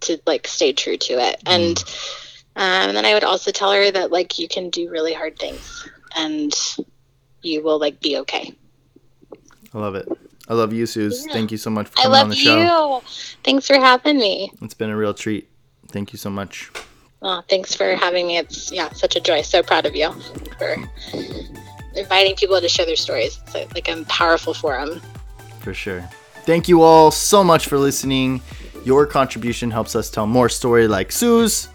[0.00, 1.84] to like stay true to it and um,
[2.60, 5.38] Um, and then i would also tell her that like you can do really hard
[5.38, 6.52] things and
[7.42, 8.54] you will like be okay
[9.72, 10.08] I love it.
[10.48, 11.24] I love you, Suze.
[11.26, 11.32] Yeah.
[11.32, 12.96] Thank you so much for i coming on love the show.
[12.96, 13.02] you
[13.44, 15.48] thanks for having me It's been a real treat.
[15.88, 16.70] Thank you so much.
[17.22, 18.38] Oh, thanks for having me.
[18.38, 19.42] It's yeah, such a joy.
[19.42, 20.10] So proud of you
[20.58, 20.74] for
[21.94, 23.38] inviting people to share their stories.
[23.46, 25.00] It's uh, like a powerful forum.
[25.60, 26.02] For sure.
[26.46, 28.40] Thank you all so much for listening.
[28.84, 31.68] Your contribution helps us tell more story like Sue's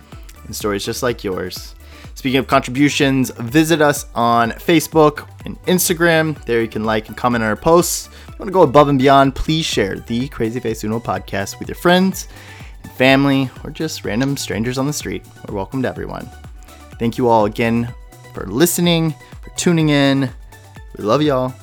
[0.45, 1.76] and stories just like yours.
[2.15, 6.41] Speaking of contributions, visit us on Facebook and Instagram.
[6.45, 8.07] There you can like and comment on our posts.
[8.07, 11.59] If you want to go above and beyond, please share the Crazy Face Uno podcast
[11.59, 12.27] with your friends
[12.84, 15.26] and family or just random strangers on the street.
[15.47, 16.30] We're welcome to everyone.
[16.99, 17.93] Thank you all again
[18.34, 19.13] for listening,
[19.43, 20.30] for tuning in.
[20.97, 21.53] We love y'all.